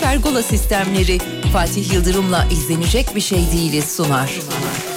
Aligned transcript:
Pergola 0.00 0.42
sistemleri 0.42 1.18
Fatih 1.52 1.92
Yıldırım'la 1.92 2.46
izlenecek 2.52 3.16
bir 3.16 3.20
şey 3.20 3.52
değiliz 3.52 3.96
sunar. 3.96 4.26
Şiirimin 4.26 4.87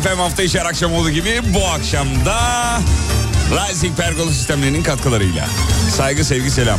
Efendim 0.00 0.18
hafta 0.18 0.42
içi 0.42 0.60
her 0.60 0.66
akşam 0.66 0.92
olduğu 0.92 1.10
gibi 1.10 1.40
bu 1.54 1.66
akşamda 1.66 2.38
Rising 3.50 3.96
Pergola 3.96 4.30
sistemlerinin 4.30 4.82
katkılarıyla. 4.82 5.46
Saygı, 5.96 6.24
sevgi, 6.24 6.50
selam. 6.50 6.78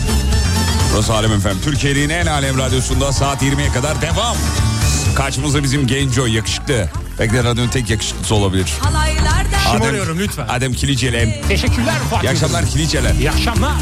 Burası 0.94 1.14
Alem 1.14 1.32
Efem. 1.32 1.56
Türkiye'nin 1.64 2.10
en 2.10 2.26
alem 2.26 2.58
radyosunda 2.58 3.12
saat 3.12 3.44
20'ye 3.44 3.72
kadar 3.72 4.02
devam. 4.02 4.38
Karşımızda 5.16 5.64
bizim 5.64 5.88
genco 5.88 6.26
yakışıklı. 6.26 6.90
Belki 7.20 7.34
de 7.34 7.44
radyonun 7.44 7.70
tek 7.70 7.90
yakışıklısı 7.90 8.36
olabilir. 8.36 8.74
Halaylarda 8.80 9.58
Şımarıyorum 9.72 10.20
lütfen. 10.20 10.48
Adem 10.48 10.74
Kilicelen. 10.74 11.34
Teşekkürler 11.48 11.96
Fatih. 12.10 12.28
İyi 12.28 12.32
akşamlar 12.32 12.66
Kilicelen. 12.66 13.16
İyi 13.16 13.32
akşamlar. 13.32 13.74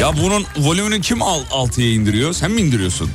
Ya 0.00 0.16
bunun 0.16 0.46
volümünü 0.56 1.00
kim 1.00 1.22
al, 1.22 1.40
altıya 1.50 1.92
indiriyor? 1.92 2.32
Sen 2.32 2.50
mi 2.50 2.60
indiriyorsun? 2.60 3.10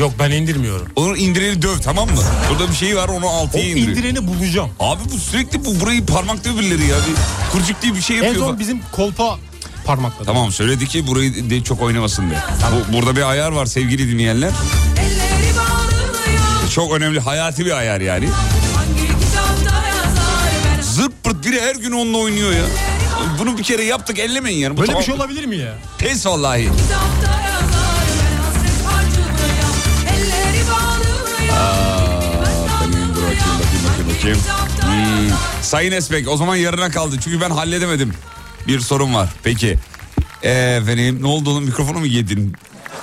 Yok 0.00 0.12
ben 0.18 0.30
indirmiyorum. 0.30 0.86
Onu 0.96 1.16
indireni 1.16 1.62
döv 1.62 1.78
tamam 1.78 2.08
mı? 2.08 2.20
Burada 2.50 2.70
bir 2.70 2.76
şey 2.76 2.96
var 2.96 3.08
onu 3.08 3.26
O 3.26 3.28
altıya 3.28 3.64
indiriyor. 3.64 3.88
indireni 3.96 4.26
bulacağım. 4.28 4.70
Abi 4.80 5.00
bu 5.14 5.18
sürekli 5.18 5.64
bu 5.64 5.80
burayı 5.80 6.06
parmaklıyor 6.06 6.58
birileri 6.58 6.86
ya. 6.86 6.96
Bir 6.96 7.52
kurcuk 7.52 7.82
diye 7.82 7.94
bir 7.94 8.00
şey 8.02 8.18
En 8.18 8.22
yapıyor. 8.24 8.46
son 8.46 8.58
bizim 8.58 8.80
kolpa 8.92 9.38
parmakladı. 9.86 10.24
Tamam 10.24 10.52
söyledi 10.52 10.88
ki 10.88 11.06
burayı 11.06 11.50
de 11.50 11.64
çok 11.64 11.82
oynamasın 11.82 12.30
diye. 12.30 12.40
Bu, 12.72 12.92
burada 12.96 13.16
bir 13.16 13.30
ayar 13.30 13.50
var 13.52 13.66
sevgili 13.66 14.12
dinleyenler. 14.12 14.48
elleri. 15.00 15.28
Çok 16.74 16.92
önemli 16.92 17.20
hayati 17.20 17.66
bir 17.66 17.70
ayar 17.76 18.00
yani. 18.00 18.28
Hangi 18.76 19.00
kitapta 19.00 19.86
yazar 19.88 20.76
ben 20.76 20.82
Zırt 20.82 21.24
pırt 21.24 21.44
biri 21.46 21.60
her 21.60 21.76
gün 21.76 21.92
onunla 21.92 22.18
oynuyor 22.18 22.52
ya. 22.52 22.64
Bunu 23.38 23.58
bir 23.58 23.62
kere 23.62 23.84
yaptık 23.84 24.18
ellemeyin 24.18 24.58
yani. 24.58 24.76
Bu 24.76 24.80
Böyle 24.80 24.86
tamam. 24.86 25.00
bir 25.00 25.06
şey 25.06 25.14
olabilir 25.14 25.44
mi 25.46 25.56
ya? 25.56 25.74
Pes 25.98 26.26
vallahi. 26.26 26.62
kitapta 26.62 27.47
bakayım. 34.34 34.40
Hmm. 34.80 35.36
Sayın 35.62 35.92
Esbek 35.92 36.28
o 36.28 36.36
zaman 36.36 36.56
yarına 36.56 36.90
kaldı 36.90 37.16
çünkü 37.20 37.40
ben 37.40 37.50
halledemedim. 37.50 38.12
Bir 38.66 38.80
sorun 38.80 39.14
var. 39.14 39.28
Peki. 39.42 39.78
Ee, 40.42 40.50
efendim 40.82 41.22
ne 41.22 41.26
oldu 41.26 41.50
onun 41.50 41.62
mikrofonu 41.62 41.98
mu 41.98 42.06
yedin? 42.06 42.52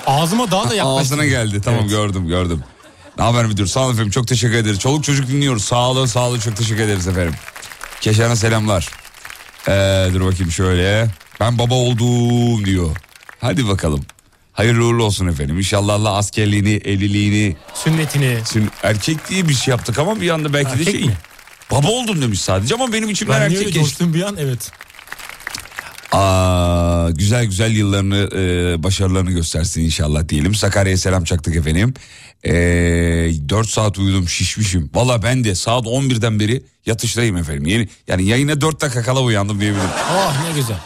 Ağzıma 0.06 0.50
daha 0.50 0.70
da 0.70 0.74
yaklaştı. 0.74 1.00
Ağzına 1.00 1.26
geldi. 1.26 1.60
Tamam 1.64 1.80
Evet. 1.80 1.90
gördüm 1.90 2.28
gördüm. 2.28 2.62
Ne 3.18 3.24
haber 3.24 3.46
müdür? 3.46 3.66
Sağ 3.66 3.80
olun 3.80 3.92
efendim 3.92 4.10
çok 4.10 4.28
teşekkür 4.28 4.54
ederiz. 4.54 4.78
Çoluk 4.78 5.04
çocuk 5.04 5.28
dinliyoruz. 5.28 5.64
Sağ 5.64 5.88
olun 5.90 6.06
sağ 6.06 6.28
olun 6.28 6.38
çok 6.38 6.56
teşekkür 6.56 6.82
ederiz 6.82 7.08
efendim. 7.08 7.34
Keşan'a 8.00 8.36
selamlar. 8.36 8.88
Ee, 9.68 10.08
dur 10.14 10.20
bakayım 10.20 10.52
şöyle. 10.52 11.08
Ben 11.40 11.58
baba 11.58 11.74
oldum 11.74 12.64
diyor. 12.64 12.96
Hadi 13.40 13.68
bakalım. 13.68 14.04
Hayırlı 14.56 14.84
uğurlu 14.84 15.04
olsun 15.04 15.26
efendim. 15.26 15.58
İnşallah 15.58 15.94
Allah 15.94 16.12
askerliğini, 16.16 16.70
evliliğini, 16.84 17.56
Sünnetini. 17.74 18.38
Sün- 18.44 18.70
erkek 18.82 19.28
diye 19.30 19.48
bir 19.48 19.54
şey 19.54 19.72
yaptık 19.72 19.98
ama 19.98 20.20
bir 20.20 20.30
anda 20.30 20.52
belki 20.52 20.70
de 20.70 20.80
Erkek 20.80 20.94
şey. 20.96 21.04
mi? 21.04 21.16
Baba 21.70 21.88
oldum 21.88 22.22
demiş 22.22 22.40
sadece 22.40 22.74
ama 22.74 22.92
benim 22.92 23.10
içimden 23.10 23.40
Ben 23.40 23.46
erkek 23.46 23.72
geçti. 23.74 24.14
bir 24.14 24.22
an? 24.22 24.36
Evet. 24.40 24.70
Aa, 26.12 27.10
güzel 27.10 27.44
güzel 27.44 27.70
yıllarını, 27.72 28.16
e, 28.36 28.82
başarılarını 28.82 29.30
göstersin 29.30 29.80
inşallah 29.80 30.28
diyelim. 30.28 30.54
Sakarya'ya 30.54 30.96
selam 30.96 31.24
çaktık 31.24 31.56
efendim. 31.56 31.94
E, 32.44 32.52
4 33.48 33.68
saat 33.70 33.98
uyudum 33.98 34.28
şişmişim. 34.28 34.90
Valla 34.94 35.22
ben 35.22 35.44
de 35.44 35.54
saat 35.54 35.86
11'den 35.86 36.40
beri 36.40 36.62
yatıştayım 36.86 37.36
efendim. 37.36 37.66
Yeni, 37.66 37.88
yani 38.08 38.24
yayına 38.26 38.60
4 38.60 38.80
dakika 38.80 39.02
kala 39.02 39.22
uyandım 39.22 39.60
diyebilirim. 39.60 39.88
Oh 40.16 40.34
ne 40.48 40.60
güzel. 40.60 40.76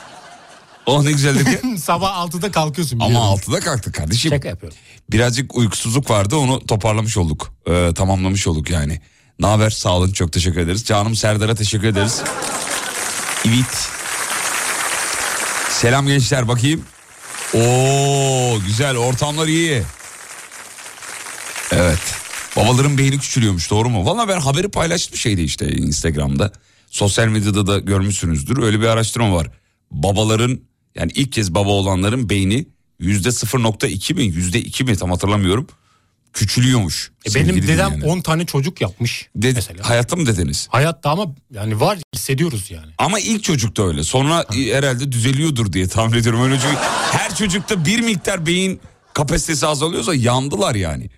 Oh 0.90 1.02
ne 1.02 1.12
güzel 1.12 1.38
dedi. 1.38 1.78
Sabah 1.78 2.26
6'da 2.26 2.50
kalkıyorsun. 2.50 3.00
Ama 3.00 3.08
biliyorum. 3.08 3.28
6'da 3.28 3.60
kalktık 3.60 3.94
kardeşim. 3.94 4.30
Şaka 4.30 4.48
yapıyorum. 4.48 4.78
Birazcık 5.10 5.54
uykusuzluk 5.56 6.10
vardı 6.10 6.36
onu 6.36 6.66
toparlamış 6.66 7.16
olduk. 7.16 7.52
E, 7.66 7.94
tamamlamış 7.94 8.46
olduk 8.46 8.70
yani. 8.70 9.00
Ne 9.38 9.46
haber 9.46 9.70
sağ 9.70 9.96
olun 9.96 10.12
çok 10.12 10.32
teşekkür 10.32 10.60
ederiz. 10.60 10.84
Canım 10.84 11.16
Serdar'a 11.16 11.54
teşekkür 11.54 11.88
ederiz. 11.88 12.22
Evet. 13.46 13.88
Selam 15.70 16.06
gençler 16.06 16.48
bakayım. 16.48 16.84
Oo 17.54 18.58
güzel 18.66 18.96
ortamlar 18.96 19.46
iyi. 19.46 19.82
Evet. 21.72 22.14
Babaların 22.56 22.98
beyni 22.98 23.18
küçülüyormuş 23.18 23.70
doğru 23.70 23.88
mu? 23.88 24.06
Valla 24.06 24.28
ben 24.28 24.40
haberi 24.40 24.68
paylaştım 24.70 25.16
şeydi 25.16 25.42
işte 25.42 25.68
Instagram'da. 25.72 26.52
Sosyal 26.90 27.26
medyada 27.26 27.66
da 27.66 27.78
görmüşsünüzdür. 27.78 28.62
Öyle 28.62 28.80
bir 28.80 28.86
araştırma 28.86 29.34
var. 29.34 29.50
Babaların 29.90 30.60
Yani 30.94 31.12
ilk 31.14 31.32
kez 31.32 31.54
baba 31.54 31.68
olanların 31.70 32.28
beyni 32.30 32.66
yüzde 32.98 33.28
0.2 33.28 34.14
mi 34.14 34.24
yüzde 34.24 34.60
2 34.60 34.84
mi 34.84 34.96
tam 34.96 35.10
hatırlamıyorum. 35.10 35.66
Küçülüyormuş. 36.32 37.10
E 37.30 37.34
benim 37.34 37.48
dedem 37.48 37.62
dinleyenler. 37.62 38.06
10 38.06 38.20
tane 38.20 38.46
çocuk 38.46 38.80
yapmış 38.80 39.28
Ded- 39.36 39.54
mesela. 39.54 39.88
Hayatta 39.88 40.16
mı 40.16 40.26
dediniz? 40.26 40.68
Hayatta 40.70 41.10
ama 41.10 41.34
yani 41.54 41.80
var 41.80 41.98
hissediyoruz 42.14 42.70
yani. 42.70 42.92
Ama 42.98 43.20
ilk 43.20 43.44
çocukta 43.44 43.86
öyle. 43.88 44.02
Sonra 44.02 44.44
e, 44.56 44.74
herhalde 44.76 45.12
düzeliyordur 45.12 45.72
diye 45.72 45.88
tahmin 45.88 46.18
ediyorum. 46.18 46.42
Öyle 46.42 46.54
çünkü 46.62 46.76
her 47.12 47.34
çocukta 47.34 47.84
bir 47.84 48.00
miktar 48.00 48.46
beyin 48.46 48.80
kapasitesi 49.14 49.66
azalıyorsa 49.66 50.14
yandılar 50.14 50.74
yani. 50.74 51.10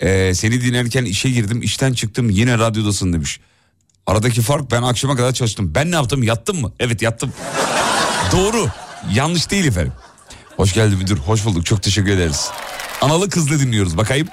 Ee, 0.00 0.32
seni 0.34 0.60
dinlerken 0.60 1.04
işe 1.04 1.30
girdim, 1.30 1.62
işten 1.62 1.92
çıktım 1.92 2.30
yine 2.30 2.58
radyodasın 2.58 3.12
demiş. 3.12 3.40
Aradaki 4.06 4.42
fark 4.42 4.70
ben 4.70 4.82
akşama 4.82 5.16
kadar 5.16 5.32
çalıştım. 5.32 5.72
Ben 5.74 5.90
ne 5.90 5.94
yaptım? 5.94 6.22
Yattım 6.22 6.60
mı? 6.60 6.72
Evet 6.80 7.02
yattım. 7.02 7.32
Doğru. 8.32 8.68
Yanlış 9.12 9.50
değil 9.50 9.66
efendim. 9.66 9.92
Hoş 10.56 10.72
geldin 10.72 10.98
müdür. 10.98 11.16
Hoş 11.18 11.44
bulduk. 11.44 11.66
Çok 11.66 11.82
teşekkür 11.82 12.10
ederiz. 12.10 12.50
Analı 13.00 13.30
kızlı 13.30 13.60
dinliyoruz. 13.60 13.96
Bakayım. 13.96 14.28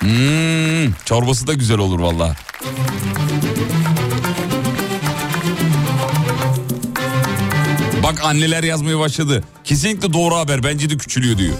Hmm, 0.00 0.92
çorbası 1.04 1.46
da 1.46 1.52
güzel 1.54 1.78
olur 1.78 2.00
vallahi. 2.00 2.36
Bak 8.02 8.24
anneler 8.24 8.62
yazmaya 8.64 8.98
başladı. 8.98 9.44
Kesinlikle 9.64 10.12
doğru 10.12 10.34
haber. 10.36 10.62
Bence 10.62 10.90
de 10.90 10.96
küçülüyor 10.96 11.38
diyor. 11.38 11.54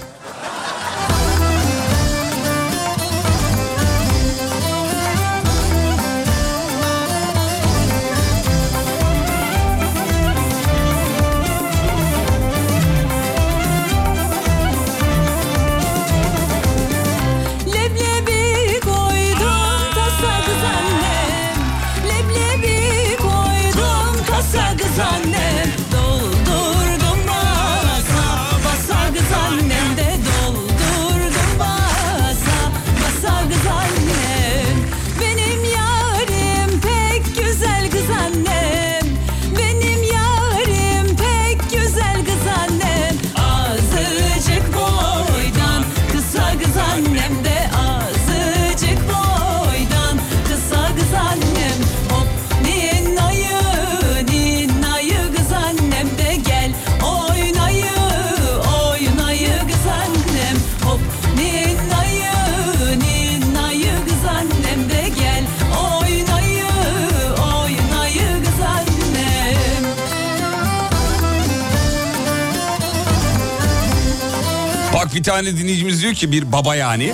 Bir 75.21 75.25
tane 75.25 75.57
dinleyicimiz 75.57 76.03
diyor 76.03 76.15
ki 76.15 76.33
bir 76.33 76.53
baba 76.53 76.75
yani. 76.75 77.13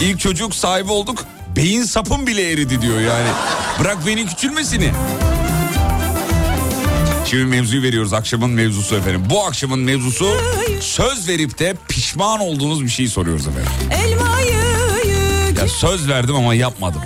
İlk 0.00 0.20
çocuk 0.20 0.54
sahibi 0.54 0.92
olduk. 0.92 1.24
Beyin 1.56 1.82
sapım 1.82 2.26
bile 2.26 2.52
eridi 2.52 2.82
diyor 2.82 3.00
yani. 3.00 3.28
Bırak 3.80 4.06
beynin 4.06 4.26
küçülmesini. 4.26 4.90
Şimdi 7.26 7.44
mevzuyu 7.44 7.82
veriyoruz 7.82 8.12
akşamın 8.12 8.50
mevzusu 8.50 8.96
efendim. 8.96 9.24
Bu 9.30 9.44
akşamın 9.44 9.78
mevzusu 9.78 10.36
söz 10.80 11.28
verip 11.28 11.58
de 11.58 11.74
pişman 11.88 12.40
olduğunuz 12.40 12.84
bir 12.84 12.88
şeyi 12.88 13.08
soruyoruz 13.08 13.46
efendim. 13.46 13.72
Ya 15.60 15.68
söz 15.68 16.08
verdim 16.08 16.34
ama 16.34 16.54
yapmadım. 16.54 17.02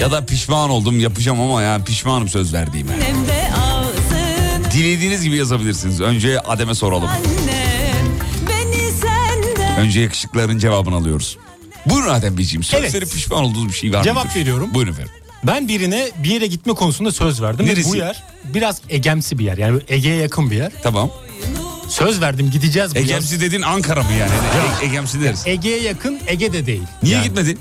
Ya 0.00 0.12
da 0.12 0.26
pişman 0.26 0.70
oldum 0.70 1.00
yapacağım 1.00 1.40
ama 1.40 1.62
ya 1.62 1.84
pişmanım 1.84 2.28
söz 2.28 2.54
verdiğime. 2.54 2.92
Dilediğiniz 4.72 5.22
gibi 5.24 5.36
yazabilirsiniz. 5.36 6.00
Önce 6.00 6.40
Adem'e 6.40 6.74
soralım. 6.74 7.10
Beni 7.10 7.24
senden 7.36 7.55
Önce 9.76 10.00
yakışıkların 10.00 10.58
cevabını 10.58 10.94
alıyoruz. 10.94 11.38
Buyurun 11.86 12.08
Adem 12.08 12.38
Beyciğim. 12.38 12.62
Söz 12.62 12.94
Evet. 12.94 13.12
pişman 13.12 13.44
olduğunuz 13.44 13.68
bir 13.68 13.74
şey 13.74 13.92
var 13.92 13.98
mı? 13.98 14.04
Cevap 14.04 14.36
veriyorum. 14.36 14.74
Buyurun 14.74 14.92
efendim. 14.92 15.12
Ben 15.44 15.68
birine 15.68 16.10
bir 16.22 16.30
yere 16.30 16.46
gitme 16.46 16.72
konusunda 16.74 17.12
söz 17.12 17.42
verdim. 17.42 17.66
Neresi? 17.66 17.88
Ve 17.88 17.92
bu 17.92 17.96
yer 17.96 18.22
biraz 18.44 18.80
egemsi 18.88 19.38
bir 19.38 19.44
yer. 19.44 19.58
Yani 19.58 19.80
Ege'ye 19.88 20.16
yakın 20.16 20.50
bir 20.50 20.56
yer. 20.56 20.72
Tamam. 20.82 21.10
Söz 21.88 22.20
verdim 22.20 22.50
gideceğiz 22.50 22.94
bu 22.94 22.98
Egemsi 22.98 23.40
dediğin 23.40 23.62
Ankara 23.62 24.02
mı 24.02 24.12
yani? 24.20 24.30
E- 24.82 24.86
Egemsi 24.86 25.20
deriz. 25.20 25.46
yer. 25.46 25.52
Ege'ye 25.52 25.80
yakın 25.82 26.18
Ege 26.26 26.52
de 26.52 26.66
değil. 26.66 26.82
Niye 27.02 27.14
yani, 27.16 27.24
gitmedin? 27.24 27.58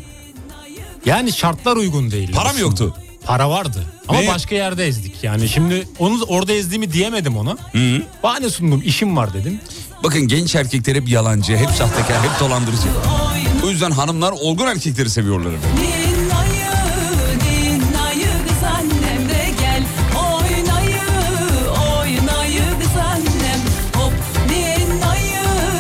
Yani 1.06 1.34
şartlar 1.34 1.76
uygun 1.78 2.12
değil. 2.12 2.32
Para 2.32 2.54
mı 2.54 2.60
yoktu? 2.60 2.96
Para 3.26 3.50
vardı. 3.50 3.84
Ama 4.08 4.22
Ve- 4.22 4.28
başka 4.28 4.56
yerde 4.56 4.88
ezdik. 4.88 5.24
Yani 5.24 5.50
şimdi 5.50 5.88
onu 6.00 6.24
orada 6.24 6.54
ezdiğimi 6.54 6.94
diyemedim 6.94 7.38
ona. 7.38 7.58
Bahane 8.24 8.50
sundum 8.50 8.82
işim 8.86 9.18
var 9.18 9.34
dedim. 9.34 9.60
Bakın 10.06 10.28
genç 10.28 10.56
erkekler 10.56 10.96
hep 10.96 11.10
yalancı, 11.10 11.58
hep 11.58 11.70
sahtekar, 11.70 12.24
hep 12.24 12.40
dolandırıcı. 12.40 12.88
O 13.64 13.70
yüzden 13.70 13.92
hanımlar 13.92 14.32
olgun 14.32 14.68
erkekleri 14.68 15.10
seviyorlar 15.10 15.52
efendim. 15.54 15.80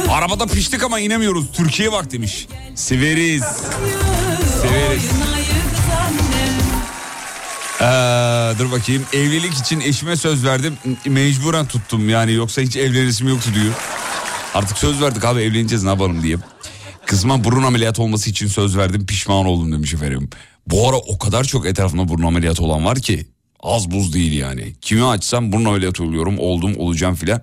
Arabada 0.09 0.45
piştik 0.45 0.83
ama 0.83 1.00
inemiyoruz. 1.00 1.45
Türkiye 1.53 1.91
bak 1.91 2.11
demiş. 2.11 2.47
Severiz. 2.75 3.43
Severiz. 4.61 5.03
Ee, 7.81 8.59
dur 8.59 8.71
bakayım. 8.71 9.05
Evlilik 9.13 9.53
için 9.53 9.79
eşime 9.79 10.15
söz 10.15 10.45
verdim. 10.45 10.77
Mecburen 11.05 11.65
tuttum 11.65 12.09
yani 12.09 12.33
yoksa 12.33 12.61
hiç 12.61 12.75
evlenesim 12.75 13.27
yoktu 13.27 13.50
diyor. 13.55 13.73
Artık 14.55 14.77
söz 14.77 15.01
verdik 15.01 15.25
abi 15.25 15.41
evleneceğiz 15.41 15.83
ne 15.83 15.89
yapalım 15.89 16.24
diye. 16.24 16.38
Kızıma 17.05 17.43
burun 17.43 17.63
ameliyatı 17.63 18.01
olması 18.01 18.29
için 18.29 18.47
söz 18.47 18.77
verdim 18.77 19.05
pişman 19.05 19.45
oldum 19.45 19.71
demiş 19.71 19.93
efendim. 19.93 20.29
Bu 20.67 20.89
ara 20.89 20.97
o 20.97 21.17
kadar 21.17 21.43
çok 21.43 21.65
etrafında 21.65 22.07
burun 22.07 22.24
ameliyatı 22.24 22.63
olan 22.63 22.85
var 22.85 23.00
ki 23.00 23.25
az 23.59 23.91
buz 23.91 24.13
değil 24.13 24.33
yani. 24.33 24.75
Kimi 24.81 25.05
açsam 25.05 25.51
burun 25.51 25.65
ameliyatı 25.65 26.03
oluyorum 26.03 26.39
oldum 26.39 26.77
olacağım 26.77 27.15
filan. 27.15 27.41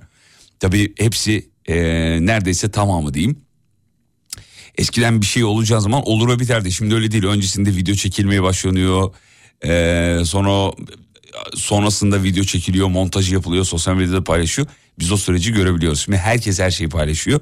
Tabii 0.60 0.94
hepsi 0.98 1.50
ee, 1.66 1.74
neredeyse 2.20 2.70
tamamı 2.70 3.14
diyeyim. 3.14 3.40
Eskiden 4.78 5.20
bir 5.20 5.26
şey 5.26 5.44
olacağı 5.44 5.80
zaman 5.80 6.02
olur 6.08 6.28
ve 6.28 6.38
biterdi. 6.38 6.72
Şimdi 6.72 6.94
öyle 6.94 7.10
değil. 7.12 7.24
Öncesinde 7.24 7.70
video 7.76 7.94
çekilmeye 7.94 8.42
başlanıyor. 8.42 9.14
Ee, 9.64 10.18
sonra 10.24 10.72
sonrasında 11.54 12.22
video 12.22 12.44
çekiliyor, 12.44 12.88
montajı 12.88 13.34
yapılıyor, 13.34 13.64
sosyal 13.64 13.94
medyada 13.94 14.24
paylaşıyor. 14.24 14.68
Biz 15.02 15.12
o 15.12 15.16
süreci 15.16 15.52
görebiliyoruz. 15.52 16.00
Şimdi 16.00 16.18
herkes 16.18 16.60
her 16.60 16.70
şeyi 16.70 16.88
paylaşıyor. 16.88 17.40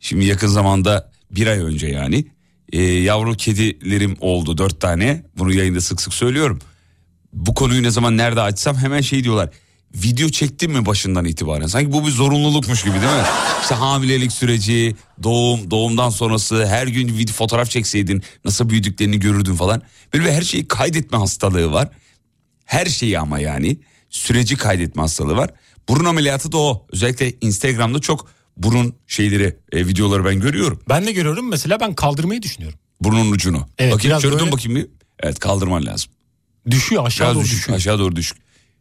Şimdi 0.00 0.24
yakın 0.24 0.46
zamanda 0.46 1.10
bir 1.30 1.46
ay 1.46 1.58
önce 1.58 1.86
yani 1.86 2.26
e, 2.72 2.82
yavru 2.82 3.36
kedilerim 3.36 4.16
oldu 4.20 4.58
dört 4.58 4.80
tane. 4.80 5.22
Bunu 5.38 5.52
yayında 5.52 5.80
sık 5.80 6.00
sık 6.00 6.14
söylüyorum. 6.14 6.58
Bu 7.32 7.54
konuyu 7.54 7.82
ne 7.82 7.90
zaman 7.90 8.16
nerede 8.16 8.40
açsam 8.40 8.76
hemen 8.76 9.00
şey 9.00 9.24
diyorlar. 9.24 9.50
Video 9.94 10.28
çektin 10.28 10.72
mi 10.72 10.86
başından 10.86 11.24
itibaren? 11.24 11.66
Sanki 11.66 11.92
bu 11.92 12.06
bir 12.06 12.10
zorunlulukmuş 12.10 12.82
gibi 12.82 12.94
değil 12.94 13.12
mi? 13.12 13.26
İşte 13.62 13.74
hamilelik 13.74 14.32
süreci, 14.32 14.96
doğum, 15.22 15.70
doğumdan 15.70 16.10
sonrası 16.10 16.66
her 16.66 16.86
gün 16.86 17.18
video 17.18 17.34
fotoğraf 17.34 17.70
çekseydin 17.70 18.22
nasıl 18.44 18.68
büyüdüklerini 18.68 19.20
görürdün 19.20 19.54
falan. 19.54 19.82
Böyle 20.14 20.24
bir 20.24 20.30
her 20.30 20.42
şeyi 20.42 20.68
kaydetme 20.68 21.18
hastalığı 21.18 21.72
var. 21.72 21.88
Her 22.64 22.86
şeyi 22.86 23.18
ama 23.18 23.38
yani 23.38 23.76
süreci 24.10 24.56
kaydetme 24.56 25.02
hastalığı 25.02 25.36
var. 25.36 25.50
Burun 25.88 26.04
ameliyatı 26.04 26.52
da 26.52 26.58
o. 26.58 26.86
Özellikle 26.92 27.32
Instagram'da 27.40 27.98
çok 27.98 28.26
burun 28.56 28.94
şeyleri, 29.06 29.56
e, 29.72 29.86
videoları 29.86 30.24
ben 30.24 30.40
görüyorum. 30.40 30.80
Ben 30.88 31.06
de 31.06 31.12
görüyorum 31.12 31.48
mesela 31.48 31.80
ben 31.80 31.94
kaldırmayı 31.94 32.42
düşünüyorum. 32.42 32.78
Burnun 33.00 33.30
ucunu. 33.30 33.66
Evet, 33.78 33.94
bakayım 33.94 34.20
şöyle 34.20 34.38
böyle- 34.38 34.52
bakayım 34.52 34.76
bir. 34.76 34.86
Evet 35.20 35.38
kaldırman 35.38 35.86
lazım. 35.86 36.10
Düşüyor 36.70 37.06
aşağı 37.06 37.26
Biraz 37.26 37.36
doğru 37.36 37.44
düşük, 37.44 37.58
düşüyor. 37.58 37.76
aşağı 37.76 37.98
doğru 37.98 38.16
düşük. 38.16 38.38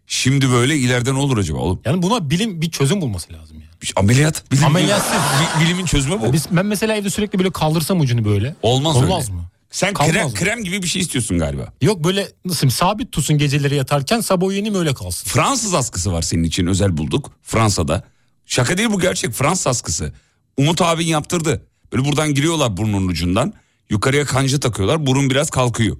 Şimdi 0.07 0.49
böyle 0.51 0.77
ileride 0.77 1.13
ne 1.13 1.17
olur 1.17 1.37
acaba 1.37 1.57
oğlum? 1.59 1.81
Yani 1.85 2.01
buna 2.01 2.29
bilim 2.29 2.61
bir 2.61 2.71
çözüm 2.71 3.01
bulması 3.01 3.33
lazım 3.33 3.57
yani. 3.59 3.71
Bir- 3.81 3.93
Ameliyat. 3.95 4.51
Bilim, 4.51 4.65
Ameliyatsız. 4.65 5.11
Bi- 5.13 5.65
Bilimin 5.65 5.85
çözümü 5.85 6.21
bu. 6.21 6.33
Biz, 6.33 6.45
ben 6.51 6.65
mesela 6.65 6.95
evde 6.95 7.09
sürekli 7.09 7.39
böyle 7.39 7.51
kaldırsam 7.51 7.99
ucunu 7.99 8.25
böyle. 8.25 8.55
Olmaz, 8.61 8.95
Olmaz 8.95 9.23
öyle. 9.29 9.33
mı? 9.37 9.45
Sen 9.75 9.93
krem, 9.93 10.33
krem 10.33 10.63
gibi 10.63 10.83
bir 10.83 10.87
şey 10.87 11.01
istiyorsun 11.01 11.39
galiba. 11.39 11.73
Yok 11.81 12.03
böyle 12.03 12.31
nasıl 12.45 12.69
sabit 12.69 13.11
tutsun 13.11 13.37
geceleri 13.37 13.75
yatarken 13.75 14.19
sabah 14.19 14.47
uyanayım 14.47 14.75
öyle 14.75 14.93
kalsın. 14.93 15.29
Fransız 15.29 15.73
askısı 15.73 16.13
var 16.13 16.21
senin 16.21 16.43
için 16.43 16.67
özel 16.67 16.97
bulduk 16.97 17.31
Fransa'da. 17.41 18.03
Şaka 18.45 18.77
değil 18.77 18.89
bu 18.91 18.99
gerçek 18.99 19.31
Fransız 19.33 19.67
askısı. 19.67 20.13
Umut 20.57 20.81
abin 20.81 21.07
yaptırdı. 21.07 21.67
Böyle 21.93 22.05
buradan 22.05 22.33
giriyorlar 22.33 22.77
burnun 22.77 23.07
ucundan. 23.07 23.53
Yukarıya 23.89 24.25
kanca 24.25 24.59
takıyorlar 24.59 25.05
burun 25.05 25.29
biraz 25.29 25.49
kalkıyor. 25.49 25.97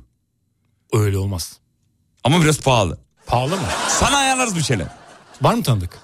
Öyle 0.94 1.18
olmaz. 1.18 1.58
Ama 2.24 2.42
biraz 2.42 2.60
pahalı. 2.60 2.98
Pahalı 3.26 3.56
mı? 3.56 3.68
Sana 3.90 4.18
ayarlarız 4.18 4.56
bir 4.56 4.64
şeyler. 4.64 4.88
Var 5.42 5.54
mı 5.54 5.64
tanıdık? 5.64 6.00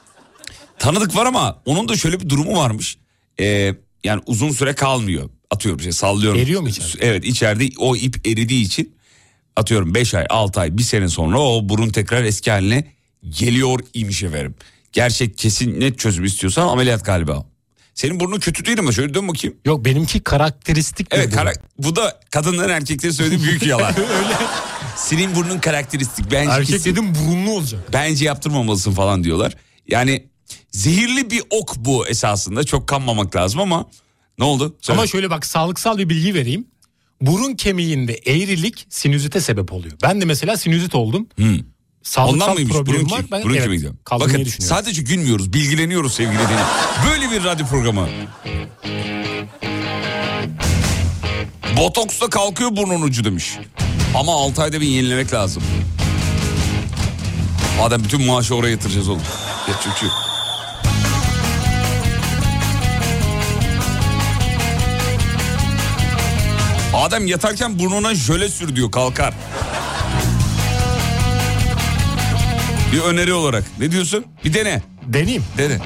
Tanıdık 0.79 1.15
var 1.15 1.25
ama 1.25 1.61
onun 1.65 1.87
da 1.89 1.97
şöyle 1.97 2.19
bir 2.19 2.29
durumu 2.29 2.57
varmış. 2.57 2.97
Ee, 3.39 3.75
yani 4.03 4.21
uzun 4.25 4.49
süre 4.49 4.75
kalmıyor. 4.75 5.29
Atıyorum 5.51 5.81
şey 5.81 5.91
sallıyorum. 5.91 6.39
Eriyor 6.39 6.61
mu 6.61 6.69
içeride? 6.69 7.05
Evet 7.07 7.25
içeride 7.25 7.69
o 7.77 7.95
ip 7.95 8.27
eridiği 8.27 8.65
için 8.65 8.95
atıyorum 9.55 9.93
5 9.95 10.13
ay 10.13 10.25
6 10.29 10.59
ay 10.59 10.77
bir 10.77 10.83
sene 10.83 11.09
sonra 11.09 11.39
o 11.39 11.69
burun 11.69 11.89
tekrar 11.89 12.23
eski 12.23 12.51
haline 12.51 12.91
geliyor 13.29 13.79
imiş 13.93 14.23
efendim. 14.23 14.55
Gerçek 14.93 15.37
kesin 15.37 15.79
net 15.79 15.99
çözüm 15.99 16.23
istiyorsan 16.23 16.67
ameliyat 16.67 17.05
galiba. 17.05 17.45
Senin 17.93 18.19
burnun 18.19 18.39
kötü 18.39 18.65
değil 18.65 18.79
mi? 18.79 18.93
Şöyle 18.93 19.13
dön 19.13 19.27
bakayım. 19.27 19.57
Yok 19.65 19.85
benimki 19.85 20.19
karakteristik. 20.19 21.07
Evet 21.11 21.35
kara- 21.35 21.53
bu 21.77 21.95
da 21.95 22.19
kadınların 22.31 22.69
erkeklerin 22.73 23.13
söylediği 23.13 23.43
büyük 23.43 23.63
yalan. 23.63 23.93
Öyle. 23.97 24.35
Senin 24.97 25.35
burnun 25.35 25.59
karakteristik. 25.59 26.31
Bence, 26.31 26.51
Erkek 26.51 26.67
kesin- 26.75 26.91
dedim 26.91 27.13
burunlu 27.15 27.51
olacak. 27.51 27.79
bence 27.93 28.25
yaptırmamalısın 28.25 28.91
falan 28.91 29.23
diyorlar. 29.23 29.55
Yani 29.87 30.23
zehirli 30.71 31.31
bir 31.31 31.41
ok 31.49 31.75
bu 31.77 32.07
esasında. 32.07 32.63
Çok 32.63 32.87
kanmamak 32.87 33.35
lazım 33.35 33.59
ama 33.59 33.85
ne 34.41 34.45
oldu? 34.45 34.77
Söyle. 34.81 34.99
Ama 34.99 35.07
şöyle 35.07 35.29
bak 35.29 35.45
sağlıksal 35.45 35.97
bir 35.97 36.09
bilgi 36.09 36.33
vereyim. 36.33 36.67
Burun 37.21 37.53
kemiğinde 37.53 38.13
eğrilik 38.13 38.85
sinüzite 38.89 39.41
sebep 39.41 39.73
oluyor. 39.73 39.93
Ben 40.03 40.21
de 40.21 40.25
mesela 40.25 40.57
sinüzit 40.57 40.95
oldum. 40.95 41.27
Sağlıksal 42.03 42.33
Ondan 42.33 42.53
mıymış 42.53 42.75
burun, 42.75 43.11
var. 43.11 43.25
Ben 43.31 43.43
burun 43.43 43.53
evet, 43.53 43.63
kemiği 43.63 43.83
Bakın 44.11 44.43
sadece 44.43 45.01
gülmüyoruz 45.01 45.53
bilgileniyoruz 45.53 46.13
sevgili 46.13 46.33
dinleyiciler. 46.33 46.65
Böyle 47.09 47.31
bir 47.31 47.43
radyo 47.43 47.65
programı. 47.65 48.07
Botoksla 51.77 52.29
kalkıyor 52.29 52.75
burnun 52.75 53.01
ucu 53.01 53.23
demiş. 53.23 53.57
Ama 54.15 54.31
6 54.33 54.61
ayda 54.61 54.81
bir 54.81 54.87
yenilemek 54.87 55.33
lazım. 55.33 55.63
Madem 57.77 58.03
bütün 58.03 58.25
maaşı 58.25 58.55
oraya 58.55 58.69
yatıracağız 58.69 59.09
oğlum. 59.09 59.21
Ya 59.67 59.75
çünkü. 59.83 60.13
Adem 66.93 67.27
yatarken 67.27 67.79
burnuna 67.79 68.15
jöle 68.15 68.49
sür 68.49 68.75
diyor 68.75 68.91
kalkar. 68.91 69.33
Bir 72.93 72.99
öneri 73.01 73.33
olarak. 73.33 73.63
Ne 73.79 73.91
diyorsun? 73.91 74.25
Bir 74.45 74.53
dene. 74.53 74.81
Deneyeyim. 75.05 75.43
Dene. 75.57 75.77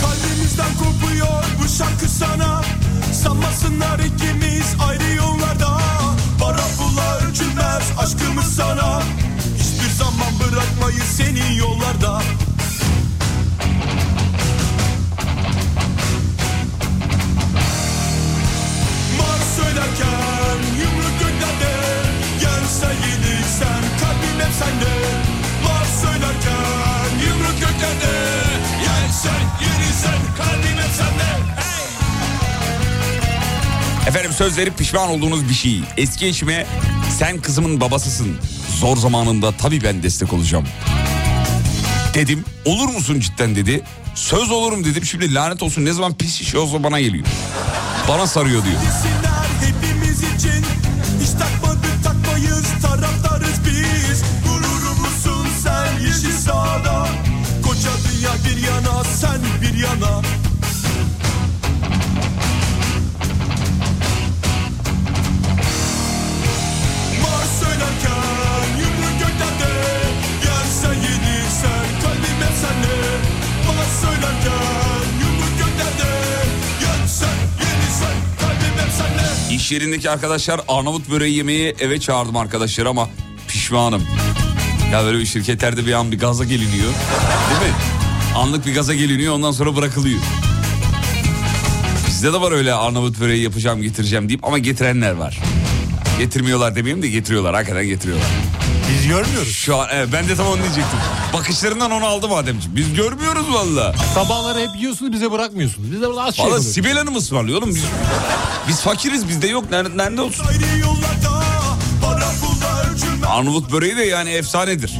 Kalbimizden 0.00 0.74
kopuyor 0.78 1.44
bu 1.62 1.68
şarkı 1.68 2.08
sana 2.08 2.62
Sanmasınlar 3.22 3.98
ikimiz 3.98 4.74
ayrı 4.88 5.14
yollarda 5.16 5.78
Para 6.40 6.56
pula 6.56 7.18
ölçülmez 7.18 7.82
aşkımız 7.98 8.56
sana 8.56 9.02
Hiçbir 9.58 9.90
zaman 9.90 10.32
bırakmayız 10.40 11.04
seni 11.16 11.58
yollarda 11.58 12.22
hep 24.62 24.72
sende 24.72 24.90
Mars 25.64 26.00
söylerken 26.00 27.26
yumruk 27.26 27.60
göklerde 27.60 28.16
Yensen 28.84 29.42
yenilsen 29.60 30.18
kalbim 30.38 30.78
hep 30.78 30.92
sende 30.96 31.24
hey! 31.56 31.84
Efendim 34.08 34.32
sözleri 34.32 34.70
pişman 34.70 35.08
olduğunuz 35.08 35.48
bir 35.48 35.54
şey. 35.54 35.80
Eski 35.96 36.26
eşime 36.26 36.66
sen 37.18 37.38
kızımın 37.40 37.80
babasısın. 37.80 38.36
Zor 38.80 38.96
zamanında 38.96 39.52
tabii 39.52 39.84
ben 39.84 40.02
destek 40.02 40.32
olacağım. 40.32 40.64
Dedim 42.14 42.44
olur 42.64 42.88
musun 42.88 43.20
cidden 43.20 43.56
dedi. 43.56 43.82
Söz 44.14 44.50
olurum 44.50 44.84
dedim 44.84 45.04
şimdi 45.04 45.34
lanet 45.34 45.62
olsun 45.62 45.84
ne 45.84 45.92
zaman 45.92 46.14
pis 46.14 46.40
iş 46.40 46.54
olsa 46.54 46.84
bana 46.84 47.00
geliyor. 47.00 47.26
Bana 48.08 48.26
sarıyor 48.26 48.64
diyor. 48.64 48.76
Sen 56.22 56.28
yeşil 56.28 56.40
sahada 56.40 57.08
Koca 57.62 57.90
dünya 58.12 58.32
bir 58.44 58.62
yana 58.62 59.04
sen 59.04 59.40
bir 59.62 59.78
yana. 59.78 60.22
Söylerken 67.60 68.78
yumruk 68.80 69.18
göklerde 69.18 69.72
Yersen 70.46 70.94
yenilsen 70.94 71.86
kalbim 72.02 72.40
hep 72.40 72.54
sende 72.62 72.96
Mars 73.66 74.00
söylerken 74.00 75.04
yumruk 75.20 75.58
göklerde 75.58 76.12
Yersen 76.82 77.36
yenilsen 77.60 78.16
kalbim 78.40 78.84
hep 78.84 78.92
sende 78.92 79.54
İş 79.54 79.72
yerindeki 79.72 80.10
arkadaşlar 80.10 80.60
Arnavut 80.68 81.10
böreği 81.10 81.36
yemeği 81.36 81.74
eve 81.80 82.00
çağırdım 82.00 82.36
arkadaşlar 82.36 82.86
ama 82.86 83.08
pişmanım. 83.48 84.02
Ya 84.92 85.04
böyle 85.04 85.18
bir 85.18 85.26
şirketlerde 85.26 85.86
bir 85.86 85.92
an 85.92 86.12
bir 86.12 86.18
gaza 86.18 86.44
geliniyor. 86.44 86.92
Değil 87.50 87.72
mi? 87.72 87.76
Anlık 88.36 88.66
bir 88.66 88.74
gaza 88.74 88.94
geliniyor 88.94 89.34
ondan 89.34 89.52
sonra 89.52 89.76
bırakılıyor. 89.76 90.20
Bizde 92.06 92.32
de 92.32 92.40
var 92.40 92.52
öyle 92.52 92.74
Arnavut 92.74 93.20
böreği 93.20 93.42
yapacağım 93.42 93.82
getireceğim 93.82 94.28
deyip 94.28 94.44
ama 94.44 94.58
getirenler 94.58 95.12
var. 95.12 95.40
Getirmiyorlar 96.18 96.74
demeyeyim 96.76 97.02
de 97.02 97.08
getiriyorlar. 97.08 97.54
Hakikaten 97.54 97.86
getiriyorlar. 97.86 98.26
Biz 98.90 99.08
görmüyoruz. 99.08 99.52
Şu 99.52 99.76
an 99.76 99.88
evet, 99.92 100.08
ben 100.12 100.28
de 100.28 100.36
tam 100.36 100.46
onu 100.46 100.56
diyecektim. 100.56 100.98
Bakışlarından 101.32 101.90
onu 101.90 102.06
aldım 102.06 102.32
Ademciğim. 102.32 102.76
Biz 102.76 102.94
görmüyoruz 102.94 103.52
valla. 103.52 103.94
Sabahları 104.14 104.60
hep 104.60 104.76
yiyorsunuz 104.78 105.12
bize 105.12 105.32
bırakmıyorsunuz. 105.32 105.92
Bize 105.92 106.06
az 106.20 106.36
şey 106.36 106.46
Valla. 106.46 106.60
Sibel 106.60 106.98
Hanım 106.98 107.16
ısmarlıyor 107.16 107.58
oğlum. 107.58 107.74
Biz, 107.74 107.84
biz 108.68 108.80
fakiriz 108.80 109.28
bizde 109.28 109.48
yok. 109.48 109.70
Nerede, 109.70 109.96
nerede 109.96 110.20
olsun? 110.20 110.46
Arnavut 113.26 113.72
böreği 113.72 113.96
de 113.96 114.02
yani 114.04 114.30
efsanedir. 114.30 114.92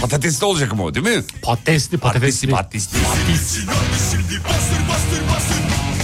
Patatesli 0.00 0.44
olacak 0.46 0.72
ama 0.72 0.82
o 0.84 0.94
değil 0.94 1.06
mi? 1.16 1.24
Patatesli 1.42 1.98
patatesli. 1.98 2.50
Patatesli, 2.50 2.98
patatesli. 3.02 3.58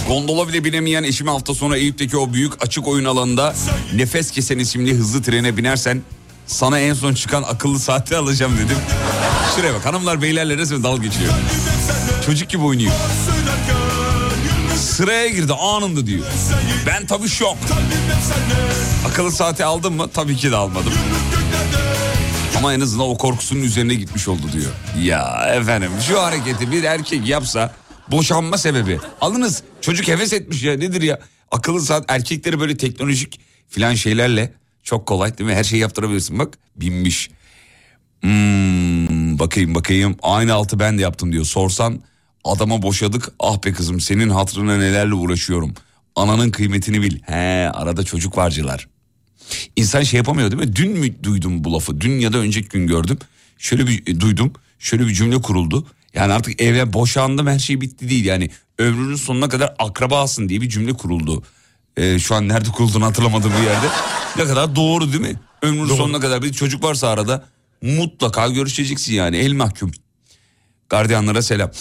Gondola 0.07 0.47
bile 0.47 0.63
binemeyen 0.63 1.03
eşime 1.03 1.31
hafta 1.31 1.53
sonu 1.53 1.75
Eyüp'teki 1.77 2.17
o 2.17 2.33
büyük 2.33 2.63
açık 2.63 2.87
oyun 2.87 3.05
alanında 3.05 3.55
nefes 3.93 4.31
kesen 4.31 4.59
isimli 4.59 4.93
hızlı 4.93 5.23
trene 5.23 5.57
binersen 5.57 6.01
sana 6.47 6.79
en 6.79 6.93
son 6.93 7.13
çıkan 7.13 7.43
akıllı 7.43 7.79
saati 7.79 8.15
alacağım 8.17 8.57
dedim. 8.57 8.77
Şuraya 9.55 9.73
bak 9.73 9.85
hanımlar 9.85 10.21
beylerle 10.21 10.57
resmen 10.57 10.83
dal 10.83 10.97
geçiyor. 10.97 11.33
Çocuk 12.25 12.49
gibi 12.49 12.63
oynuyor. 12.63 12.91
Sıraya 14.77 15.27
girdi 15.27 15.53
anında 15.53 16.05
diyor. 16.07 16.25
Ben 16.87 17.05
tabii 17.07 17.29
şok. 17.29 17.57
Akıllı 19.07 19.31
saati 19.31 19.65
aldın 19.65 19.93
mı? 19.93 20.07
Tabii 20.13 20.35
ki 20.35 20.51
de 20.51 20.55
almadım. 20.55 20.93
Ama 22.59 22.73
en 22.73 22.79
azından 22.79 23.07
o 23.07 23.17
korkusunun 23.17 23.61
üzerine 23.61 23.95
gitmiş 23.95 24.27
oldu 24.27 24.41
diyor. 24.53 24.71
Ya 25.03 25.45
efendim 25.55 25.91
şu 26.07 26.21
hareketi 26.21 26.71
bir 26.71 26.83
erkek 26.83 27.27
yapsa 27.27 27.73
boşanma 28.11 28.57
sebebi. 28.57 28.99
Alınız 29.21 29.63
çocuk 29.81 30.07
heves 30.07 30.33
etmiş 30.33 30.63
ya 30.63 30.77
nedir 30.77 31.01
ya? 31.01 31.19
Akıllı 31.51 31.81
saat 31.81 32.05
erkekleri 32.07 32.59
böyle 32.59 32.77
teknolojik 32.77 33.39
filan 33.69 33.93
şeylerle 33.93 34.53
çok 34.83 35.05
kolay 35.05 35.37
değil 35.37 35.49
mi? 35.49 35.55
Her 35.55 35.63
şeyi 35.63 35.81
yaptırabilirsin 35.81 36.39
bak 36.39 36.57
binmiş. 36.75 37.29
Hmm, 38.21 39.39
bakayım 39.39 39.75
bakayım 39.75 40.17
aynı 40.21 40.53
altı 40.53 40.79
ben 40.79 40.97
de 40.97 41.01
yaptım 41.01 41.31
diyor. 41.31 41.45
Sorsan 41.45 42.01
adama 42.43 42.81
boşadık 42.81 43.31
ah 43.39 43.63
be 43.65 43.73
kızım 43.73 43.99
senin 43.99 44.29
hatırına 44.29 44.77
nelerle 44.77 45.13
uğraşıyorum. 45.13 45.73
Ananın 46.15 46.51
kıymetini 46.51 47.01
bil. 47.01 47.19
He 47.25 47.69
arada 47.73 48.03
çocuk 48.03 48.37
varcılar. 48.37 48.87
İnsan 49.75 50.03
şey 50.03 50.17
yapamıyor 50.17 50.51
değil 50.51 50.63
mi? 50.63 50.75
Dün 50.75 50.91
mü 50.91 51.23
duydum 51.23 51.63
bu 51.63 51.73
lafı? 51.73 52.01
Dün 52.01 52.19
ya 52.19 52.33
da 52.33 52.37
önceki 52.37 52.69
gün 52.69 52.87
gördüm. 52.87 53.19
Şöyle 53.57 53.87
bir 53.87 54.07
e, 54.07 54.19
duydum. 54.19 54.53
Şöyle 54.79 55.07
bir 55.07 55.13
cümle 55.13 55.41
kuruldu. 55.41 55.87
Yani 56.13 56.33
artık 56.33 56.61
evlen 56.61 56.93
boşandım 56.93 57.47
her 57.47 57.59
şey 57.59 57.81
bitti 57.81 58.09
değil. 58.09 58.25
Yani 58.25 58.49
ömrünün 58.77 59.15
sonuna 59.15 59.49
kadar 59.49 59.75
akrabasın 59.79 60.49
diye 60.49 60.61
bir 60.61 60.69
cümle 60.69 60.93
kuruldu. 60.93 61.43
Ee, 61.97 62.19
şu 62.19 62.35
an 62.35 62.47
nerede 62.47 62.69
kurulduğunu 62.69 63.05
hatırlamadığım 63.05 63.51
bir 63.61 63.65
yerde. 63.65 63.87
Ne 64.37 64.45
kadar 64.45 64.75
doğru 64.75 65.13
değil 65.13 65.21
mi? 65.21 65.39
Ömrünün 65.61 65.95
sonuna 65.95 66.19
kadar 66.19 66.41
bir 66.41 66.53
çocuk 66.53 66.83
varsa 66.83 67.09
arada 67.09 67.45
mutlaka 67.81 68.47
görüşeceksin 68.47 69.13
yani 69.13 69.37
el 69.37 69.53
mahkum. 69.53 69.91
Gardiyanlara 70.89 71.41
selam. 71.41 71.71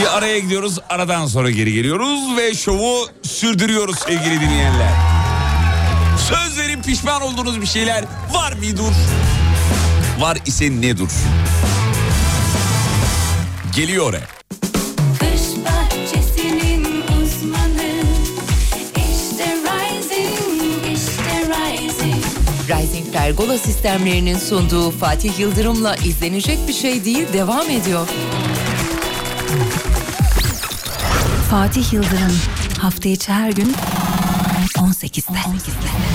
Bir 0.00 0.18
araya 0.18 0.38
gidiyoruz 0.38 0.78
aradan 0.88 1.26
sonra 1.26 1.50
geri 1.50 1.72
geliyoruz 1.72 2.36
ve 2.36 2.54
şovu 2.54 3.08
sürdürüyoruz 3.22 3.98
sevgili 3.98 4.40
dinleyenler. 4.40 4.92
Sözleri 6.28 6.51
Pişman 6.86 7.22
olduğunuz 7.22 7.60
bir 7.60 7.66
şeyler 7.66 8.04
var 8.32 8.52
mıdır? 8.52 8.94
Var 10.18 10.38
ise 10.46 10.70
nedir? 10.70 11.08
Geliyor. 13.76 14.14
Uzmanı, 17.22 17.92
rising, 18.96 20.86
işte 20.94 21.42
rising 22.68 23.12
Pergola 23.12 23.58
sistemlerinin 23.58 24.38
sunduğu 24.38 24.90
Fatih 24.90 25.38
Yıldırım'la 25.38 25.96
izlenecek 25.96 26.68
bir 26.68 26.72
şey 26.72 27.04
değil 27.04 27.26
devam 27.32 27.70
ediyor. 27.70 28.08
Fatih 31.50 31.92
Yıldırım 31.92 32.38
hafta 32.78 33.08
içi 33.08 33.32
her 33.32 33.50
gün 33.50 33.74
18'de. 34.78 35.38
18'de. 35.38 36.11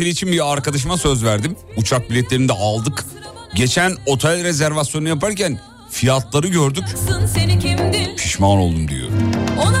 Tatili 0.00 0.10
için 0.12 0.32
bir 0.32 0.52
arkadaşıma 0.52 0.96
söz 0.96 1.24
verdim. 1.24 1.56
Uçak 1.76 2.10
biletlerini 2.10 2.48
de 2.48 2.52
aldık. 2.52 3.04
Geçen 3.54 3.96
otel 4.06 4.44
rezervasyonu 4.44 5.08
yaparken 5.08 5.60
fiyatları 5.90 6.48
gördük. 6.48 6.84
Pişman 8.16 8.58
oldum 8.58 8.88
diyor. 8.88 9.08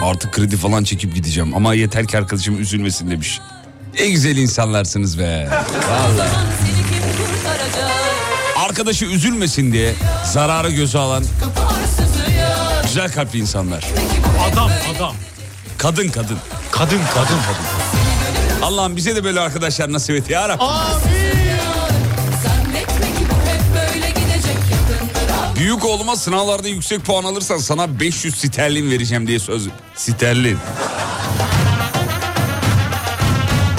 Artık 0.04 0.32
kredi 0.32 0.56
falan 0.56 0.84
çekip 0.84 1.14
gideceğim 1.14 1.54
ama 1.54 1.74
yeter 1.74 2.06
ki 2.06 2.18
arkadaşım 2.18 2.60
üzülmesin 2.60 3.10
demiş. 3.10 3.40
Ne 3.98 4.08
güzel 4.10 4.36
insanlarsınız 4.36 5.18
be. 5.18 5.48
Vallahi. 5.90 6.28
Arkadaşı 8.56 9.04
üzülmesin 9.04 9.72
diye 9.72 9.94
zararı 10.24 10.70
göze 10.70 10.98
alan 10.98 11.24
güzel 12.82 13.12
kalpli 13.12 13.38
insanlar. 13.38 13.86
Adam 14.52 14.70
adam. 14.96 15.14
Kadın 15.78 16.08
kadın. 16.08 16.38
Kadın 16.72 17.00
kadın. 17.14 17.79
Allah'ım 18.70 18.96
bize 18.96 19.16
de 19.16 19.24
böyle 19.24 19.40
arkadaşlar 19.40 19.92
nasip 19.92 20.16
et 20.16 20.30
ya 20.30 20.58
Büyük 25.56 25.84
oğluma 25.84 26.16
sınavlarda 26.16 26.68
yüksek 26.68 27.04
puan 27.04 27.24
alırsan 27.24 27.58
sana 27.58 28.00
500 28.00 28.34
sterlin 28.34 28.90
vereceğim 28.90 29.26
diye 29.26 29.38
söz. 29.38 29.68
Sterlin. 29.94 30.58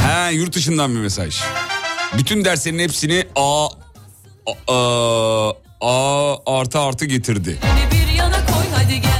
He 0.08 0.34
yurt 0.34 0.56
dışından 0.56 0.95
bir 0.95 0.99
mesaj. 0.99 1.41
Bütün 2.17 2.45
derslerin 2.45 2.80
hepsini 2.80 3.27
A, 3.36 3.67
A, 4.67 4.73
A, 5.82 6.34
A 6.45 6.60
artı 6.60 6.80
artı 6.80 7.06
getirdi. 7.06 7.58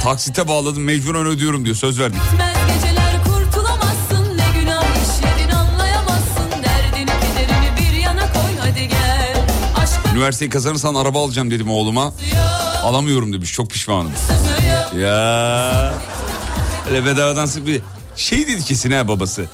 Taksite 0.02 0.48
bağladım 0.48 0.82
mecburen 0.84 1.26
ödüyorum 1.26 1.64
diyor 1.64 1.76
söz 1.76 2.00
verdik. 2.00 2.20
Bitmez 2.32 2.61
Üniversiteyi 10.22 10.50
kazanırsan 10.50 10.94
araba 10.94 11.24
alacağım 11.24 11.50
dedim 11.50 11.70
oğluma. 11.70 12.12
Alamıyorum 12.82 13.32
demiş 13.32 13.52
çok 13.52 13.70
pişmanım. 13.70 14.12
Ya. 14.98 15.94
Öyle 16.88 17.04
bedavadan 17.04 17.46
sık 17.46 17.66
bir 17.66 17.82
şey 18.16 18.46
dedi 18.48 18.64
kesin 18.64 18.90
ha 18.90 19.08
babası. 19.08 19.44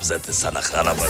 Zaten 0.00 0.32
sana 0.32 0.60
araba. 0.74 1.02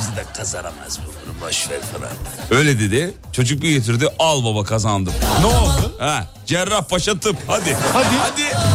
Biz 0.00 0.16
de 0.16 0.24
kazanamaz 0.36 0.98
bu 1.06 1.10
bunu 1.26 1.48
boş 1.48 1.70
ver 1.70 1.80
falan. 1.80 2.12
Öyle 2.50 2.80
dedi. 2.80 3.14
Çocuk 3.32 3.62
bir 3.62 3.70
getirdi 3.70 4.08
al 4.18 4.44
baba 4.44 4.64
kazandım. 4.64 5.12
Ne 5.40 5.46
oldu? 5.46 5.94
Ha, 5.98 6.26
Cerrahpaşa 6.46 7.20
tıp 7.20 7.36
hadi. 7.46 7.76
Hadi. 7.92 8.06
Hadi. 8.22 8.73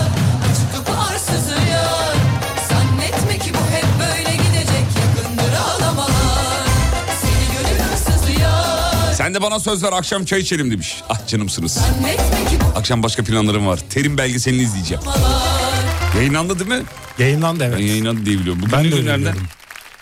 Sen 9.29 9.33
de 9.35 9.41
bana 9.41 9.59
söz 9.59 9.83
ver 9.83 9.93
akşam 9.93 10.25
çay 10.25 10.39
içelim 10.39 10.71
demiş. 10.71 11.01
Ah 11.09 11.27
canımsınız. 11.27 11.79
Akşam 12.75 13.03
başka 13.03 13.23
planlarım 13.23 13.67
var. 13.67 13.79
Terim 13.89 14.17
belgeselini 14.17 14.61
izleyeceğim. 14.61 15.03
Yayınlandı 16.15 16.59
değil 16.59 16.69
mi? 16.81 16.85
Yayınlandı 17.19 17.63
evet. 17.63 17.77
Ben 17.77 17.83
yayınlandı 17.83 18.25
diye 18.25 18.39
biliyorum. 18.39 18.61
Bugün 18.61 18.73
Ben 18.73 18.83
de 18.83 18.89
günlerden. 18.89 19.19
biliyorum. 19.19 19.47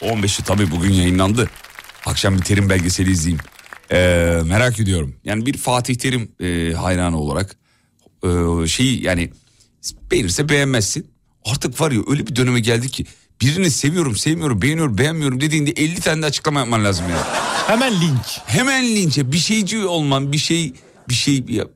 15'i 0.01 0.43
tabii 0.43 0.71
bugün 0.71 0.93
yayınlandı. 0.93 1.49
Akşam 2.05 2.37
bir 2.37 2.41
Terim 2.43 2.69
belgeseli 2.69 3.11
izleyeyim. 3.11 3.43
Ee, 3.91 4.41
merak 4.45 4.79
ediyorum. 4.79 5.15
Yani 5.23 5.45
bir 5.45 5.57
Fatih 5.57 5.95
Terim 5.95 6.31
e, 6.39 6.73
hayranı 6.73 7.17
olarak 7.19 7.55
e, 8.23 8.67
şeyi 8.67 9.03
yani 9.03 9.31
beğenirse 10.11 10.49
beğenmezsin. 10.49 11.11
Artık 11.45 11.81
var 11.81 11.91
ya 11.91 12.01
öyle 12.09 12.27
bir 12.27 12.35
döneme 12.35 12.59
geldik 12.59 12.93
ki 12.93 13.05
birini 13.41 13.71
seviyorum, 13.71 14.15
sevmiyorum, 14.15 14.61
beğeniyorum, 14.61 14.97
beğenmiyorum 14.97 15.41
dediğinde 15.41 15.71
50 15.71 15.99
tane 16.01 16.21
de 16.21 16.25
açıklama 16.25 16.59
yapman 16.59 16.83
lazım 16.83 17.05
ya. 17.09 17.27
Hemen 17.67 17.93
linç. 18.01 18.39
Hemen 18.45 18.85
linçe 18.95 19.31
bir 19.31 19.37
şeyci 19.37 19.85
olman, 19.85 20.31
bir 20.31 20.37
şey 20.37 20.73
bir 21.09 21.13
şey 21.13 21.43
yap. 21.49 21.69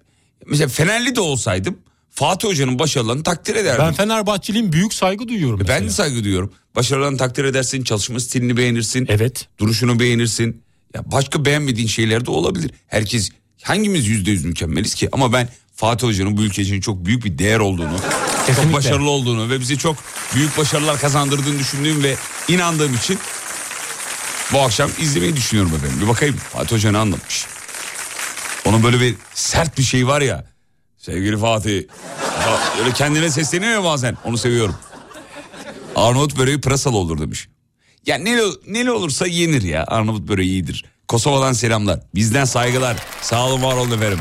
Mesela 0.46 0.68
Fenerli 0.68 1.16
de 1.16 1.22
olsaydım 1.22 1.78
Fatih 2.10 2.48
Hoca'nın 2.48 2.80
başarılarını 2.80 3.24
takdir 3.24 3.56
ederdim. 3.56 3.84
Ben 3.88 3.94
Fenerbahçeliyim 3.94 4.72
büyük 4.74 4.94
saygı 4.94 5.28
duyuyorum. 5.28 5.66
Ben 5.68 5.86
de 5.86 5.90
saygı 5.90 6.24
duyuyorum. 6.24 6.54
Başarılarını 6.76 7.18
takdir 7.18 7.46
edersin, 7.46 7.84
çalışma 7.84 8.20
stilini 8.20 8.58
beğenirsin, 8.58 9.06
Evet. 9.10 9.48
duruşunu 9.60 10.00
beğenirsin. 10.00 10.62
Ya 10.94 11.12
başka 11.12 11.46
beğenmediğin 11.46 11.88
şeyler 11.88 12.26
de 12.26 12.32
olabilir. 12.32 12.72
Herkes 12.88 13.30
hangimiz 13.64 14.08
yüzde 14.08 14.32
yüz 14.32 14.46
mükemmeliz 14.46 14.96
ki? 14.96 15.10
Ama 15.12 15.34
ben 15.34 15.50
Fatih 15.82 16.08
Hoca'nın 16.08 16.38
bu 16.38 16.42
ülke 16.42 16.62
için 16.62 16.82
çok 16.82 17.06
büyük 17.06 17.26
bir 17.26 17.38
değer 17.38 17.60
olduğunu, 17.60 17.98
çok 17.98 18.46
Kesinlikle. 18.48 18.74
başarılı 18.74 19.10
olduğunu 19.10 19.50
ve 19.50 19.60
bize 19.60 19.76
çok 19.76 19.96
büyük 20.36 20.58
başarılar 20.58 21.00
kazandırdığını 21.00 21.60
düşündüğüm 21.60 22.04
ve 22.04 22.16
inandığım 22.48 22.96
için 22.96 23.20
bu 24.54 24.60
akşam 24.62 24.90
izlemeyi 25.00 25.36
düşünüyorum 25.36 25.76
efendim. 25.76 25.98
Bir 26.02 26.08
bakayım 26.08 26.36
Fatih 26.54 26.76
Hoca 26.76 26.92
ne 26.92 26.98
anlatmış. 26.98 27.46
Onun 28.66 28.84
böyle 28.84 29.00
bir 29.00 29.16
sert 29.34 29.78
bir 29.78 29.84
şey 29.84 30.08
var 30.08 30.22
ya. 30.22 30.46
Sevgili 30.98 31.38
Fatih. 31.38 31.84
Öyle 32.80 32.94
kendine 32.94 33.30
sesleniyor 33.30 33.72
ya 33.72 33.84
bazen. 33.84 34.18
Onu 34.26 34.38
seviyorum. 34.38 34.76
Arnavut 35.96 36.38
böreği 36.38 36.62
pırasalı 36.62 36.98
olur 36.98 37.20
demiş. 37.22 37.48
Ya 38.06 38.18
ne, 38.18 38.38
ne 38.68 38.92
olursa 38.92 39.28
yenir 39.28 39.62
ya. 39.62 39.84
Arnavut 39.88 40.28
böreği 40.28 40.50
iyidir. 40.50 40.86
Kosova'dan 41.08 41.54
selamlar. 41.54 42.00
Bizden 42.16 42.46
saygılar. 42.46 42.98
Sağ 43.22 43.48
olun 43.48 43.64
var 43.64 43.76
olun 43.76 43.92
efendim. 43.92 44.20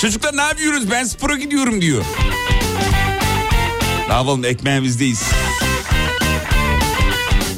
Çocuklar 0.00 0.36
ne 0.36 0.40
yapıyoruz? 0.42 0.90
Ben 0.90 1.04
spora 1.04 1.36
gidiyorum 1.36 1.82
diyor. 1.82 2.04
Ne 4.08 4.14
yapalım 4.14 4.44
ekmeğimizdeyiz. 4.44 5.22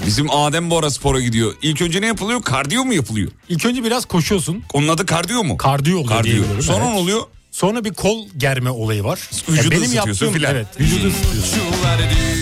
Bizim 0.06 0.30
Adem 0.30 0.70
bu 0.70 0.78
ara 0.78 0.90
spora 0.90 1.20
gidiyor. 1.20 1.54
İlk 1.62 1.82
önce 1.82 2.00
ne 2.00 2.06
yapılıyor? 2.06 2.42
Kardiyo 2.42 2.84
mu 2.84 2.94
yapılıyor? 2.94 3.30
İlk 3.48 3.66
önce 3.66 3.84
biraz 3.84 4.04
koşuyorsun. 4.04 4.62
Onun 4.72 4.88
adı 4.88 5.06
kardiyo 5.06 5.44
mu? 5.44 5.56
Kardiyo 5.56 5.98
oluyor 5.98 6.16
Kardiyo. 6.16 6.44
Sonra 6.60 6.84
evet. 6.84 6.94
ne 6.94 7.00
oluyor? 7.00 7.22
Sonra 7.50 7.84
bir 7.84 7.92
kol 7.92 8.28
germe 8.36 8.70
olayı 8.70 9.04
var. 9.04 9.20
Vücudu 9.48 9.70
benim 9.70 9.82
ısıtıyorsun 9.82 10.10
yaptığım 10.10 10.32
filan. 10.32 10.52
evet 10.54 10.66
vücudu 10.80 11.08
ısıtıyorsun. 11.08 11.60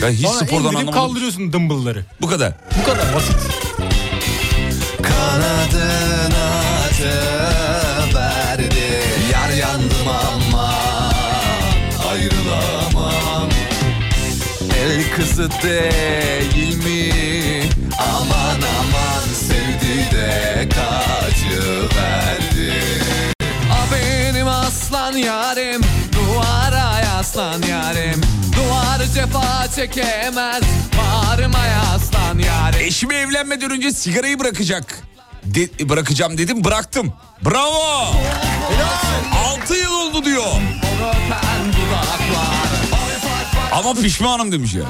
Ben 0.02 0.12
hiç 0.12 0.26
Sonra 0.26 0.34
spordan 0.46 0.68
anlamadım. 0.68 0.92
kaldırıyorsun 0.92 1.52
dumbbellları. 1.52 2.04
Bu 2.20 2.26
kadar. 2.26 2.52
Bu 2.80 2.84
kadar 2.84 3.14
basit. 3.14 3.36
Kanadına 5.02 6.58
verdi 8.14 8.74
Yar 9.32 9.50
yandım 9.50 10.08
ama 10.08 10.74
Ayrılamam 12.10 13.48
El 14.80 15.10
kızı 15.16 15.48
değil 15.62 16.76
mi 16.76 17.12
Aman 17.98 18.60
aman 18.78 19.22
sevdi 19.48 20.16
de 20.16 20.68
kaçı 20.68 21.62
yarim 25.18 25.80
Duvara 26.12 27.00
yaslan 27.00 27.62
yarim 27.62 28.20
Duvar 28.56 29.00
cefa 29.14 29.68
çekemez 29.76 30.62
Bağrıma 30.98 31.66
yaslan 31.66 32.38
yarim 32.38 32.80
Eşimi 32.80 33.14
evlenmeden 33.14 33.70
önce 33.70 33.92
sigarayı 33.92 34.38
bırakacak. 34.38 34.98
De- 35.44 35.88
bırakacağım 35.88 36.38
dedim 36.38 36.64
bıraktım. 36.64 37.12
Bravo. 37.44 38.06
6 39.62 39.74
yıl 39.74 39.92
oldu 39.92 40.24
diyor. 40.24 40.44
Ama 43.72 43.94
pişmanım 43.94 44.52
demiş 44.52 44.74
ya. 44.74 44.82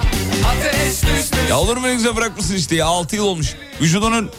Ya 1.50 1.58
olur 1.58 1.76
mu 1.76 1.86
güzel 1.96 2.16
bırakmışsın 2.16 2.54
işte 2.54 2.76
ya 2.76 2.86
6 2.86 3.16
yıl 3.16 3.24
olmuş. 3.24 3.54
Vücudunun 3.80 4.30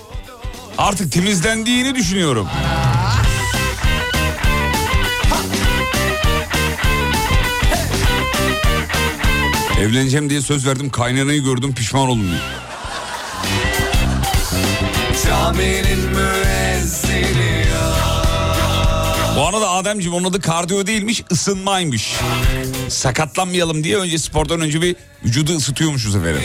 artık 0.78 1.12
temizlendiğini 1.12 1.96
düşünüyorum. 1.96 2.48
Evleneceğim 9.80 10.30
diye 10.30 10.42
söz 10.42 10.68
verdim 10.68 10.90
kaynanayı 10.90 11.44
gördüm 11.44 11.74
pişman 11.76 12.08
oldum 12.10 12.28
diyor. 12.32 12.42
Bu 19.36 19.48
arada 19.48 19.70
Ademciğim 19.70 20.14
onun 20.14 20.30
adı 20.30 20.42
kardiyo 20.42 20.88
değilmiş 20.88 21.24
ısınmaymış. 21.32 22.14
Sakatlanmayalım 22.90 23.84
diye 23.84 23.98
önce 23.98 24.18
spordan 24.18 24.62
önce 24.62 24.82
bir 24.82 24.96
vücudu 25.26 25.56
ısıtıyormuşuz 25.56 26.16
efendim. 26.16 26.42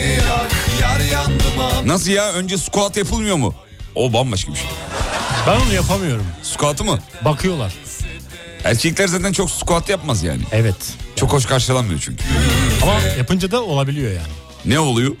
Nasıl 1.85 2.11
ya 2.11 2.31
önce 2.31 2.57
squat 2.57 2.97
yapılmıyor 2.97 3.35
mu? 3.35 3.55
O 3.95 4.13
bambaşka 4.13 4.51
bir 4.51 4.57
şey. 4.57 4.67
Ben 5.47 5.59
onu 5.59 5.73
yapamıyorum. 5.73 6.25
Squat'ı 6.43 6.83
mı? 6.83 6.99
Bakıyorlar. 7.25 7.73
Erkekler 8.65 9.07
zaten 9.07 9.31
çok 9.33 9.51
squat 9.51 9.89
yapmaz 9.89 10.23
yani. 10.23 10.41
Evet. 10.51 10.75
Çok 11.15 11.33
hoş 11.33 11.45
karşılanmıyor 11.45 11.99
çünkü. 11.99 12.23
Ama 12.83 12.93
yapınca 13.17 13.51
da 13.51 13.63
olabiliyor 13.63 14.11
yani. 14.11 14.27
Ne 14.65 14.79
oluyor? 14.79 15.11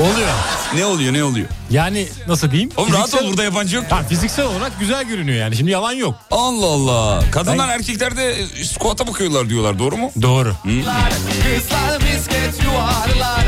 Oluyor. 0.00 0.28
Ne 0.74 0.84
oluyor 0.86 1.12
ne 1.12 1.24
oluyor? 1.24 1.48
Yani 1.70 2.08
nasıl 2.28 2.50
diyeyim? 2.50 2.70
Oğlum 2.76 2.92
rahat 2.92 3.06
Fiziksel- 3.10 3.24
ol 3.24 3.28
burada 3.30 3.44
yabancı 3.44 3.76
yok. 3.76 3.84
Ha, 3.90 4.02
fiziksel 4.08 4.44
olarak 4.46 4.80
güzel 4.80 5.04
görünüyor 5.04 5.38
yani. 5.38 5.56
Şimdi 5.56 5.70
yalan 5.70 5.92
yok. 5.92 6.14
Allah 6.30 6.66
Allah. 6.66 7.24
Kadınlar 7.32 7.68
Ben- 7.68 7.74
erkekler 7.74 8.16
de 8.16 8.34
squat'a 8.64 9.06
bakıyorlar 9.06 9.48
diyorlar 9.48 9.78
doğru 9.78 9.96
mu? 9.96 10.10
Doğru. 10.22 10.54
Kızlar 10.62 12.02
misket 12.14 12.64
yuvarlar 12.64 13.44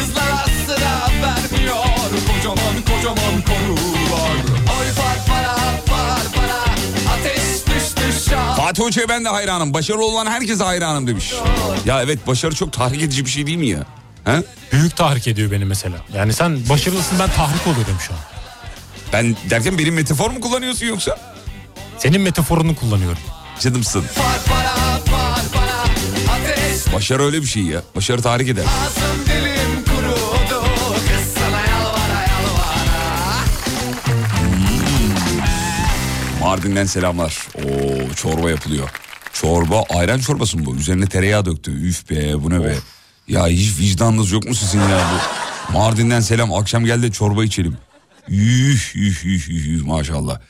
Kızlar 0.00 0.46
sıra 0.66 1.08
vermiyor 1.22 1.76
Kocaman 2.26 2.74
kocaman 2.96 3.42
konular 3.46 3.91
Fatih 8.72 8.84
Hoca'ya 8.84 9.08
ben 9.08 9.24
de 9.24 9.28
hayranım. 9.28 9.74
Başarılı 9.74 10.04
olan 10.04 10.26
herkese 10.26 10.64
hayranım 10.64 11.06
demiş. 11.06 11.34
Ya 11.86 12.02
evet 12.02 12.26
başarı 12.26 12.54
çok 12.54 12.72
tahrik 12.72 13.02
edici 13.02 13.24
bir 13.24 13.30
şey 13.30 13.46
değil 13.46 13.58
mi 13.58 13.68
ya? 13.68 13.78
He? 14.24 14.42
Büyük 14.72 14.96
tahrik 14.96 15.28
ediyor 15.28 15.50
beni 15.50 15.64
mesela. 15.64 15.96
Yani 16.14 16.32
sen 16.32 16.68
başarılısın 16.68 17.18
ben 17.18 17.30
tahrik 17.30 17.66
oluyorum 17.66 17.96
şu 18.06 18.12
an. 18.12 18.18
Ben 19.12 19.36
derken 19.50 19.78
benim 19.78 19.94
metafor 19.94 20.30
mu 20.30 20.40
kullanıyorsun 20.40 20.86
yoksa? 20.86 21.18
Senin 21.98 22.20
metaforunu 22.20 22.76
kullanıyorum. 22.76 23.22
Canımsın. 23.60 24.04
Başarı 26.94 27.22
öyle 27.22 27.42
bir 27.42 27.46
şey 27.46 27.62
ya. 27.62 27.82
Başarı 27.96 28.22
tahrik 28.22 28.48
eder. 28.48 28.64
Mardin'den 36.52 36.84
selamlar. 36.84 37.48
Oo 37.54 38.14
çorba 38.14 38.50
yapılıyor. 38.50 38.90
Çorba 39.32 39.82
ayran 39.82 40.18
çorbası 40.18 40.58
mı 40.58 40.66
bu? 40.66 40.76
Üzerine 40.76 41.06
tereyağı 41.06 41.44
döktü. 41.44 41.70
Üf 41.70 42.10
be 42.10 42.42
bu 42.42 42.50
ne 42.50 42.64
be. 42.64 42.74
Ya 43.28 43.48
hiç 43.48 43.78
vicdanınız 43.78 44.32
yok 44.32 44.44
mu 44.44 44.54
sizin 44.54 44.80
ya 44.80 45.10
bu? 45.12 45.72
Mardin'den 45.72 46.20
selam. 46.20 46.52
Akşam 46.52 46.84
gel 46.84 47.02
de 47.02 47.12
çorba 47.12 47.44
içelim. 47.44 47.76
Üf 48.28 48.96
üf 48.96 49.24
üf 49.24 49.48
üf, 49.48 49.66
üf 49.66 49.86
maşallah. 49.86 50.40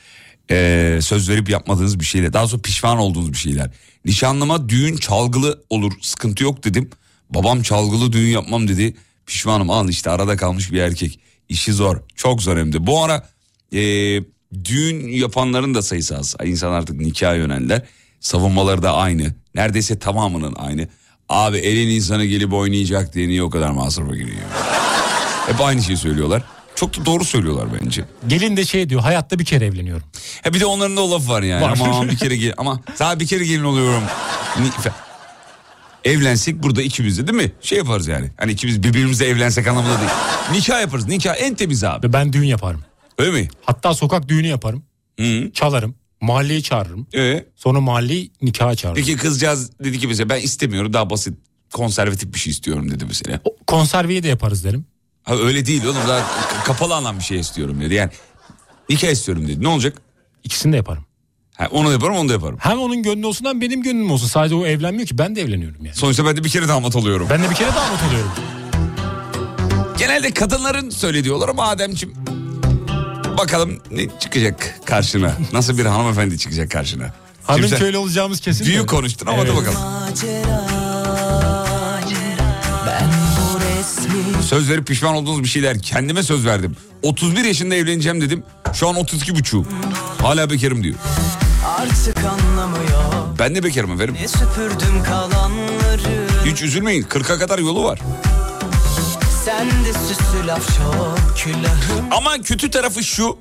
Ee, 0.51 0.99
söz 1.01 1.29
verip 1.29 1.49
yapmadığınız 1.49 1.99
bir 1.99 2.05
şeyler. 2.05 2.33
Daha 2.33 2.47
sonra 2.47 2.61
pişman 2.61 2.97
olduğunuz 2.97 3.33
bir 3.33 3.37
şeyler. 3.37 3.71
Nişanlıma 4.05 4.69
düğün 4.69 4.97
çalgılı 4.97 5.63
olur. 5.69 5.93
Sıkıntı 6.01 6.43
yok 6.43 6.63
dedim. 6.63 6.89
Babam 7.29 7.61
çalgılı 7.61 8.13
düğün 8.13 8.29
yapmam 8.29 8.67
dedi. 8.67 8.95
Pişmanım 9.25 9.69
al 9.69 9.89
işte 9.89 10.09
arada 10.09 10.37
kalmış 10.37 10.71
bir 10.71 10.79
erkek. 10.79 11.19
İşi 11.49 11.73
zor. 11.73 11.97
Çok 12.15 12.41
zor 12.41 12.57
hem 12.57 12.73
de. 12.73 12.87
Bu 12.87 13.03
ara 13.03 13.29
ee, 13.73 14.19
düğün 14.65 15.07
yapanların 15.07 15.75
da 15.75 15.81
sayısı 15.81 16.17
az. 16.17 16.35
İnsan 16.45 16.71
artık 16.71 16.95
nikaha 16.95 17.33
yöneldiler. 17.33 17.81
Savunmaları 18.19 18.83
da 18.83 18.93
aynı. 18.95 19.33
Neredeyse 19.55 19.99
tamamının 19.99 20.55
aynı. 20.55 20.87
Abi 21.29 21.57
elin 21.57 21.89
insanı 21.89 22.25
gelip 22.25 22.53
oynayacak 22.53 23.13
diye 23.13 23.27
niye 23.27 23.43
o 23.43 23.49
kadar 23.49 23.69
masrafa 23.71 24.15
giriyor? 24.15 24.37
Hep 25.47 25.61
aynı 25.61 25.83
şeyi 25.83 25.97
söylüyorlar. 25.97 26.43
Çok 26.75 26.97
da 26.99 27.05
doğru 27.05 27.25
söylüyorlar 27.25 27.67
bence. 27.81 28.05
Gelin 28.27 28.57
de 28.57 28.65
şey 28.65 28.89
diyor 28.89 29.01
hayatta 29.01 29.39
bir 29.39 29.45
kere 29.45 29.65
evleniyorum. 29.65 30.03
Ha 30.43 30.53
bir 30.53 30.59
de 30.59 30.65
onların 30.65 30.97
da 30.97 31.01
o 31.01 31.11
lafı 31.11 31.29
var 31.29 31.41
yani. 31.41 31.61
Var. 31.61 31.79
Ama 31.81 32.09
bir 32.09 32.17
kere 32.17 32.37
gel 32.37 32.53
ama 32.57 32.79
daha 32.99 33.19
bir 33.19 33.27
kere 33.27 33.45
gelin 33.45 33.63
oluyorum. 33.63 34.03
Evlensek 36.03 36.63
burada 36.63 36.81
ikimiz 36.81 37.17
de 37.17 37.27
değil 37.27 37.43
mi? 37.43 37.51
Şey 37.61 37.77
yaparız 37.77 38.07
yani. 38.07 38.31
Hani 38.37 38.51
ikimiz 38.51 38.83
birbirimizle 38.83 39.25
evlensek 39.27 39.67
anlamında 39.67 39.99
değil. 39.99 40.11
Nikah 40.51 40.81
yaparız. 40.81 41.07
Nikah 41.07 41.35
en 41.39 41.55
temiz 41.55 41.83
abi. 41.83 42.13
Ben 42.13 42.33
düğün 42.33 42.43
yaparım. 42.43 42.81
Öyle 43.17 43.31
mi? 43.31 43.47
Hatta 43.65 43.93
sokak 43.93 44.27
düğünü 44.27 44.47
yaparım. 44.47 44.83
Hı. 45.19 45.51
Çalarım. 45.53 45.95
Mahalleyi 46.21 46.63
çağırırım. 46.63 47.07
Ee? 47.15 47.45
Sonra 47.55 47.81
mahalleyi 47.81 48.31
nikaha 48.41 48.75
çağırırım. 48.75 49.05
Peki 49.05 49.17
kızcağız 49.17 49.79
dedi 49.79 49.99
ki 49.99 50.07
mesela 50.07 50.29
ben 50.29 50.41
istemiyorum 50.41 50.93
daha 50.93 51.09
basit 51.09 51.33
konservatif 51.73 52.33
bir 52.33 52.39
şey 52.39 52.51
istiyorum 52.51 52.91
dedi 52.91 53.05
mesela. 53.05 53.39
O 53.45 53.55
konserveyi 53.67 54.23
de 54.23 54.27
yaparız 54.27 54.63
derim. 54.63 54.85
Ha 55.23 55.35
öyle 55.37 55.65
değil 55.65 55.83
oğlum 55.85 55.95
daha 56.07 56.27
kapalı 56.65 56.95
alan 56.95 57.17
bir 57.19 57.23
şey 57.23 57.39
istiyorum 57.39 57.81
dedi. 57.81 57.93
Yani 57.93 58.11
nikah 58.89 59.07
istiyorum 59.09 59.47
dedi. 59.47 59.63
Ne 59.63 59.67
olacak? 59.67 59.97
İkisini 60.43 60.73
de 60.73 60.77
yaparım. 60.77 61.05
Ha, 61.57 61.67
onu 61.71 61.87
da 61.87 61.91
yaparım 61.91 62.15
onu 62.15 62.29
da 62.29 62.33
yaparım. 62.33 62.57
Hem 62.59 62.79
onun 62.79 63.03
gönlü 63.03 63.25
olsun 63.25 63.45
hem 63.45 63.61
benim 63.61 63.83
gönlüm 63.83 64.11
olsun. 64.11 64.27
Sadece 64.27 64.55
o 64.55 64.65
evlenmiyor 64.65 65.07
ki 65.07 65.17
ben 65.17 65.35
de 65.35 65.41
evleniyorum 65.41 65.85
yani. 65.85 65.95
Sonuçta 65.95 66.25
ben 66.25 66.37
de 66.37 66.43
bir 66.43 66.49
kere 66.49 66.67
damat 66.67 66.95
oluyorum. 66.95 67.27
Ben 67.29 67.43
de 67.43 67.49
bir 67.49 67.55
kere 67.55 67.69
damat 67.69 68.03
oluyorum. 68.09 68.31
Genelde 69.97 70.31
kadınların 70.31 70.89
söylediği 70.89 71.33
olur 71.33 71.49
ama 71.49 71.67
Ademciğim 71.67 72.15
bakalım 73.43 73.79
ne 73.91 74.07
çıkacak 74.19 74.73
karşına. 74.85 75.33
Nasıl 75.53 75.77
bir 75.77 75.85
hanımefendi 75.85 76.37
çıkacak 76.37 76.71
karşına. 76.71 77.13
Hanım 77.43 77.63
Şimdi 77.63 77.75
köylü 77.79 77.97
olacağımız 77.97 78.39
kesin. 78.39 78.65
Büyük 78.65 78.89
konuştun 78.89 79.27
ama 79.27 79.37
Evet. 79.37 79.49
hadi 79.49 79.57
bakalım. 79.57 79.79
resmi 83.59 84.43
Söz 84.43 84.69
verip 84.69 84.87
pişman 84.87 85.15
olduğunuz 85.15 85.43
bir 85.43 85.47
şeyler. 85.47 85.79
Kendime 85.81 86.23
söz 86.23 86.45
verdim. 86.45 86.75
31 87.01 87.43
yaşında 87.43 87.75
evleneceğim 87.75 88.21
dedim. 88.21 88.43
Şu 88.73 88.89
an 88.89 88.95
32 88.95 89.35
buçuğum. 89.35 89.67
Hala 90.21 90.49
bekarım 90.49 90.83
diyor. 90.83 90.95
Artık 91.79 92.17
anlamıyor 92.17 93.03
Ben 93.39 93.55
de 93.55 93.63
bekarım 93.63 93.91
efendim. 93.91 94.15
Ne 94.21 94.27
süpürdüm 94.27 95.03
kalanları 95.03 96.27
Hiç 96.45 96.61
üzülmeyin. 96.61 97.03
40'a 97.03 97.39
kadar 97.39 97.59
yolu 97.59 97.83
var. 97.83 97.99
Ama 102.11 102.41
kötü 102.41 102.71
tarafı 102.71 103.03
şu. 103.03 103.37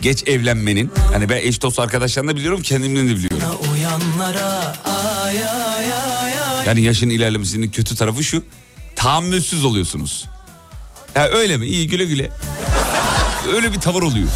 Geç 0.00 0.28
evlenmenin. 0.28 0.90
Hani 1.12 1.28
ben 1.28 1.36
eş 1.36 1.62
dost 1.62 1.78
arkadaşlarını 1.78 2.30
da 2.30 2.36
biliyorum 2.36 2.62
kendimden 2.62 3.08
de 3.08 3.16
biliyorum. 3.16 3.38
Yani 6.66 6.80
yaşın 6.82 7.10
ilerlemesinin 7.10 7.70
kötü 7.70 7.96
tarafı 7.96 8.24
şu. 8.24 8.42
Tahammülsüz 8.96 9.64
oluyorsunuz. 9.64 10.24
Ya 11.14 11.28
öyle 11.28 11.56
mi? 11.56 11.66
İyi 11.66 11.88
güle 11.88 12.04
güle. 12.04 12.30
Öyle 13.54 13.72
bir 13.72 13.80
tavır 13.80 14.02
oluyor. 14.02 14.28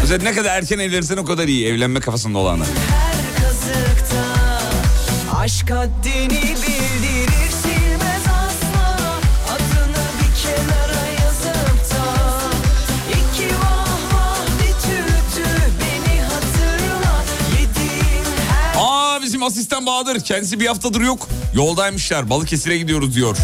Mesela 0.00 0.22
ne 0.22 0.32
kadar 0.34 0.56
erken 0.56 0.78
evlenirsen 0.78 1.16
o 1.16 1.24
kadar 1.24 1.48
iyi 1.48 1.66
evlenme 1.66 2.00
kafasında 2.00 2.38
olanlar. 2.38 2.66
Aşk 5.36 5.70
haddini 5.70 6.54
Bizim 19.42 19.58
asistan 19.58 19.86
Bahadır. 19.86 20.20
Kendisi 20.20 20.60
bir 20.60 20.66
haftadır 20.66 21.00
yok. 21.00 21.28
Yoldaymışlar. 21.54 22.30
Balıkesir'e 22.30 22.78
gidiyoruz 22.78 23.14
diyor. 23.14 23.36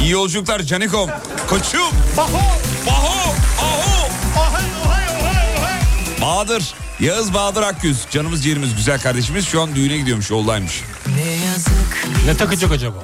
İyi 0.00 0.10
yolculuklar 0.10 0.62
Canikom. 0.62 1.10
Koçum. 1.48 1.80
Baho. 2.16 2.38
Baho. 2.86 3.34
Aho. 3.58 4.08
Bahadır. 6.22 6.74
Yağız 7.00 7.34
Bahadır 7.34 7.62
Akgüz. 7.62 7.98
Canımız 8.10 8.42
ciğerimiz 8.44 8.76
güzel 8.76 9.00
kardeşimiz. 9.00 9.46
Şu 9.46 9.62
an 9.62 9.74
düğüne 9.74 9.96
gidiyormuş 9.96 10.30
yoldaymış. 10.30 10.82
ne 11.16 11.30
yazık 11.46 12.08
Ne 12.26 12.36
takacak 12.36 12.72
acaba? 12.72 12.98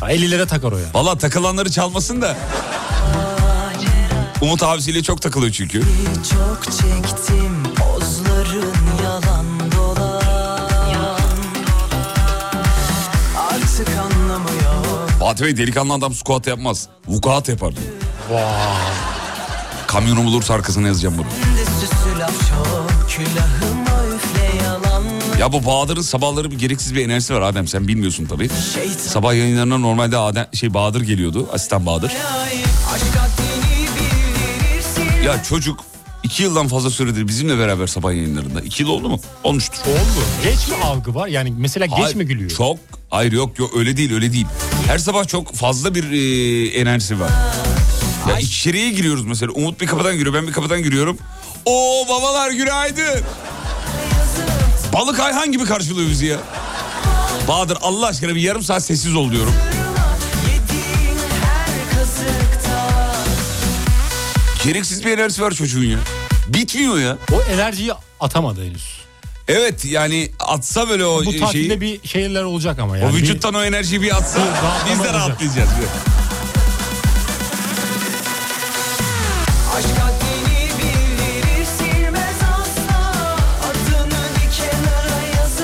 Ha, 0.00 0.12
50 0.12 0.30
lira 0.30 0.46
takar 0.46 0.72
o 0.72 0.78
ya. 0.78 0.86
Valla 0.94 1.18
takılanları 1.18 1.70
çalmasın 1.70 2.22
da. 2.22 2.36
Umut 4.40 4.62
abisiyle 4.62 5.02
çok 5.02 5.22
takılıyor 5.22 5.52
çünkü. 5.52 5.82
çok 6.30 6.64
çektim 6.64 7.62
Pozların 7.76 8.74
yalan 9.02 9.49
Fatih 15.30 15.44
Bey 15.44 15.56
delikanlı 15.56 15.94
adam 15.94 16.14
squat 16.14 16.46
yapmaz. 16.46 16.88
Vukuat 17.08 17.48
yapar 17.48 17.74
diyor. 17.76 17.88
Kamyonum 19.86 20.26
olursa 20.26 20.54
arkasına 20.54 20.86
yazacağım 20.86 21.14
bunu. 21.18 21.26
Ya 25.40 25.52
bu 25.52 25.66
Bahadır'ın 25.66 26.02
sabahları 26.02 26.50
bir 26.50 26.58
gereksiz 26.58 26.94
bir 26.94 27.04
enerjisi 27.04 27.34
var 27.34 27.40
Adem 27.40 27.68
sen 27.68 27.88
bilmiyorsun 27.88 28.26
tabii. 28.26 28.48
Sabah 28.98 29.34
yayınlarına 29.34 29.78
normalde 29.78 30.16
Adem, 30.16 30.46
şey 30.52 30.74
Bahadır 30.74 31.00
geliyordu. 31.00 31.48
Asistan 31.52 31.86
Bahadır. 31.86 32.12
Ya 35.24 35.42
çocuk 35.42 35.89
iki 36.30 36.42
yıldan 36.42 36.68
fazla 36.68 36.90
süredir 36.90 37.28
bizimle 37.28 37.58
beraber 37.58 37.86
sabah 37.86 38.12
yayınlarında. 38.12 38.60
İki 38.60 38.82
yıl 38.82 38.90
oldu 38.90 39.08
mu? 39.08 39.20
Olmuştur. 39.44 39.78
Oldu. 39.86 40.24
Geç 40.44 40.68
mi 40.68 40.74
algı 40.84 41.14
var? 41.14 41.28
Yani 41.28 41.54
mesela 41.58 41.86
geç 41.86 41.98
Hayır, 41.98 42.16
mi 42.16 42.26
gülüyor? 42.26 42.50
Çok. 42.50 42.78
Hayır 43.10 43.32
yok 43.32 43.58
yok 43.58 43.70
öyle 43.76 43.96
değil 43.96 44.14
öyle 44.14 44.32
değil. 44.32 44.46
Her 44.86 44.98
sabah 44.98 45.28
çok 45.28 45.54
fazla 45.54 45.94
bir 45.94 46.12
e, 46.12 46.68
enerjisi 46.68 47.20
var. 47.20 47.30
Ya 48.28 48.38
içeriye 48.38 48.90
giriyoruz 48.90 49.26
mesela. 49.26 49.52
Umut 49.52 49.80
bir 49.80 49.86
kapıdan 49.86 50.16
giriyor 50.16 50.34
ben 50.34 50.46
bir 50.46 50.52
kapıdan 50.52 50.82
giriyorum. 50.82 51.18
Oo 51.66 52.08
babalar 52.08 52.50
günaydın. 52.50 53.20
Balık 54.92 55.20
Ayhan 55.20 55.52
gibi 55.52 55.64
karşılıyor 55.64 56.08
bizi 56.10 56.26
ya. 56.26 56.38
Bahadır 57.48 57.78
Allah 57.80 58.06
aşkına 58.06 58.34
bir 58.34 58.40
yarım 58.40 58.62
saat 58.62 58.84
sessiz 58.84 59.14
ol 59.14 59.30
diyorum. 59.30 59.54
Gereksiz 64.64 65.04
bir 65.04 65.10
enerjisi 65.10 65.42
var 65.42 65.50
çocuğun 65.50 65.84
ya. 65.84 65.98
Bitmiyor 66.54 66.98
ya. 66.98 67.16
O 67.32 67.42
enerjiyi 67.42 67.92
atamadı 68.20 68.64
henüz. 68.64 69.00
Evet 69.48 69.84
yani 69.84 70.30
atsa 70.40 70.88
böyle 70.88 71.04
o 71.04 71.18
Bu 71.24 71.30
şeyi. 71.30 71.40
tatilde 71.40 71.80
bir 71.80 72.08
şeyler 72.08 72.42
olacak 72.42 72.78
ama 72.78 72.98
yani. 72.98 73.10
o 73.12 73.16
Bir- 73.16 73.22
vücuttan 73.22 73.54
o 73.54 73.62
enerjiyi 73.64 74.02
bir 74.02 74.16
atsa 74.16 74.38
Bir 74.40 74.90
biz 74.90 74.98
de 74.98 75.00
olacak. 75.02 75.14
rahatlayacağız. 75.14 75.68
Bir 75.70 76.10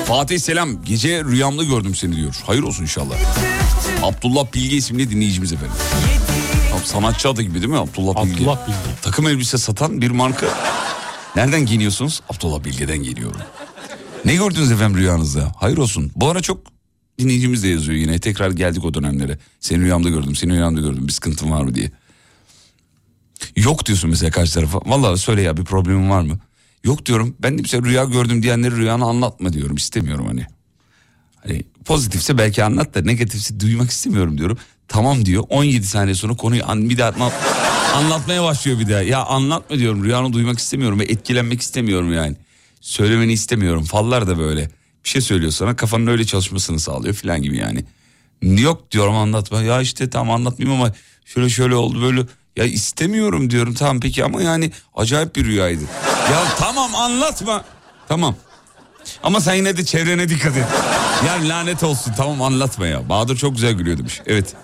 Fatih 0.05 0.39
Selam 0.39 0.83
gece 0.85 1.23
rüyamda 1.23 1.63
gördüm 1.63 1.95
seni 1.95 2.15
diyor. 2.15 2.35
Hayır 2.45 2.63
olsun 2.63 2.83
inşallah. 2.83 3.15
Abdullah 4.03 4.53
Bilge 4.53 4.75
isimli 4.75 5.11
dinleyicimiz 5.11 5.53
efendim. 5.53 5.75
Abi 6.77 6.85
Sanatçı 6.85 7.29
adı 7.29 7.41
gibi 7.41 7.53
değil 7.53 7.67
mi 7.67 7.77
Abdullah 7.77 8.25
Bilge? 8.25 8.35
Abdullah 8.35 8.67
Bilge. 8.67 8.77
Takım 9.01 9.27
elbise 9.27 9.57
satan 9.57 10.01
bir 10.01 10.11
marka. 10.11 10.47
Nereden 11.35 11.65
giyiniyorsunuz? 11.65 12.21
Abdullah 12.29 12.63
Bilge'den 12.63 13.03
giyiniyorum. 13.03 13.41
Ne 14.25 14.35
gördünüz 14.35 14.71
efendim 14.71 14.97
rüyanızda? 14.97 15.51
Hayır 15.57 15.77
olsun. 15.77 16.11
Bu 16.15 16.29
ara 16.29 16.41
çok 16.41 16.61
dinleyicimiz 17.19 17.63
de 17.63 17.67
yazıyor 17.67 17.97
yine. 17.97 18.19
Tekrar 18.19 18.51
geldik 18.51 18.85
o 18.85 18.93
dönemlere. 18.93 19.37
Seni 19.59 19.79
rüyamda 19.83 20.09
gördüm, 20.09 20.35
seni 20.35 20.53
rüyamda 20.53 20.81
gördüm. 20.81 21.07
Bir 21.07 21.13
sıkıntın 21.13 21.51
var 21.51 21.61
mı 21.61 21.75
diye. 21.75 21.91
Yok 23.55 23.85
diyorsun 23.85 24.09
mesela 24.09 24.31
karşı 24.31 24.53
tarafa. 24.53 24.79
Vallahi 24.85 25.17
söyle 25.17 25.41
ya 25.41 25.57
bir 25.57 25.63
problemin 25.63 26.09
var 26.09 26.21
mı? 26.21 26.39
Yok 26.83 27.05
diyorum. 27.05 27.35
Ben 27.39 27.57
de 27.57 27.61
mesela 27.61 27.83
rüya 27.83 28.03
gördüm 28.03 28.43
diyenleri 28.43 28.75
rüyanı 28.75 29.05
anlatma 29.05 29.53
diyorum. 29.53 29.75
İstemiyorum 29.75 30.27
hani. 30.27 30.45
Hani 31.35 31.63
pozitifse 31.85 32.37
belki 32.37 32.63
anlat 32.63 32.95
da 32.95 33.01
negatifse 33.01 33.59
duymak 33.59 33.89
istemiyorum 33.89 34.37
diyorum. 34.37 34.57
Tamam 34.87 35.25
diyor. 35.25 35.43
17 35.49 35.87
saniye 35.87 36.15
sonra 36.15 36.35
konuyu 36.35 36.63
an, 36.67 36.89
bir 36.89 36.97
daha 36.97 37.09
anlat, 37.09 37.33
anlatmaya 37.95 38.43
başlıyor 38.43 38.79
bir 38.79 38.89
daha. 38.89 39.01
Ya 39.01 39.25
anlatma 39.25 39.77
diyorum. 39.77 40.03
Rüyanı 40.03 40.33
duymak 40.33 40.59
istemiyorum 40.59 40.99
ve 40.99 41.03
etkilenmek 41.03 41.61
istemiyorum 41.61 42.13
yani. 42.13 42.35
Söylemeni 42.81 43.33
istemiyorum. 43.33 43.83
Fallar 43.83 44.27
da 44.27 44.37
böyle. 44.37 44.69
Bir 45.03 45.09
şey 45.09 45.21
söylüyor 45.21 45.51
sana 45.51 45.75
kafanın 45.75 46.07
öyle 46.07 46.25
çalışmasını 46.25 46.79
sağlıyor 46.79 47.13
filan 47.15 47.41
gibi 47.41 47.57
yani. 47.57 47.85
Yok 48.41 48.91
diyorum 48.91 49.15
anlatma. 49.15 49.61
Ya 49.61 49.81
işte 49.81 50.09
tamam 50.09 50.35
anlatmayayım 50.35 50.81
ama 50.81 50.93
şöyle 51.25 51.49
şöyle 51.49 51.75
oldu 51.75 52.01
böyle. 52.01 52.21
Ya 52.55 52.65
istemiyorum 52.65 53.49
diyorum 53.49 53.73
tamam 53.73 53.99
peki 53.99 54.23
ama 54.23 54.41
yani 54.41 54.71
acayip 54.95 55.35
bir 55.35 55.45
rüyaydı. 55.45 55.83
Ya 56.31 56.43
tamam 56.59 56.95
anlatma. 56.95 57.65
Tamam. 58.07 58.35
Ama 59.23 59.41
sen 59.41 59.53
yine 59.53 59.77
de 59.77 59.85
çevrene 59.85 60.29
dikkat 60.29 60.57
et. 60.57 60.65
Yani 61.27 61.49
lanet 61.49 61.83
olsun 61.83 62.13
tamam 62.17 62.41
anlatma 62.41 62.87
ya. 62.87 63.09
Bahadır 63.09 63.37
çok 63.37 63.55
güzel 63.55 63.73
gülüyor 63.73 63.97
demiş. 63.97 64.21
Evet. 64.25 64.55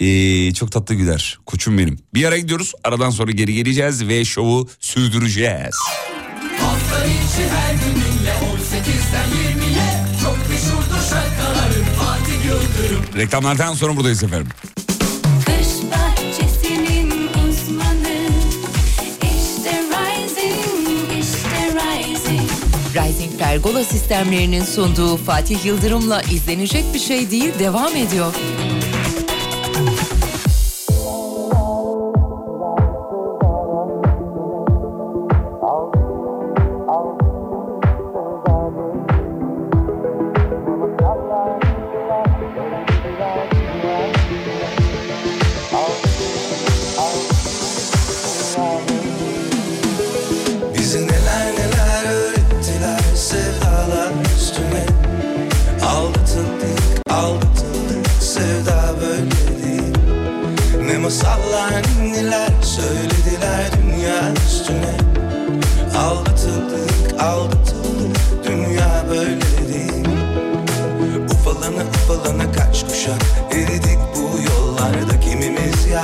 Ee, 0.00 0.54
çok 0.54 0.72
tatlı 0.72 0.94
güler. 0.94 1.38
Koçum 1.46 1.78
benim. 1.78 1.98
Bir 2.14 2.24
ara 2.24 2.38
gidiyoruz. 2.38 2.72
Aradan 2.84 3.10
sonra 3.10 3.30
geri 3.32 3.54
geleceğiz 3.54 4.08
ve 4.08 4.24
şovu 4.24 4.68
sürdüreceğiz. 4.80 5.76
Reklamlardan 13.16 13.74
sonra 13.74 13.96
buradayız 13.96 14.22
efendim. 14.22 14.48
Uzmanı 17.48 18.28
işte 19.22 19.82
Rising, 19.90 21.18
işte 21.20 21.74
Rising. 21.74 22.50
Rising 22.94 23.38
Pergola 23.38 23.84
sistemlerinin 23.84 24.64
sunduğu 24.64 25.16
Fatih 25.16 25.64
Yıldırım'la 25.64 26.22
izlenecek 26.22 26.84
bir 26.94 26.98
şey 26.98 27.30
değil 27.30 27.52
devam 27.58 27.96
ediyor. 27.96 28.34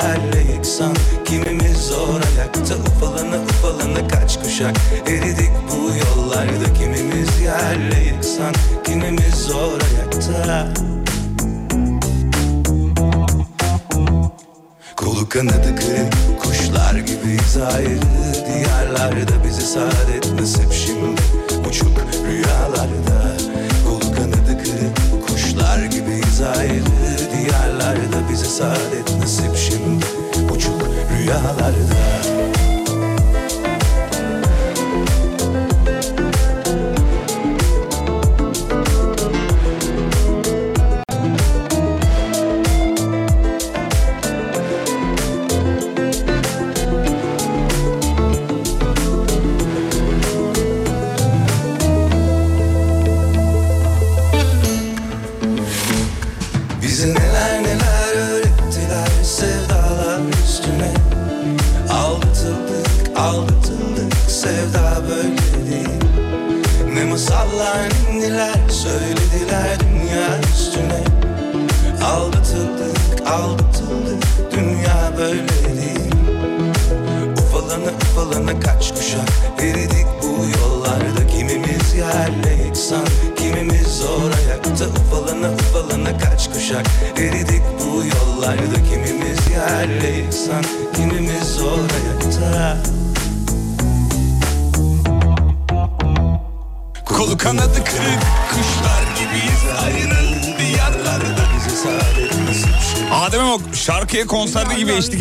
yerle 0.05 0.53
yeksan 0.53 0.95
Kimimiz 1.25 1.77
zor 1.77 2.21
ayakta 2.37 2.75
ufalana 2.75 3.37
ufalana 3.37 4.09
kaç 4.09 4.43
kuşak? 4.43 4.77
Eridik 5.07 5.51
bu 5.71 5.91
yollarda 6.05 6.73
kimimiz 6.79 7.41
yerle 7.41 8.05
yeksan 8.05 8.55
Kimimiz 8.85 9.35
zor 9.35 9.81
ayakta? 9.81 10.69
Kolu 14.97 15.29
kanadı 15.29 15.77
kırık 15.77 16.41
kuşlar 16.43 16.95
gibiyiz 16.95 17.57
ayrı. 17.57 18.01
Diyarlarda 18.47 19.45
bizi 19.45 19.63
saadet 19.63 20.41
nasip 20.41 20.73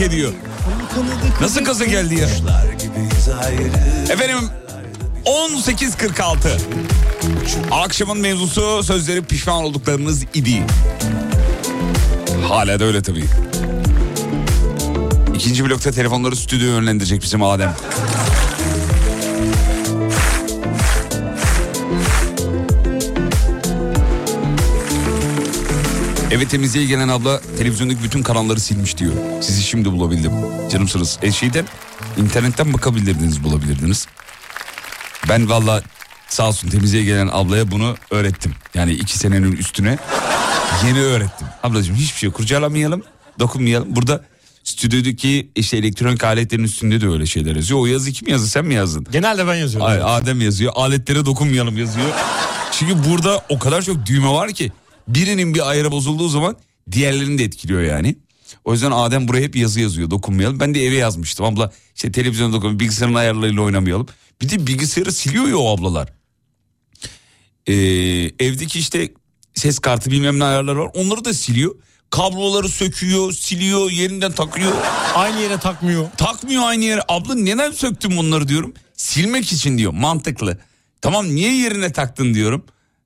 ediyor. 0.03 0.31
Nasıl 1.41 1.65
kazı 1.65 1.85
geldi 1.85 2.15
ya? 2.15 2.27
Efendim 4.09 4.37
18.46 5.25 6.35
Akşamın 7.71 8.17
mevzusu 8.17 8.83
sözleri 8.83 9.21
pişman 9.23 9.63
olduklarınız 9.63 10.23
idi. 10.33 10.63
Hala 12.47 12.79
da 12.79 12.83
öyle 12.85 13.01
tabii. 13.01 13.25
İkinci 15.35 15.65
blokta 15.65 15.91
telefonları 15.91 16.35
stüdyoya 16.35 16.73
yönlendirecek 16.73 17.21
bizim 17.21 17.43
Adem. 17.43 17.75
Eve 26.33 26.47
temizliğe 26.47 26.85
gelen 26.85 27.07
abla 27.07 27.41
televizyondaki 27.57 28.03
bütün 28.03 28.23
kanalları 28.23 28.59
silmiş 28.59 28.97
diyor. 28.97 29.13
Sizi 29.41 29.63
şimdi 29.63 29.91
bulabildim. 29.91 30.31
Canımsınız. 30.71 31.19
E 31.21 31.31
şeyden 31.31 31.65
internetten 32.17 32.73
bakabilirdiniz 32.73 33.43
bulabilirdiniz. 33.43 34.07
Ben 35.29 35.49
valla 35.49 35.83
sağ 36.27 36.47
olsun 36.47 36.69
temizliğe 36.69 37.03
gelen 37.03 37.29
ablaya 37.31 37.71
bunu 37.71 37.95
öğrettim. 38.11 38.55
Yani 38.73 38.93
iki 38.93 39.17
senenin 39.17 39.51
üstüne 39.51 39.97
yeni 40.87 41.01
öğrettim. 41.01 41.47
Ablacığım 41.63 41.95
hiçbir 41.95 42.19
şey 42.19 42.31
kurcalamayalım, 42.31 43.03
dokunmayalım. 43.39 43.95
Burada 43.95 44.23
stüdyodaki 44.63 45.51
işte 45.55 45.77
elektronik 45.77 46.23
aletlerin 46.23 46.63
üstünde 46.63 47.01
de 47.01 47.07
öyle 47.07 47.25
şeyler 47.25 47.55
yazıyor. 47.55 47.79
O 47.79 47.85
yazı 47.85 48.11
kim 48.11 48.27
yazdı 48.27 48.47
sen 48.47 48.65
mi 48.65 48.73
yazdın? 48.73 49.07
Genelde 49.11 49.47
ben 49.47 49.55
yazıyorum. 49.55 49.87
Hayır 49.87 50.01
Adem 50.05 50.41
yazıyor. 50.41 50.73
Aletlere 50.75 51.25
dokunmayalım 51.25 51.77
yazıyor. 51.77 52.09
Çünkü 52.71 53.09
burada 53.09 53.45
o 53.49 53.59
kadar 53.59 53.81
çok 53.81 54.05
düğme 54.05 54.29
var 54.29 54.51
ki 54.51 54.71
birinin 55.07 55.53
bir 55.53 55.69
ayarı 55.69 55.91
bozulduğu 55.91 56.29
zaman 56.29 56.57
diğerlerini 56.91 57.37
de 57.37 57.43
etkiliyor 57.43 57.81
yani. 57.81 58.15
O 58.65 58.73
yüzden 58.73 58.91
Adem 58.91 59.27
buraya 59.27 59.41
hep 59.41 59.55
yazı 59.55 59.79
yazıyor 59.79 60.11
dokunmayalım. 60.11 60.59
Ben 60.59 60.75
de 60.75 60.85
eve 60.85 60.95
yazmıştım 60.95 61.45
abla 61.45 61.71
işte 61.95 62.11
televizyonda 62.11 62.53
dokunmayalım 62.53 62.79
bilgisayarın 62.79 63.15
ayarlarıyla 63.15 63.61
oynamayalım. 63.61 64.07
Bir 64.41 64.49
de 64.49 64.67
bilgisayarı 64.67 65.11
siliyor 65.11 65.47
ya 65.47 65.57
o 65.57 65.77
ablalar. 65.77 66.13
Ee, 67.67 67.73
evdeki 68.39 68.79
işte 68.79 69.13
ses 69.53 69.79
kartı 69.79 70.11
bilmem 70.11 70.39
ne 70.39 70.43
ayarları 70.43 70.79
var 70.79 70.91
onları 70.93 71.25
da 71.25 71.33
siliyor. 71.33 71.75
Kabloları 72.09 72.69
söküyor, 72.69 73.31
siliyor, 73.31 73.91
yerinden 73.91 74.31
takıyor. 74.31 74.71
Aynı 75.15 75.39
yere 75.39 75.57
takmıyor. 75.57 76.11
Takmıyor 76.17 76.63
aynı 76.63 76.83
yere. 76.83 77.01
Abla 77.07 77.35
neden 77.35 77.71
söktün 77.71 78.17
bunları 78.17 78.47
diyorum. 78.47 78.73
Silmek 78.95 79.51
için 79.51 79.77
diyor 79.77 79.93
mantıklı. 79.93 80.57
Tamam 81.01 81.35
niye 81.35 81.55
yerine 81.55 81.91
taktın 81.91 82.33
diyorum. 82.33 82.65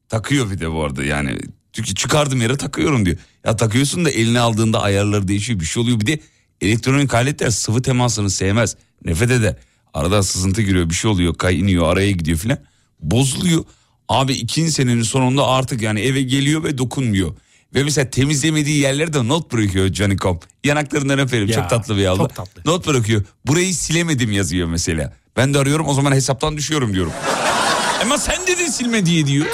Takıyor 0.10 0.51
bir 0.51 0.60
de 0.60 0.71
bu 0.71 0.83
arada 0.83 1.03
yani. 1.03 1.39
Çünkü 1.78 1.96
çıkardım 1.96 2.42
yere 2.42 2.58
takıyorum 2.58 3.06
diyor. 3.06 3.18
Ya 3.46 3.56
takıyorsun 3.56 4.06
da 4.06 4.10
eline 4.10 4.40
aldığında 4.40 4.82
ayarları 4.82 5.28
değişiyor 5.28 5.60
bir 5.60 5.66
şey 5.66 5.84
oluyor. 5.84 6.00
Bir 6.00 6.08
de 6.08 6.20
elektronik 6.62 7.13
aletler 7.13 7.50
sıvı 7.50 7.82
temasını 7.82 8.30
sevmez. 8.30 8.76
Nefret 9.06 9.32
eder. 9.32 9.56
Arada 9.94 10.24
sızıntı 10.24 10.62
giriyor 10.62 10.90
bir 10.90 10.94
şey 10.96 11.12
oluyor 11.12 11.36
kaynıyor 11.36 11.88
araya 11.88 12.12
gidiyor 12.12 12.38
filan. 12.38 12.58
Bozuluyor. 13.00 13.63
Abi 14.10 14.34
ikinci 14.34 14.72
senenin 14.72 15.02
sonunda 15.02 15.48
artık 15.48 15.82
yani 15.82 16.00
eve 16.00 16.22
geliyor 16.22 16.63
ve 16.63 16.78
dokunmuyor. 16.78 17.36
Ve 17.76 17.84
mesela 17.84 18.10
temizlemediği 18.10 18.78
yerlere 18.80 19.13
de 19.13 19.28
not 19.28 19.54
bırakıyor 19.54 19.92
Canikom. 19.94 20.40
Yanaklarından 20.63 21.20
öperim 21.20 21.48
Ya, 21.48 21.56
çok 21.56 21.70
tatlı 21.70 21.98
bir 21.98 22.06
tatlı. 22.06 22.62
Not 22.66 22.88
bırakıyor. 22.88 23.24
Burayı 23.46 23.76
silemedim 23.76 24.32
yazıyor 24.32 24.68
mesela. 24.68 25.13
Ben 25.36 25.54
de 25.54 25.60
arıyorum 25.60 25.88
o 25.88 25.94
zaman 25.94 26.12
hesaptan 26.12 26.58
düşüyorum 26.58 26.94
diyorum. 26.94 27.13
Ama 28.02 28.18
sen 28.18 28.48
dedin 28.48 28.68
silme 28.68 29.06
diye 29.06 29.28
diyor. 29.28 29.46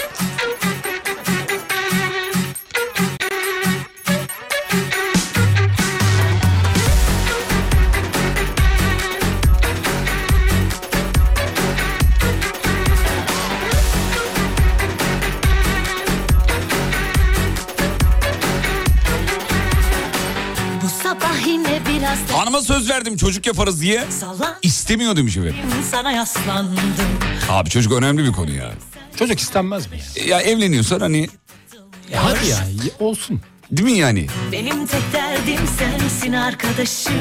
Söz 22.63 22.89
verdim 22.89 23.17
çocuk 23.17 23.45
yaparız 23.47 23.81
diye. 23.81 24.03
İstemiyor 24.61 25.15
demiş 25.15 25.37
efendim. 25.37 25.55
sana 25.91 26.11
yaslandım. 26.11 26.79
Abi 27.49 27.69
çocuk 27.69 27.91
önemli 27.93 28.23
bir 28.23 28.31
konu 28.31 28.51
ya. 28.51 28.71
Çocuk 29.19 29.39
istenmez 29.39 29.91
mi 29.91 29.97
ya? 30.15 30.25
Ya 30.25 30.41
evleniyorsan 30.41 30.99
hani 30.99 31.29
E 32.11 32.15
hadi 32.17 32.47
ya 32.47 32.57
olsun. 32.99 33.41
değil 33.71 33.89
mi 33.91 33.97
yani? 33.97 34.27
Benim 34.51 34.87
tek 34.87 35.13
derdim 35.13 35.59
sensin 35.79 36.33
arkadaşım. 36.33 37.13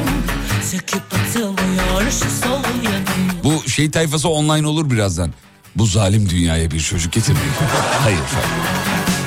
Söküp 0.70 1.02
atılmıyor 1.14 2.10
şu 2.10 2.30
sol 2.46 2.62
yanım. 2.84 3.44
Bu 3.44 3.68
şey 3.70 3.90
tayfası 3.90 4.28
online 4.28 4.66
olur 4.66 4.90
birazdan. 4.90 5.30
Bu 5.76 5.86
zalim 5.86 6.28
dünyaya 6.28 6.70
bir 6.70 6.80
çocuk 6.80 7.12
getirmek. 7.12 7.42
Hayır. 8.02 8.18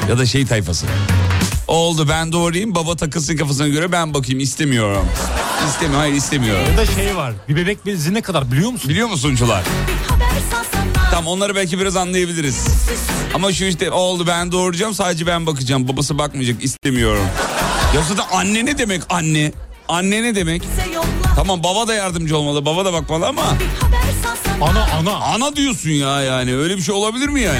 Ya 0.10 0.18
da 0.18 0.26
şey 0.26 0.46
tayfası. 0.46 0.86
Oldu 1.68 2.10
ben 2.10 2.32
doğrayayım 2.32 2.76
baba 2.76 2.96
takılsın 2.96 3.38
kafasına 3.38 3.68
göre 3.68 3.92
ben 3.92 4.14
bakayım 4.14 4.40
istemiyorum. 4.40 5.08
İstemiyorum 5.68 6.00
hayır 6.00 6.14
istemiyorum. 6.14 6.64
Ya 6.72 6.78
da 6.78 6.86
şey 6.86 7.16
var. 7.16 7.34
Bir 7.50 7.56
bebek 7.56 7.86
bezi 7.86 8.14
ne 8.14 8.22
kadar 8.22 8.52
biliyor 8.52 8.72
musun? 8.72 8.90
Biliyor 8.90 9.08
musuncular? 9.08 9.64
Haber 10.08 10.26
salsana. 10.52 11.10
Tamam 11.12 11.28
onları 11.28 11.56
belki 11.56 11.80
biraz 11.80 11.96
anlayabiliriz. 11.96 12.68
Ama 13.34 13.54
şu 13.54 13.66
işte 13.66 13.92
oldu 13.92 14.28
ben 14.28 14.52
doğuracağım 14.52 14.94
sadece 14.94 15.28
ben 15.28 15.46
bakacağım. 15.46 15.88
Babası 15.88 16.18
bakmayacak 16.18 16.64
istemiyorum. 16.64 17.26
Ya 17.96 18.02
zaten 18.10 18.38
anne 18.38 18.66
ne 18.66 18.78
demek 18.78 19.02
anne? 19.10 19.52
Anne 19.88 20.24
ne 20.24 20.36
demek? 20.36 20.64
Tamam 21.36 21.64
baba 21.64 21.88
da 21.88 21.94
yardımcı 21.94 22.38
olmalı 22.38 22.66
baba 22.66 22.86
da 22.86 22.94
bakmalı 22.94 23.28
ama. 23.28 23.44
Ana 24.62 24.88
ana. 25.00 25.16
ana 25.16 25.56
diyorsun 25.56 25.90
ya 25.90 26.22
yani 26.22 26.56
öyle 26.56 26.78
bir 26.78 26.82
şey 26.82 26.96
olabilir 26.96 27.28
mi 27.30 27.42
yani? 27.42 27.60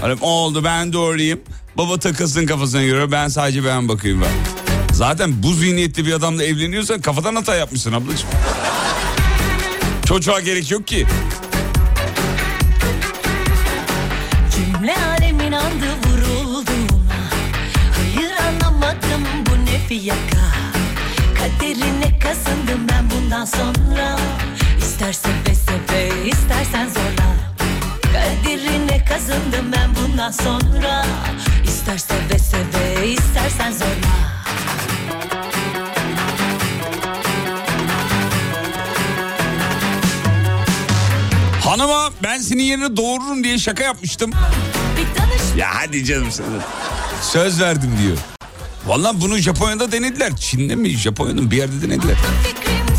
Hani 0.00 0.18
oldu 0.20 0.64
ben 0.64 0.92
doğrayayım 0.92 1.40
baba 1.76 1.98
takılsın 1.98 2.46
kafasına 2.46 2.82
göre 2.82 3.12
ben 3.12 3.28
sadece 3.28 3.64
ben 3.64 3.88
bakayım 3.88 4.22
ben. 4.22 4.30
Zaten 4.94 5.42
bu 5.42 5.52
zihniyetli 5.52 6.06
bir 6.06 6.12
adamla 6.12 6.44
evleniyorsan 6.44 7.00
kafadan 7.00 7.34
hata 7.34 7.54
yapmışsın 7.54 7.92
ablacığım. 7.92 8.28
Çocuğa 10.06 10.40
gerek 10.40 10.70
yok 10.70 10.86
ki. 10.86 11.06
Fiyaka 19.90 20.46
Kaderine 21.38 22.18
kazındım 22.18 22.88
ben 22.88 23.10
bundan 23.10 23.44
sonra 23.44 24.16
İster 24.78 25.12
seve 25.12 25.54
seve 25.54 26.28
istersen 26.28 26.88
zorla 26.88 27.34
Kaderine 28.02 28.89
kazındım 29.10 29.72
ben 29.72 29.90
bundan 29.96 30.30
sonra 30.30 31.06
İster 31.64 31.98
seve 31.98 32.38
seve 32.38 33.08
istersen 33.08 33.72
zorla 33.72 34.30
Hanıma 41.64 42.10
ben 42.22 42.38
senin 42.38 42.62
yerine 42.62 42.96
doğururum 42.96 43.44
diye 43.44 43.58
şaka 43.58 43.84
yapmıştım. 43.84 44.30
Ya 45.56 45.68
hadi 45.72 46.04
canım 46.04 46.30
sen. 46.30 46.44
Söz 47.22 47.60
verdim 47.60 47.90
diyor. 48.02 48.16
Vallahi 48.86 49.20
bunu 49.20 49.38
Japonya'da 49.38 49.92
denediler. 49.92 50.36
Çin'de 50.36 50.74
mi 50.76 50.90
Japonya'da 50.90 51.50
bir 51.50 51.56
yerde 51.56 51.82
denediler. 51.82 52.16
fikrim 52.44 52.96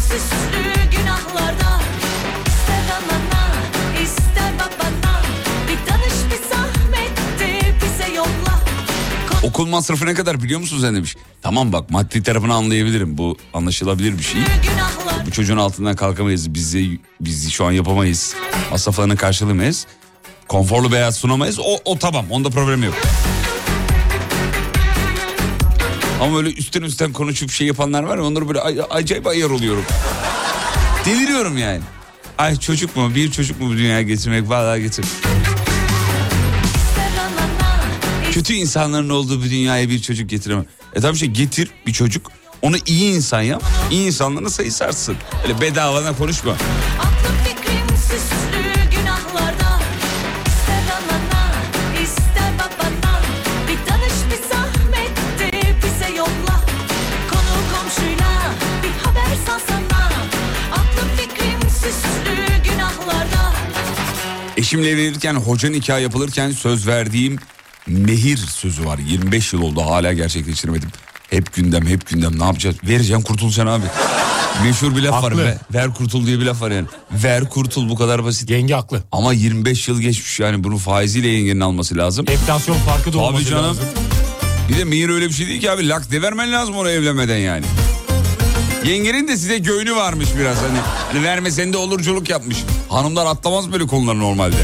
Okul 9.44 9.68
masrafı 9.68 10.06
ne 10.06 10.14
kadar 10.14 10.44
biliyor 10.44 10.60
musun 10.60 10.80
sen 10.82 10.96
demiş. 10.96 11.16
Tamam 11.42 11.74
bak 11.74 11.90
maddi 11.90 12.24
tarafını 12.24 12.54
anlayabilirim. 12.54 13.18
Bu 13.18 13.38
anlaşılabilir 13.54 14.18
bir 14.18 14.24
şey. 14.24 14.42
Bu 15.28 15.32
çocuğun 15.32 15.58
altından 15.58 15.96
kalkamayız. 15.96 16.54
Bizi 16.54 17.00
biz 17.22 17.52
şu 17.52 17.66
an 17.66 17.72
yapamayız. 17.72 18.36
Masraflarını 18.72 19.18
karşılamayız. 19.18 19.86
Konforlu 20.48 20.92
hayat 20.92 21.16
sunamayız. 21.16 21.60
O, 21.60 21.78
o 21.86 21.98
tamam. 22.00 22.26
Onda 22.30 22.50
problem 22.50 22.84
yok. 22.84 22.94
Ama 26.22 26.36
böyle 26.36 26.50
üstten 26.54 26.82
üstten 26.82 27.14
konuşup 27.14 27.52
şey 27.52 27.68
yapanlar 27.68 28.04
var 28.04 28.18
ya 28.18 28.24
onları 28.24 28.48
böyle 28.48 28.60
ay- 28.62 28.82
acayip 28.90 29.28
ayar 29.28 29.50
oluyorum. 29.50 29.84
Deliriyorum 31.06 31.58
yani. 31.58 31.82
Ay 32.38 32.56
çocuk 32.60 32.96
mu? 32.96 33.16
Bir 33.16 33.32
çocuk 33.32 33.60
mu 33.62 33.70
bu 33.70 33.74
dünyaya 33.78 34.02
getirmek? 34.02 34.50
Vallahi 34.50 34.82
getir. 34.82 35.06
Kötü 38.32 38.54
insanların 38.54 39.10
olduğu 39.10 39.44
bir 39.44 39.50
dünyaya 39.50 39.90
bir 39.90 40.02
çocuk 40.02 40.30
getiremem. 40.30 40.66
E 40.96 41.02
tabii 41.02 41.18
şey 41.18 41.30
getir 41.30 41.70
bir 41.88 41.94
çocuk. 41.94 42.32
Onu 42.62 42.76
iyi 42.86 43.14
insan 43.16 43.42
yap. 43.42 43.64
İyi 43.92 44.08
insanların 44.08 44.48
sayısı 44.48 44.86
artsın. 44.86 45.16
Öyle 45.44 45.62
bedavadan 45.62 46.16
konuşma. 46.16 46.56
Eşimle 64.58 64.90
evlenirken 64.90 65.36
hoca 65.36 65.70
nikah 65.70 66.02
yapılırken 66.02 66.52
söz 66.52 66.88
verdiğim 66.88 67.40
nehir 67.88 68.38
sözü 68.38 68.86
var. 68.86 68.98
25 69.08 69.54
yıl 69.54 69.62
oldu 69.62 69.82
hala 69.82 70.14
gerçekleştirmedim. 70.14 70.90
Hep 71.30 71.54
gündem 71.54 71.88
hep 71.88 72.10
gündem 72.10 72.40
ne 72.40 72.44
yapacağız? 72.44 72.76
Vereceğim 72.84 73.22
kurtulacaksın 73.22 73.68
abi. 73.72 73.86
Meşhur 74.64 74.96
bir 74.96 75.02
laf 75.02 75.24
var. 75.24 75.32
Haklı. 75.32 75.46
Ver, 75.46 75.58
ver 75.74 75.94
kurtul 75.94 76.26
diye 76.26 76.40
bir 76.40 76.46
laf 76.46 76.62
var 76.62 76.72
yani. 76.72 76.88
Ver 77.12 77.50
kurtul 77.50 77.90
bu 77.90 77.96
kadar 77.96 78.24
basit. 78.26 78.50
Yenge 78.50 78.74
haklı. 78.74 79.04
Ama 79.12 79.34
25 79.34 79.88
yıl 79.88 80.02
geçmiş 80.02 80.40
yani 80.40 80.64
bunu 80.64 80.78
faiziyle 80.78 81.28
yengenin 81.28 81.60
alması 81.60 81.98
lazım. 81.98 82.26
Enflasyon 82.30 82.76
farkı 82.78 83.06
da 83.06 83.12
Tabii 83.12 83.18
olması 83.18 83.46
canım. 83.46 83.66
lazım. 83.66 83.86
Bir 84.70 84.78
de 84.78 84.84
mihir 84.84 85.10
öyle 85.10 85.28
bir 85.28 85.34
şey 85.34 85.48
değil 85.48 85.62
ki 85.62 85.72
abi. 85.72 85.90
Lak 85.90 86.12
devermen 86.12 86.52
lazım 86.52 86.76
ona 86.78 86.90
evlenmeden 86.92 87.38
yani. 87.38 87.66
Yengenin 88.86 89.28
de 89.28 89.38
size 89.38 89.58
göğünü 89.58 89.96
varmış 89.96 90.30
biraz 90.40 90.58
hani. 90.58 90.78
Hani 91.12 91.24
vermesen 91.24 91.74
de 91.74 91.78
olurculuk 91.78 92.30
yapmış. 92.30 92.58
Hanımlar 92.90 93.26
atlamaz 93.26 93.72
böyle 93.72 93.88
konuları 93.88 94.20
normalde. 94.20 94.56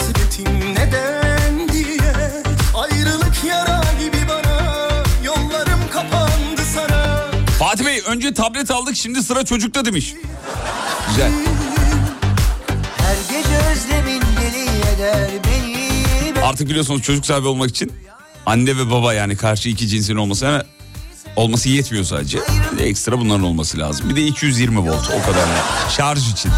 Hasretim 0.00 0.74
neden 0.74 1.68
diye 1.72 2.42
Ayrılık 2.74 3.44
yara 3.44 3.84
gibi 4.00 4.16
bana 4.28 4.82
yollarım 5.24 5.80
kapandı 5.92 6.62
sana 6.74 7.30
Fatih 7.58 7.84
Bey 7.86 8.02
önce 8.06 8.34
tablet 8.34 8.70
aldık 8.70 8.96
şimdi 8.96 9.22
sıra 9.22 9.44
çocukta 9.44 9.84
demiş. 9.84 10.14
Güzel. 11.08 11.32
Her 12.96 13.16
gece 13.36 13.56
özlemin 13.72 14.22
deli 14.40 14.64
eder 14.94 15.30
beni 15.44 16.40
Artık 16.44 16.68
biliyorsunuz 16.68 17.02
çocuk 17.02 17.26
sahibi 17.26 17.46
olmak 17.46 17.70
için 17.70 17.92
anne 18.46 18.76
ve 18.76 18.90
baba 18.90 19.14
yani 19.14 19.36
karşı 19.36 19.68
iki 19.68 19.88
cinsin 19.88 20.16
olması 20.16 20.66
olması 21.36 21.68
yetmiyor 21.68 22.04
sadece. 22.04 22.38
Bir 22.72 22.78
de 22.78 22.84
ekstra 22.84 23.18
bunların 23.18 23.44
olması 23.44 23.78
lazım. 23.78 24.10
Bir 24.10 24.16
de 24.16 24.22
220 24.26 24.78
volt 24.78 25.10
o 25.10 25.26
kadar 25.26 25.46
yani. 25.46 25.90
Şarj 25.96 26.30
için. 26.32 26.50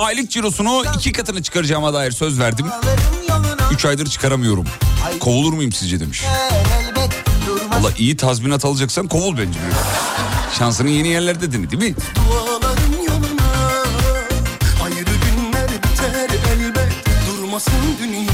Aylık 0.00 0.30
cirosunu 0.30 0.84
iki 0.96 1.12
katını 1.12 1.42
çıkaracağıma 1.42 1.94
dair 1.94 2.10
söz 2.10 2.40
verdim. 2.40 2.66
Üç 3.72 3.84
aydır 3.84 4.06
çıkaramıyorum. 4.06 4.64
Kovulur 5.20 5.52
muyum 5.52 5.72
sizce 5.72 6.00
demiş. 6.00 6.22
Valla 7.70 7.90
iyi 7.98 8.16
tazminat 8.16 8.64
alacaksan 8.64 9.08
kovul 9.08 9.36
bence. 9.38 9.58
Şansının 10.58 10.88
yeni 10.88 11.08
yerlerde 11.08 11.52
dene 11.52 11.70
değil 11.70 11.82
mi? 11.82 11.94
Yoluna 12.28 12.70
biter 15.68 16.28
elbet 16.50 16.92
Durmasın 17.28 17.72
dünya 18.02 18.30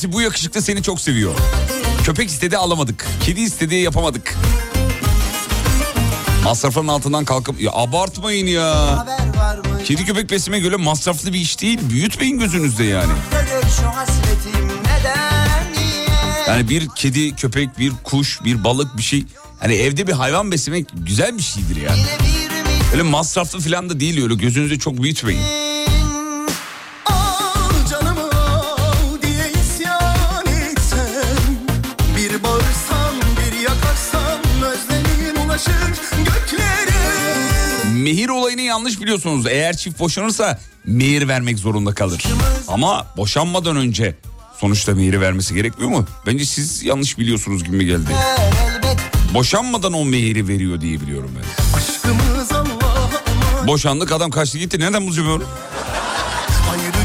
Abisi 0.00 0.12
bu 0.12 0.20
yakışıklı 0.20 0.62
seni 0.62 0.82
çok 0.82 1.00
seviyor. 1.00 1.34
Köpek 2.04 2.28
istedi 2.28 2.56
alamadık. 2.56 3.06
Kedi 3.22 3.40
istedi 3.40 3.74
yapamadık. 3.74 4.36
Masrafların 6.44 6.88
altından 6.88 7.24
kalkıp... 7.24 7.60
Ya 7.60 7.72
abartmayın 7.72 8.46
ya. 8.46 9.06
Kedi 9.84 10.04
köpek 10.04 10.30
besleme 10.30 10.58
göre 10.58 10.76
masraflı 10.76 11.32
bir 11.32 11.38
iş 11.38 11.60
değil. 11.60 11.78
Büyütmeyin 11.90 12.38
gözünüzde 12.38 12.84
yani. 12.84 13.12
Yani 16.48 16.68
bir 16.68 16.88
kedi, 16.96 17.36
köpek, 17.36 17.78
bir 17.78 17.92
kuş, 18.04 18.40
bir 18.44 18.64
balık 18.64 18.96
bir 18.96 19.02
şey. 19.02 19.24
Hani 19.58 19.74
evde 19.74 20.06
bir 20.06 20.12
hayvan 20.12 20.52
beslemek 20.52 20.86
güzel 20.94 21.38
bir 21.38 21.42
şeydir 21.42 21.76
yani. 21.76 22.02
Öyle 22.92 23.02
masraflı 23.02 23.60
falan 23.60 23.90
da 23.90 24.00
değil 24.00 24.22
öyle 24.22 24.34
gözünüzde 24.34 24.78
çok 24.78 25.02
büyütmeyin. 25.02 25.69
Yanlış 38.70 39.00
biliyorsunuz. 39.00 39.46
Eğer 39.46 39.76
çift 39.76 39.98
boşanırsa 40.00 40.58
mehir 40.84 41.28
vermek 41.28 41.58
zorunda 41.58 41.94
kalır. 41.94 42.24
Ama 42.68 43.06
boşanmadan 43.16 43.76
önce 43.76 44.16
sonuçta 44.60 44.94
mehiri 44.94 45.20
vermesi 45.20 45.54
gerekmiyor 45.54 45.90
mu? 45.90 46.06
Bence 46.26 46.44
siz 46.44 46.82
yanlış 46.82 47.18
biliyorsunuz 47.18 47.64
gibi 47.64 47.84
geldi. 47.86 48.10
Boşanmadan 49.34 49.92
o 49.92 50.04
mehiri 50.04 50.48
veriyor 50.48 50.80
diye 50.80 51.00
biliyorum 51.00 51.30
ben. 51.36 51.44
Boşandık 53.66 54.12
adam 54.12 54.30
kaçtı 54.30 54.58
gitti. 54.58 54.80
Neden 54.80 55.06
bulacağım 55.06 55.28
Ayrı 55.28 55.42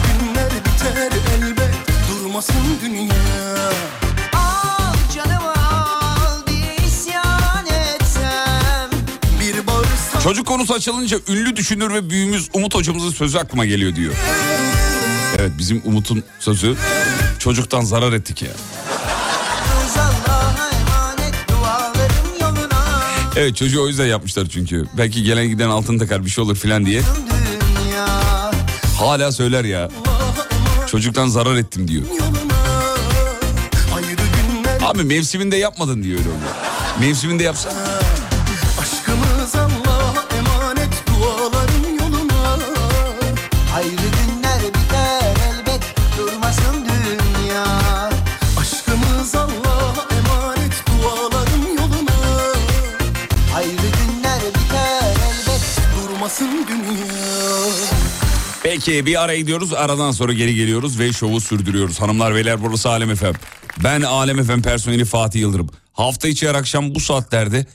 günler 0.07 0.49
biter 0.49 1.11
elbet 1.37 1.73
Durmasın 2.09 2.55
dünya 2.85 3.14
Çocuk 10.25 10.47
konusu 10.47 10.73
açılınca 10.73 11.19
ünlü 11.29 11.55
düşünür 11.55 11.93
ve 11.93 12.09
büyüğümüz 12.09 12.49
Umut 12.53 12.75
hocamızın 12.75 13.09
sözü 13.11 13.37
aklıma 13.37 13.65
geliyor 13.65 13.95
diyor. 13.95 14.13
Evet 15.39 15.51
bizim 15.57 15.81
Umut'un 15.85 16.23
sözü 16.39 16.75
çocuktan 17.39 17.81
zarar 17.81 18.13
ettik 18.13 18.41
ya. 18.41 18.49
Evet 23.35 23.55
çocuğu 23.55 23.83
o 23.83 23.87
yüzden 23.87 24.05
yapmışlar 24.05 24.47
çünkü. 24.49 24.85
Belki 24.97 25.23
gelen 25.23 25.47
giden 25.47 25.69
altın 25.69 25.97
takar 25.97 26.25
bir 26.25 26.29
şey 26.29 26.43
olur 26.43 26.55
filan 26.55 26.85
diye. 26.85 27.01
Hala 28.99 29.31
söyler 29.31 29.63
ya. 29.63 29.89
Çocuktan 30.87 31.27
zarar 31.27 31.55
ettim 31.55 31.87
diyor. 31.87 32.03
Abi 34.83 35.03
mevsiminde 35.03 35.57
yapmadın 35.57 36.03
diyor 36.03 36.19
öyle. 36.19 36.29
Mevsiminde 37.07 37.43
yapsan. 37.43 37.94
Peki 58.85 59.05
bir 59.05 59.23
ara 59.23 59.35
gidiyoruz 59.35 59.73
aradan 59.73 60.11
sonra 60.11 60.33
geri 60.33 60.55
geliyoruz 60.55 60.99
ve 60.99 61.13
şovu 61.13 61.41
sürdürüyoruz. 61.41 62.01
Hanımlar 62.01 62.35
beyler 62.35 62.63
burası 62.63 62.89
Alem 62.89 63.11
Efem. 63.11 63.33
Ben 63.83 64.01
Alem 64.01 64.39
Efem 64.39 64.61
personeli 64.61 65.05
Fatih 65.05 65.39
Yıldırım. 65.39 65.69
Hafta 65.93 66.27
içi 66.27 66.49
her 66.49 66.55
akşam 66.55 66.95
bu 66.95 66.99
saatlerde 66.99 67.65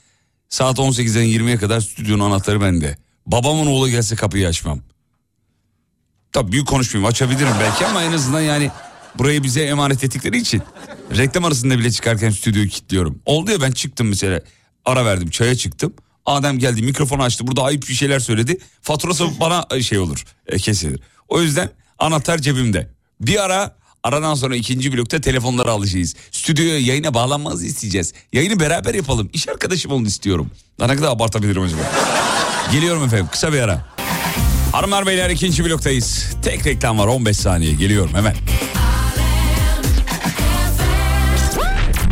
saat 0.49 0.79
18'den 0.79 1.25
20'ye 1.25 1.57
kadar 1.57 1.81
stüdyonun 1.81 2.25
anahtarı 2.25 2.61
bende. 2.61 2.99
Babamın 3.27 3.67
oğlu 3.67 3.89
gelse 3.89 4.17
kapıyı 4.17 4.49
açmam. 4.49 4.81
Tabii 6.33 6.53
büyük 6.53 6.69
konuşmayayım 6.69 7.11
açabilirim 7.11 7.55
belki 7.61 7.87
ama 7.87 8.03
en 8.03 8.13
azından 8.13 8.41
yani 8.41 8.71
burayı 9.19 9.43
bize 9.43 9.63
emanet 9.63 10.05
ettikleri 10.05 10.39
için 10.39 10.63
reklam 11.17 11.45
arasında 11.45 11.79
bile 11.79 11.91
çıkarken 11.91 12.31
stüdyoyu 12.31 12.69
kilitliyorum. 12.69 13.19
Oldu 13.27 13.51
ya 13.51 13.61
ben 13.61 13.71
çıktım 13.71 14.09
mesela 14.09 14.41
ara 14.85 15.05
verdim 15.05 15.31
çaya 15.31 15.55
çıktım. 15.55 15.93
Adem 16.27 16.59
geldi 16.59 16.83
mikrofonu 16.83 17.23
açtı 17.23 17.47
burada 17.47 17.63
ayıp 17.63 17.89
bir 17.89 17.95
şeyler 17.95 18.21
söyledi. 18.21 18.59
Faturası 18.83 19.41
bana 19.41 19.81
şey 19.81 19.99
olur 19.99 20.25
e, 20.47 20.59
kesilir. 20.59 21.01
O 21.29 21.43
yüzden 21.43 21.71
anahtar 21.99 22.39
cebimde. 22.39 22.91
Bir 23.21 23.45
ara 23.45 23.77
aradan 24.03 24.35
sonra 24.35 24.57
ikinci 24.57 24.93
blokta 24.93 25.21
telefonları 25.21 25.71
alacağız. 25.71 26.15
Stüdyoya 26.31 26.79
yayına 26.79 27.15
bağlanmanızı 27.15 27.67
isteyeceğiz. 27.67 28.13
Yayını 28.33 28.61
beraber 28.61 28.95
yapalım. 28.95 29.31
İş 29.33 29.49
arkadaşım 29.49 29.93
olun 29.93 30.05
istiyorum. 30.05 30.51
Daha 30.79 30.89
ne 30.89 30.97
kadar 30.97 31.09
abartabilirim 31.09 31.63
acaba? 31.63 31.83
Geliyorum 32.73 33.05
efendim 33.05 33.29
kısa 33.33 33.53
bir 33.53 33.59
ara. 33.61 33.87
Hanımlar 34.73 35.07
beyler 35.07 35.31
ikinci 35.31 35.65
bloktayız. 35.65 36.27
Tek 36.43 36.67
reklam 36.67 36.99
var 36.99 37.07
15 37.07 37.37
saniye 37.37 37.73
geliyorum 37.73 38.15
hemen. 38.15 38.37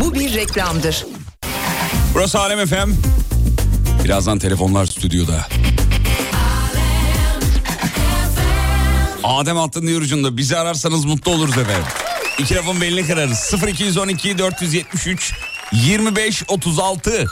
Bu 0.00 0.14
bir 0.14 0.34
reklamdır. 0.34 1.06
Burası 2.14 2.40
Alem 2.40 2.66
FM. 2.66 2.90
Birazdan 4.08 4.38
telefonlar 4.38 4.86
stüdyoda. 4.86 5.46
Adem 9.24 9.58
Altın 9.58 9.86
ucunda 10.00 10.36
bizi 10.36 10.56
ararsanız 10.56 11.04
mutlu 11.04 11.32
oluruz 11.32 11.58
efendim. 11.58 11.84
İki 12.38 12.54
lafın 12.54 12.80
belini 12.80 13.06
kırarız. 13.06 13.54
0212 13.68 14.38
473 14.38 15.34
25 15.72 16.42
36. 16.48 17.26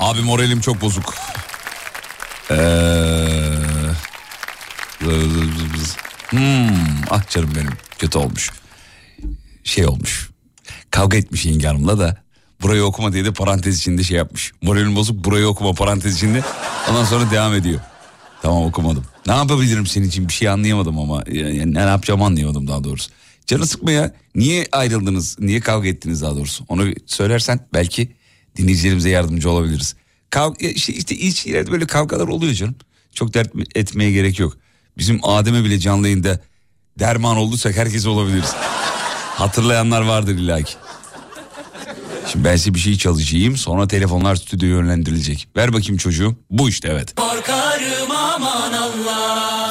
Abi 0.00 0.20
moralim 0.20 0.60
çok 0.60 0.80
bozuk. 0.80 1.14
Ee, 2.50 2.54
hmm, 6.30 6.68
ah 7.10 7.30
canım 7.30 7.52
benim 7.56 7.72
kötü 7.98 8.18
olmuş. 8.18 8.50
Şey 9.64 9.86
olmuş. 9.86 10.30
Kavga 10.90 11.16
etmiş 11.16 11.46
yenge 11.46 11.66
hanımla 11.66 11.98
da 11.98 12.22
burayı 12.62 12.84
okuma 12.84 13.12
diye 13.12 13.24
de 13.24 13.32
parantez 13.32 13.78
içinde 13.78 14.02
şey 14.02 14.16
yapmış. 14.16 14.52
Moralim 14.62 14.96
bozuk 14.96 15.24
burayı 15.24 15.46
okuma 15.46 15.72
parantez 15.72 16.16
içinde. 16.16 16.42
Ondan 16.90 17.04
sonra 17.04 17.30
devam 17.30 17.54
ediyor. 17.54 17.80
Tamam 18.42 18.64
okumadım. 18.64 19.04
Ne 19.26 19.32
yapabilirim 19.32 19.86
senin 19.86 20.08
için 20.08 20.28
bir 20.28 20.32
şey 20.32 20.48
anlayamadım 20.48 20.98
ama 20.98 21.24
yani 21.32 21.74
ne 21.74 21.78
yapacağımı 21.80 22.24
anlayamadım 22.24 22.68
daha 22.68 22.84
doğrusu. 22.84 23.10
Canı 23.46 23.66
sıkma 23.66 23.90
ya. 23.90 24.14
Niye 24.34 24.66
ayrıldınız? 24.72 25.36
Niye 25.40 25.60
kavga 25.60 25.88
ettiniz 25.88 26.22
daha 26.22 26.36
doğrusu? 26.36 26.64
Onu 26.68 26.92
söylersen 27.06 27.60
belki 27.74 28.12
dinleyicilerimize 28.56 29.10
yardımcı 29.10 29.50
olabiliriz. 29.50 29.94
Kavga, 30.30 30.66
işte, 30.66 30.92
işte 30.92 31.14
ilişkilerde 31.14 31.72
böyle 31.72 31.86
kavgalar 31.86 32.28
oluyor 32.28 32.52
canım. 32.52 32.74
Çok 33.14 33.34
dert 33.34 33.52
etmeye 33.74 34.12
gerek 34.12 34.38
yok. 34.38 34.56
Bizim 34.98 35.20
Adem'e 35.22 35.64
bile 35.64 35.78
canlı 35.78 36.06
yayında 36.08 36.40
derman 36.98 37.36
olduysak 37.36 37.76
herkes 37.76 38.06
olabiliriz. 38.06 38.54
Hatırlayanlar 39.40 40.00
vardır 40.00 40.34
illaki. 40.34 40.74
Şimdi 42.32 42.44
ben 42.44 42.56
size 42.56 42.74
bir 42.74 42.78
şey 42.78 42.96
çalışayım 42.98 43.56
sonra 43.56 43.88
telefonlar 43.88 44.36
stüdyoya 44.36 44.74
yönlendirilecek. 44.74 45.48
Ver 45.56 45.72
bakayım 45.72 45.96
çocuğu. 45.96 46.36
Bu 46.50 46.68
işte 46.68 46.88
evet. 46.88 47.14
Korkarım 47.16 48.10
aman 48.10 48.72
Allah 48.72 49.69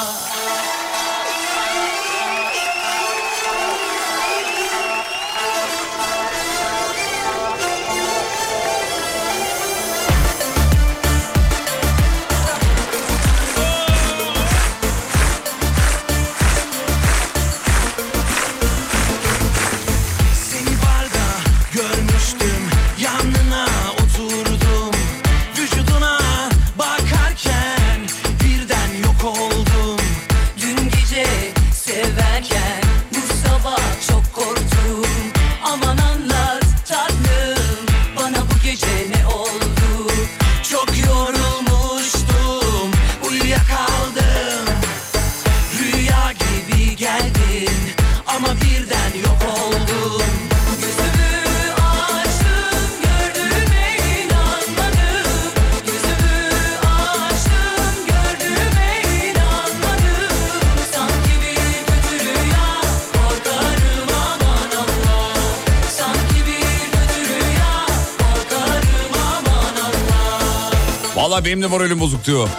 Benim 71.46 71.62
de 71.62 71.68
moralim 71.68 72.00
bozuk 72.00 72.26
diyor. 72.26 72.50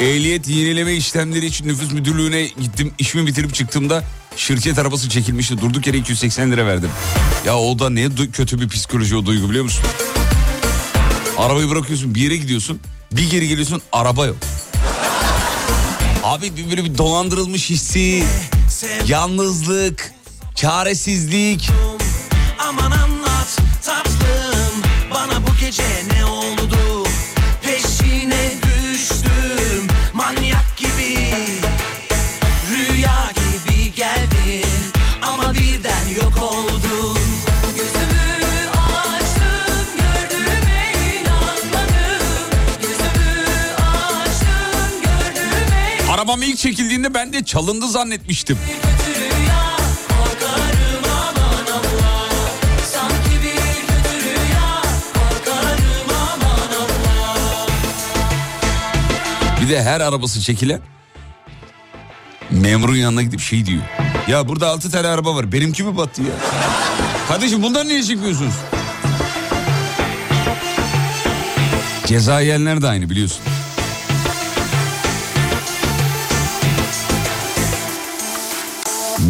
Ehliyet 0.00 0.48
yenileme 0.48 0.94
işlemleri 0.94 1.46
için 1.46 1.68
nüfus 1.68 1.92
müdürlüğüne 1.92 2.42
gittim. 2.42 2.92
İşimi 2.98 3.26
bitirip 3.26 3.54
çıktığımda 3.54 4.04
şirket 4.36 4.78
arabası 4.78 5.08
çekilmişti. 5.08 5.60
Durduk 5.60 5.86
yere 5.86 5.96
280 5.96 6.50
lira 6.50 6.66
verdim. 6.66 6.90
Ya 7.46 7.58
o 7.58 7.78
da 7.78 7.90
ne 7.90 8.08
kötü 8.32 8.60
bir 8.60 8.68
psikoloji 8.68 9.16
o 9.16 9.26
duygu 9.26 9.48
biliyor 9.50 9.64
musun? 9.64 9.84
Arabayı 11.38 11.70
bırakıyorsun 11.70 12.14
bir 12.14 12.20
yere 12.20 12.36
gidiyorsun. 12.36 12.80
Bir 13.12 13.30
geri 13.30 13.48
geliyorsun 13.48 13.82
araba 13.92 14.26
yok. 14.26 14.36
Abi 16.24 16.56
bir 16.56 16.70
böyle 16.70 16.84
bir 16.84 16.98
dolandırılmış 16.98 17.70
hissi, 17.70 18.24
yalnızlık, 19.06 20.12
çaresizlik. 20.54 21.70
İlk 47.02 47.08
çekildiğinde 47.08 47.14
ben 47.14 47.32
de 47.32 47.44
çalındı 47.44 47.88
zannetmiştim. 47.88 48.58
bir 59.62 59.68
de 59.68 59.82
her 59.82 60.00
arabası 60.00 60.40
çekilen 60.40 60.80
memurun 62.50 62.96
yanına 62.96 63.22
gidip 63.22 63.40
şey 63.40 63.66
diyor. 63.66 63.82
Ya 64.28 64.48
burada 64.48 64.68
altı 64.68 64.90
tane 64.90 65.08
araba 65.08 65.34
var 65.34 65.52
benimki 65.52 65.82
mi 65.82 65.96
battı 65.96 66.22
ya? 66.22 66.34
Kardeşim 67.28 67.62
bundan 67.62 67.88
niye 67.88 68.02
çekmiyorsunuz? 68.02 68.54
Ceza 72.06 72.40
yiyenler 72.40 72.82
de 72.82 72.88
aynı 72.88 73.10
biliyorsun. 73.10 73.51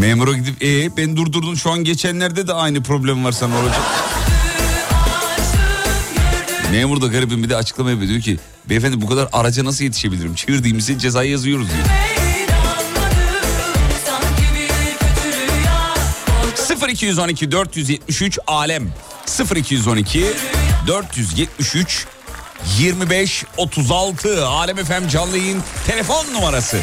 Memura 0.02 0.32
gidip 0.32 0.62
e 0.62 0.96
ben 0.96 1.16
durdurdun 1.16 1.54
şu 1.54 1.70
an 1.70 1.84
geçenlerde 1.84 2.46
de 2.46 2.52
aynı 2.52 2.82
problem 2.82 3.24
var 3.24 3.32
sana 3.32 3.58
olacak. 3.58 3.80
Memur 6.70 7.00
da 7.00 7.06
garibim 7.06 7.42
bir 7.42 7.50
de 7.50 7.56
açıklama 7.56 7.90
yapıyor 7.90 8.08
diyor 8.08 8.20
ki 8.20 8.38
beyefendi 8.68 9.00
bu 9.00 9.08
kadar 9.08 9.28
araca 9.32 9.64
nasıl 9.64 9.84
yetişebilirim? 9.84 10.34
Çevirdiğimizde 10.34 10.98
cezayı 10.98 11.30
yazıyoruz 11.30 11.68
diyor. 11.68 11.86
0212 16.88 17.52
473 17.52 18.38
alem 18.46 18.92
0212 19.56 20.26
473 20.86 22.06
25 22.78 23.44
36 23.56 24.46
Alem 24.46 24.76
FM 24.76 25.08
canlı 25.08 25.38
yayın 25.38 25.62
telefon 25.86 26.32
numarası. 26.34 26.78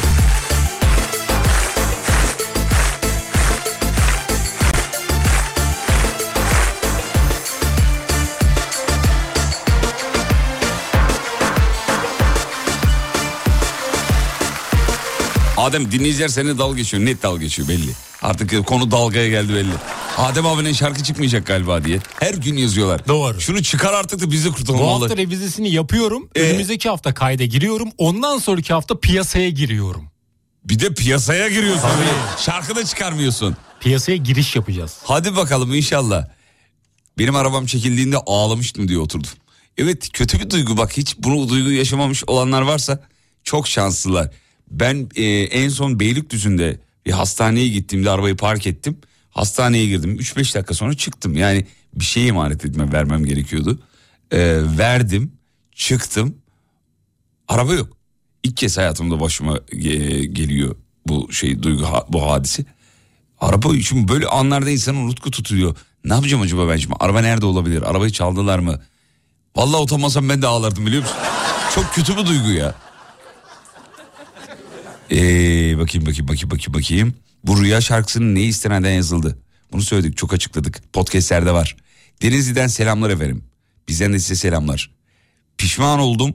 Adem 15.70 15.92
dinleyiciler 15.92 16.28
seninle 16.28 16.58
dalga 16.58 16.76
geçiyor. 16.76 17.04
Net 17.04 17.22
dalga 17.22 17.42
geçiyor 17.42 17.68
belli. 17.68 17.90
Artık 18.22 18.66
konu 18.66 18.90
dalgaya 18.90 19.28
geldi 19.28 19.54
belli. 19.54 19.72
Adem 20.18 20.46
abinin 20.46 20.72
şarkı 20.72 21.02
çıkmayacak 21.02 21.46
galiba 21.46 21.84
diye. 21.84 22.00
Her 22.20 22.34
gün 22.34 22.56
yazıyorlar. 22.56 23.08
Doğru. 23.08 23.40
Şunu 23.40 23.62
çıkar 23.62 23.92
artık 23.92 24.20
da 24.20 24.30
bizi 24.30 24.52
kurtarın. 24.52 24.78
Bu 24.80 24.90
hafta 24.90 25.16
revizesini 25.16 25.70
yapıyorum. 25.70 26.28
Ee? 26.34 26.40
Önümüzdeki 26.42 26.88
hafta 26.88 27.14
kayda 27.14 27.44
giriyorum. 27.44 27.88
Ondan 27.98 28.38
sonraki 28.38 28.72
hafta 28.72 29.00
piyasaya 29.00 29.50
giriyorum. 29.50 30.04
Bir 30.64 30.78
de 30.78 30.94
piyasaya 30.94 31.48
giriyorsun. 31.48 31.90
Şarkı 32.38 32.76
da 32.76 32.84
çıkarmıyorsun. 32.84 33.56
Piyasaya 33.80 34.16
giriş 34.16 34.56
yapacağız. 34.56 34.96
Hadi 35.04 35.36
bakalım 35.36 35.74
inşallah. 35.74 36.26
Benim 37.18 37.36
arabam 37.36 37.66
çekildiğinde 37.66 38.16
ağlamıştım 38.16 38.88
diye 38.88 38.98
oturdum. 38.98 39.30
Evet 39.78 40.08
kötü 40.12 40.40
bir 40.40 40.50
duygu 40.50 40.76
bak 40.76 40.96
hiç 40.96 41.18
bunu 41.18 41.48
duygu 41.48 41.70
yaşamamış 41.70 42.24
olanlar 42.26 42.62
varsa 42.62 43.02
çok 43.44 43.68
şanslılar. 43.68 44.30
Ben 44.70 45.08
e, 45.16 45.24
en 45.24 45.68
son 45.68 46.00
Beylikdüzü'nde 46.00 46.80
bir 47.06 47.12
hastaneye 47.12 47.68
gittiğimde 47.68 48.10
arabayı 48.10 48.36
park 48.36 48.66
ettim. 48.66 48.98
Hastaneye 49.30 49.86
girdim 49.86 50.16
3-5 50.16 50.54
dakika 50.54 50.74
sonra 50.74 50.94
çıktım. 50.94 51.36
Yani 51.36 51.66
bir 51.94 52.04
şey 52.04 52.28
emanet 52.28 52.64
etmem 52.64 52.92
vermem 52.92 53.24
gerekiyordu. 53.24 53.78
E, 54.30 54.38
verdim 54.78 55.32
çıktım 55.74 56.34
araba 57.50 57.74
yok. 57.74 57.96
İlk 58.42 58.56
kez 58.56 58.78
hayatımda 58.78 59.20
başıma 59.20 59.60
e, 59.72 59.78
geliyor 60.24 60.76
bu 61.06 61.32
şey 61.32 61.62
duygu 61.62 61.86
bu 62.08 62.30
hadisi. 62.30 62.64
Araba 63.40 63.76
için 63.76 64.08
böyle 64.08 64.26
anlarda 64.26 64.70
insanın 64.70 65.08
nutku 65.08 65.30
tutuyor. 65.30 65.76
Ne 66.04 66.14
yapacağım 66.14 66.42
acaba 66.42 66.68
ben 66.68 66.76
şimdi? 66.76 66.94
Araba 67.00 67.20
nerede 67.20 67.46
olabilir? 67.46 67.82
Arabayı 67.82 68.12
çaldılar 68.12 68.58
mı? 68.58 68.80
Vallahi 69.56 69.82
utanmasam 69.82 70.28
ben 70.28 70.42
de 70.42 70.46
ağlardım 70.46 70.86
biliyor 70.86 71.02
musun? 71.02 71.16
Çok 71.74 71.94
kötü 71.94 72.16
bir 72.16 72.26
duygu 72.26 72.50
ya. 72.50 72.74
Ee, 75.10 75.78
bakayım 75.78 76.06
bakayım 76.06 76.28
bakayım 76.28 76.50
bakayım 76.50 76.74
bakayım. 76.74 77.14
Bu 77.44 77.62
rüya 77.62 77.80
şarkısının 77.80 78.34
ne 78.34 78.42
istenenden 78.42 78.90
yazıldı? 78.90 79.38
Bunu 79.72 79.82
söyledik 79.82 80.16
çok 80.16 80.32
açıkladık. 80.32 80.92
Podcastlerde 80.92 81.52
var. 81.52 81.76
Denizli'den 82.22 82.66
selamlar 82.66 83.10
efendim. 83.10 83.44
Bizden 83.88 84.12
de 84.12 84.18
size 84.18 84.34
selamlar. 84.34 84.90
Pişman 85.58 85.98
oldum. 85.98 86.34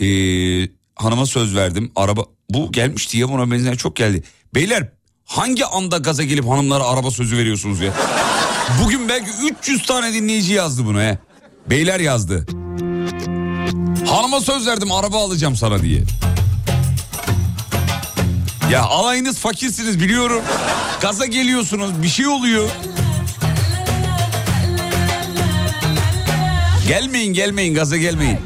Ee, 0.00 0.68
hanıma 0.96 1.26
söz 1.26 1.56
verdim. 1.56 1.92
Araba 1.96 2.24
bu 2.50 2.72
gelmişti 2.72 3.18
ya 3.18 3.28
buna 3.28 3.50
benzer 3.50 3.76
çok 3.76 3.96
geldi. 3.96 4.22
Beyler 4.54 4.88
hangi 5.24 5.64
anda 5.66 5.98
gaza 5.98 6.22
gelip 6.22 6.44
hanımlara 6.44 6.84
araba 6.84 7.10
sözü 7.10 7.36
veriyorsunuz 7.38 7.80
ya? 7.80 7.92
Bugün 8.84 9.08
belki 9.08 9.30
300 9.60 9.86
tane 9.86 10.12
dinleyici 10.12 10.52
yazdı 10.52 10.86
bunu 10.86 11.00
he. 11.00 11.18
Beyler 11.70 12.00
yazdı. 12.00 12.46
Hanıma 14.06 14.40
söz 14.40 14.66
verdim 14.66 14.92
araba 14.92 15.24
alacağım 15.24 15.56
sana 15.56 15.82
diye. 15.82 16.02
Ya 18.70 18.82
alayınız 18.82 19.38
fakirsiniz 19.38 20.00
biliyorum. 20.00 20.42
Gaza 21.00 21.26
geliyorsunuz 21.26 22.02
bir 22.02 22.08
şey 22.08 22.26
oluyor. 22.26 22.68
Gelmeyin 26.88 27.32
gelmeyin 27.34 27.74
gaza 27.74 27.96
gelmeyin. 27.96 28.38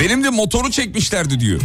Benim 0.00 0.24
de 0.24 0.30
motoru 0.30 0.70
çekmişlerdi 0.70 1.40
diyor. 1.40 1.60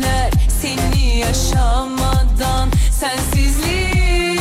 Bilecekler 0.00 0.30
seni 0.62 1.18
yaşamadan 1.18 2.70
Sensizliğin 3.00 4.34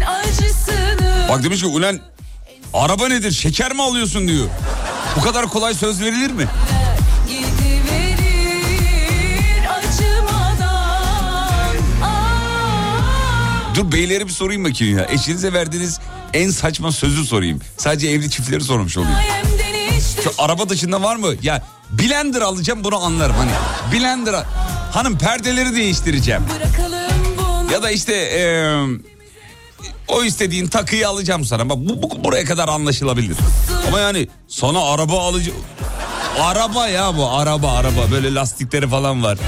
acısını 0.00 1.26
Bak 1.28 1.42
demiş 1.42 1.60
ki 1.60 1.66
ulan 1.66 2.00
araba 2.74 3.08
nedir 3.08 3.32
şeker 3.32 3.72
mi 3.72 3.82
alıyorsun 3.82 4.28
diyor. 4.28 4.46
Bu 5.16 5.20
kadar 5.20 5.46
kolay 5.46 5.74
söz 5.74 6.00
verilir 6.00 6.30
mi? 6.30 6.46
Dur 13.74 13.92
beylere 13.92 14.26
bir 14.26 14.32
sorayım 14.32 14.64
bakayım 14.64 14.98
ya. 14.98 15.06
Eşinize 15.10 15.52
verdiğiniz 15.52 16.00
en 16.34 16.50
saçma 16.50 16.92
sözü 16.92 17.24
sorayım. 17.24 17.60
Sadece 17.76 18.08
evli 18.08 18.30
çiftleri 18.30 18.60
sormuş 18.60 18.96
olayım. 18.96 19.16
Şu 20.24 20.30
araba 20.38 20.68
dışında 20.68 21.02
var 21.02 21.16
mı? 21.16 21.34
Ya 21.42 21.62
blender 21.90 22.40
alacağım 22.40 22.84
bunu 22.84 23.04
anlarım 23.04 23.36
hani. 23.36 23.50
Blender 23.92 24.34
hanım 24.92 25.18
perdeleri 25.18 25.74
değiştireceğim. 25.76 26.42
Ya 27.72 27.82
da 27.82 27.90
işte 27.90 28.14
eee, 28.14 28.98
o 30.08 30.24
istediğin 30.24 30.66
takıyı 30.66 31.08
alacağım 31.08 31.44
sana. 31.44 31.68
Bak 31.68 31.76
bu, 31.78 32.02
bu 32.02 32.24
buraya 32.24 32.44
kadar 32.44 32.68
anlaşılabilir. 32.68 33.36
Ama 33.88 34.00
yani 34.00 34.28
sana 34.48 34.84
araba 34.92 35.20
alacağım. 35.28 35.58
Araba 36.40 36.88
ya 36.88 37.16
bu 37.16 37.30
araba 37.30 37.72
araba 37.72 38.10
böyle 38.10 38.34
lastikleri 38.34 38.88
falan 38.88 39.22
var. 39.24 39.38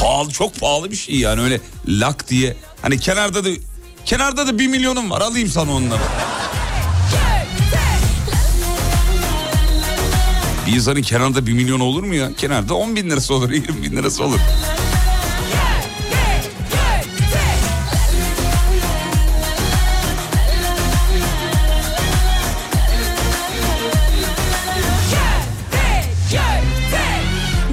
Pahalı 0.00 0.30
çok 0.30 0.60
pahalı 0.60 0.90
bir 0.90 0.96
şey 0.96 1.14
yani 1.14 1.40
öyle 1.40 1.60
lak 1.88 2.28
diye. 2.28 2.56
Hani 2.82 2.98
kenarda 3.00 3.44
da 3.44 3.48
kenarda 4.04 4.46
da 4.46 4.58
bir 4.58 4.66
milyonum 4.68 5.10
var 5.10 5.20
alayım 5.20 5.48
sana 5.48 5.72
onları. 5.72 6.00
Bir 10.70 10.74
insanın 10.74 11.02
kenarda 11.02 11.46
bir 11.46 11.52
milyon 11.52 11.80
olur 11.80 12.02
mu 12.02 12.14
ya? 12.14 12.30
Kenarda 12.36 12.74
10 12.74 12.96
bin 12.96 13.10
lirası 13.10 13.34
olur, 13.34 13.50
20 13.52 13.82
bin 13.82 13.96
lirası 13.96 14.24
olur. 14.24 14.38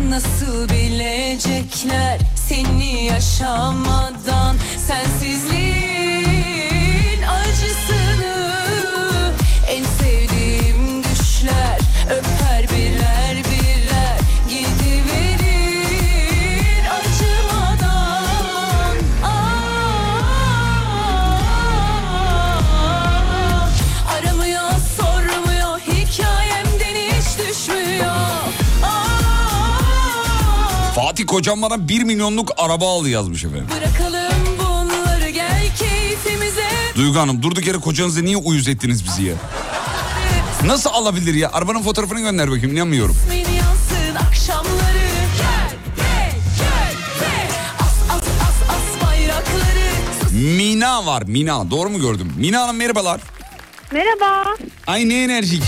Nasıl 0.10 0.70
bilecekler 0.70 2.20
seni 2.48 3.06
yaşamadan 3.06 4.07
kocam 31.38 31.62
bana 31.62 31.88
1 31.90 32.04
milyonluk 32.04 32.52
araba 32.58 32.90
al 32.90 33.06
yazmış 33.06 33.44
efendim. 33.44 33.68
Bırakalım 33.76 34.34
bunları 34.60 35.30
gel 35.30 35.72
keyfimize 35.78 36.70
Duygu 36.96 37.20
Hanım 37.20 37.44
durduk 37.44 37.68
yere 37.68 37.78
kocanızı 37.78 38.26
niye 38.26 38.38
uyuz 38.38 38.68
ettiniz 38.68 39.06
bizi 39.06 39.24
ya? 39.24 39.36
Nasıl 40.66 40.90
alabilir 40.90 41.34
ya? 41.34 41.52
Arabanın 41.54 41.82
fotoğrafını 41.82 42.20
gönder 42.20 42.52
bakayım 42.52 42.72
inanmıyorum. 42.76 43.16
Mina 50.32 51.06
var 51.06 51.24
Mina 51.28 51.72
doğru 51.72 51.90
mu 51.90 52.00
gördüm? 52.00 52.34
Mina 52.38 52.62
Hanım 52.62 52.76
merhabalar. 52.76 53.22
Merhaba. 53.92 54.56
Ay 54.88 55.10
ne 55.10 55.24
enerjik. 55.24 55.64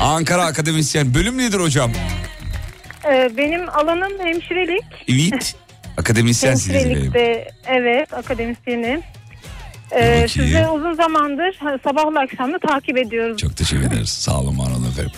Ankara 0.00 0.44
Akademisyen 0.44 1.14
bölüm 1.14 1.38
nedir 1.38 1.60
hocam? 1.60 1.92
Ee, 3.08 3.30
benim 3.36 3.68
alanım 3.68 4.18
hemşirelik. 4.18 4.84
Evet. 5.08 5.56
Akademisyensiniz. 5.96 6.84
Hemşirelikte 6.84 7.48
evet 7.66 8.14
akademisyenim. 8.14 9.00
Ee, 9.92 10.18
Peki. 10.20 10.32
sizi 10.32 10.68
uzun 10.68 10.94
zamandır 10.94 11.58
sabahla 11.84 12.20
akşamda 12.20 12.58
takip 12.58 12.96
ediyoruz. 12.98 13.36
Çok 13.38 13.56
teşekkür 13.56 13.82
ederiz. 13.86 14.08
Sağ 14.08 14.40
olun 14.40 14.58
var 14.58 14.70
olun 14.70 14.88
efendim. 14.90 15.12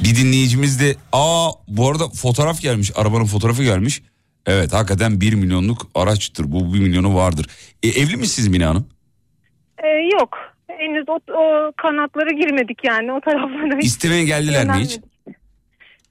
Bir 0.00 0.16
dinleyicimiz 0.16 0.80
de 0.80 0.94
aa 1.12 1.50
bu 1.68 1.90
arada 1.90 2.08
fotoğraf 2.08 2.60
gelmiş. 2.60 2.92
Arabanın 2.96 3.24
fotoğrafı 3.24 3.62
gelmiş. 3.62 4.02
Evet 4.46 4.72
hakikaten 4.72 5.20
1 5.20 5.34
milyonluk 5.34 5.86
araçtır. 5.94 6.52
Bu 6.52 6.74
1 6.74 6.78
milyonu 6.80 7.14
vardır. 7.16 7.46
E, 7.82 7.88
evli 7.88 8.16
misiniz 8.16 8.48
Mina 8.48 8.68
Hanım? 8.68 8.88
Ee, 9.84 9.88
yok. 9.88 10.38
Henüz 10.68 11.04
o, 11.08 11.12
o 11.32 11.72
kanatlara 11.76 12.30
girmedik 12.30 12.78
yani 12.84 13.12
o 13.12 13.20
taraflara. 13.20 13.78
İstemeye 13.80 14.24
geldiler 14.24 14.66
mi 14.66 14.72
hiç? 14.84 14.98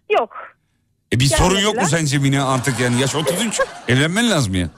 Yok. 0.10 0.30
E 1.14 1.20
bir 1.20 1.26
sorun 1.26 1.60
yok 1.60 1.76
mu 1.76 1.82
Gelmediler. 1.82 1.98
sence 2.00 2.18
Mina 2.18 2.54
artık 2.54 2.80
yani 2.80 3.02
yaş 3.02 3.16
33 3.16 3.60
evlenmen 3.88 4.30
lazım 4.32 4.56
ya. 4.56 4.70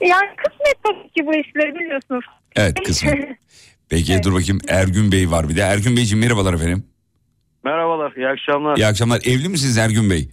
Yani 0.00 0.28
kısmet 0.36 0.76
tabii 0.84 1.08
ki 1.12 1.26
bu 1.26 1.34
işleri 1.34 1.74
biliyorsunuz. 1.74 2.24
Evet 2.56 2.76
kısmet. 2.86 3.28
Peki 3.88 4.22
dur 4.22 4.34
bakayım 4.34 4.60
Ergün 4.68 5.12
Bey 5.12 5.30
var 5.30 5.48
bir 5.48 5.56
de. 5.56 5.60
Ergün 5.60 5.96
Beyciğim 5.96 6.24
merhabalar 6.24 6.54
efendim. 6.54 6.84
Merhabalar, 7.64 8.12
iyi 8.16 8.28
akşamlar. 8.28 8.76
İyi 8.76 8.86
akşamlar. 8.86 9.20
Evli 9.24 9.48
misiniz 9.48 9.78
Ergün 9.78 10.10
Bey? 10.10 10.30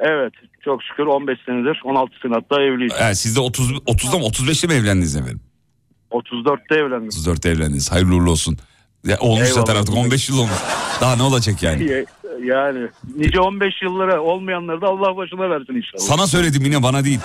Evet, 0.00 0.32
çok 0.64 0.82
şükür 0.82 1.02
15 1.06 1.38
senedir, 1.46 1.80
16 1.84 2.12
senedir 2.22 2.34
hatta 2.42 2.62
evliyiz. 2.62 2.92
Evet, 3.00 3.18
siz 3.18 3.36
de 3.36 3.40
30, 3.40 3.70
30'da 3.72 4.18
mı 4.18 4.24
35'te 4.24 4.66
mi 4.66 4.74
evlendiniz 4.74 5.16
efendim? 5.16 5.40
34'te 6.10 6.74
evlendim. 6.74 7.08
34'te 7.08 7.48
evlendiniz. 7.50 7.92
Hayırlı 7.92 8.14
uğurlu 8.14 8.30
olsun. 8.30 8.58
Ya, 9.06 9.18
olmuş 9.18 9.48
Eyvallah. 9.48 9.54
zaten 9.66 9.80
artık 9.80 9.96
15 9.96 10.28
yıl 10.28 10.38
olmuş. 10.38 10.52
Daha 11.00 11.16
ne 11.16 11.22
olacak 11.22 11.62
yani? 11.62 12.06
Ya- 12.44 12.58
Yani 12.58 12.88
nice 13.16 13.40
15 13.40 13.82
yıllara 13.82 14.20
olmayanları 14.20 14.80
da 14.80 14.86
Allah 14.86 15.16
başına 15.16 15.50
versin 15.50 15.74
inşallah. 15.74 16.02
Sana 16.02 16.26
söyledim 16.26 16.62
yine 16.64 16.82
bana 16.82 17.04
değil. 17.04 17.20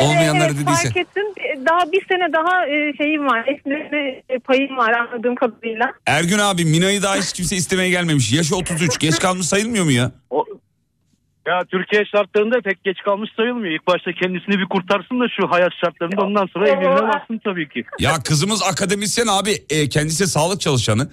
Olmayanları 0.00 0.52
evet, 0.52 0.60
dediyse. 0.60 0.82
fark 0.82 0.96
ettim. 0.96 1.24
Daha 1.66 1.92
bir 1.92 2.06
sene 2.08 2.32
daha 2.32 2.66
e, 2.66 2.96
şeyim 2.96 3.26
var. 3.26 3.44
Esneme 3.46 4.22
e, 4.28 4.38
payım 4.38 4.76
var 4.76 4.92
anladığım 4.92 5.34
kadarıyla. 5.34 5.92
Ergün 6.06 6.38
abi 6.38 6.64
Mina'yı 6.64 7.02
daha 7.02 7.16
hiç 7.16 7.32
kimse 7.32 7.56
istemeye 7.56 7.90
gelmemiş. 7.90 8.32
Yaşı 8.32 8.56
33. 8.56 8.98
Geç 8.98 9.18
kalmış 9.18 9.46
sayılmıyor 9.46 9.84
mu 9.84 9.90
ya? 9.90 10.12
O, 10.30 10.44
ya 11.46 11.64
Türkiye 11.70 12.04
şartlarında 12.04 12.60
pek 12.60 12.84
geç 12.84 12.98
kalmış 13.04 13.30
sayılmıyor. 13.36 13.74
İlk 13.74 13.86
başta 13.86 14.12
kendisini 14.12 14.58
bir 14.58 14.66
kurtarsın 14.68 15.20
da 15.20 15.24
şu 15.40 15.50
hayat 15.50 15.72
şartlarında 15.84 16.22
ondan 16.22 16.46
sonra 16.46 16.68
evliliğine 16.68 17.08
baksın 17.08 17.40
tabii 17.44 17.68
ki. 17.68 17.84
Ya 17.98 18.12
kızımız 18.24 18.62
akademisyen 18.62 19.26
abi. 19.26 19.50
E, 19.70 19.88
kendisi 19.88 20.26
sağlık 20.26 20.60
çalışanı. 20.60 21.08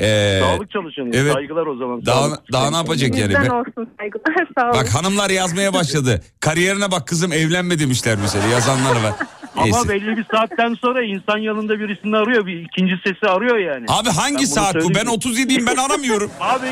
E, 0.00 0.40
Sağlık 0.42 0.70
çalışanı. 0.70 1.10
evet. 1.12 1.32
Saygılar 1.32 1.66
o 1.66 1.76
zaman. 1.76 2.06
Daha, 2.06 2.20
Sağlık. 2.20 2.52
daha 2.52 2.70
ne 2.70 2.76
yapacak 2.76 3.18
yani? 3.18 3.28
Bizden 3.28 3.46
Be- 3.46 3.52
olsun 3.52 3.88
saygılar 3.98 4.48
sağ 4.58 4.64
olun. 4.64 4.74
Bak 4.80 4.94
hanımlar 4.94 5.30
yazmaya 5.30 5.74
başladı. 5.74 6.22
Kariyerine 6.40 6.90
bak 6.90 7.06
kızım 7.08 7.32
evlenme 7.32 7.78
demişler 7.78 8.18
mesela 8.22 8.46
yazanlar 8.46 9.02
var. 9.02 9.14
Ama 9.58 9.88
belli 9.88 10.16
bir 10.16 10.24
saatten 10.30 10.74
sonra 10.74 11.02
insan 11.04 11.38
yanında 11.38 11.80
birisini 11.80 12.16
arıyor. 12.16 12.46
Bir 12.46 12.60
ikinci 12.60 12.94
sesi 13.04 13.26
arıyor 13.28 13.56
yani. 13.58 13.84
Abi 13.88 14.08
hangi 14.10 14.38
Ben 14.38 14.44
saat 14.44 14.74
bu? 14.74 14.78
Ben 14.94 15.04
söyleyeyim. 15.04 15.20
37'yim 15.20 15.66
ben 15.66 15.76
aramıyorum. 15.76 16.30
Abi 16.40 16.66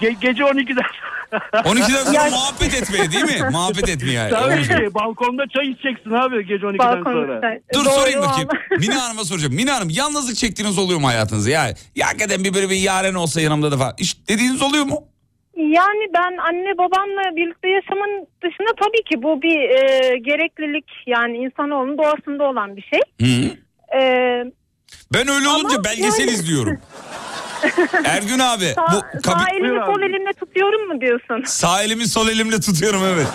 ge- 0.00 0.16
gece 0.20 0.42
12'den 0.42 0.84
12'den 1.52 2.04
sonra 2.12 2.30
muhabbet 2.30 2.74
etmeye 2.74 3.12
değil 3.12 3.24
mi? 3.24 3.48
Muhabbet 3.50 3.88
etmeye. 3.88 4.30
Tabii 4.30 4.62
ki 4.62 4.94
balkonda 4.94 5.42
çay 5.54 5.70
içeceksin 5.70 6.10
abi 6.10 6.46
gece 6.46 6.66
12'den 6.66 6.78
Balkon 6.78 7.12
sonra. 7.12 7.34
ister. 7.34 7.60
Dur 7.74 7.84
Doğru 7.84 7.94
sorayım 7.94 8.20
bakayım. 8.22 8.48
Mina 8.78 9.02
Hanım'a 9.04 9.24
soracağım. 9.24 9.54
Mina 9.54 9.74
Hanım 9.76 9.90
yalnızlık 9.90 10.36
çektiğiniz 10.36 10.78
oluyor 10.78 11.00
mu 11.00 11.08
hayatınızda? 11.08 11.50
Ya, 11.50 11.74
ya 11.96 12.06
hakikaten 12.06 12.44
bir 12.44 12.54
böyle 12.54 12.70
bir 12.70 12.76
yaren 12.76 13.14
olsa 13.14 13.40
yanımda 13.40 13.72
da 13.72 13.78
falan. 13.78 13.94
Hiç 13.98 14.16
dediğiniz 14.28 14.62
oluyor 14.62 14.84
mu? 14.84 15.04
Yani 15.56 16.04
ben 16.14 16.36
anne 16.36 16.78
babamla 16.78 17.36
birlikte 17.36 17.68
yaşamın 17.68 18.26
dışında 18.44 18.68
tabii 18.80 19.04
ki 19.10 19.22
bu 19.22 19.42
bir 19.42 19.60
e, 19.60 20.18
gereklilik 20.18 20.84
yani 21.06 21.36
insanoğlunun 21.36 21.98
doğasında 21.98 22.44
olan 22.44 22.76
bir 22.76 22.82
şey. 22.82 23.00
Hı. 23.20 23.56
E, 23.98 24.00
Ben 25.14 25.28
öyle 25.28 25.48
olunca 25.48 25.74
Ama 25.74 25.84
belgesel 25.84 26.20
yani- 26.20 26.30
izliyorum. 26.30 26.78
Ergün 28.04 28.38
abi 28.38 28.64
sağ, 28.64 28.86
bu 28.92 29.20
sağ 29.24 29.44
elimi 29.54 29.80
sol 29.86 30.02
elimle 30.02 30.32
tutuyorum 30.32 30.88
mu 30.88 31.00
diyorsun? 31.00 31.42
sağ 31.46 31.82
elimi 31.82 32.08
sol 32.08 32.28
elimle 32.28 32.60
tutuyorum 32.60 33.00
evet. 33.14 33.26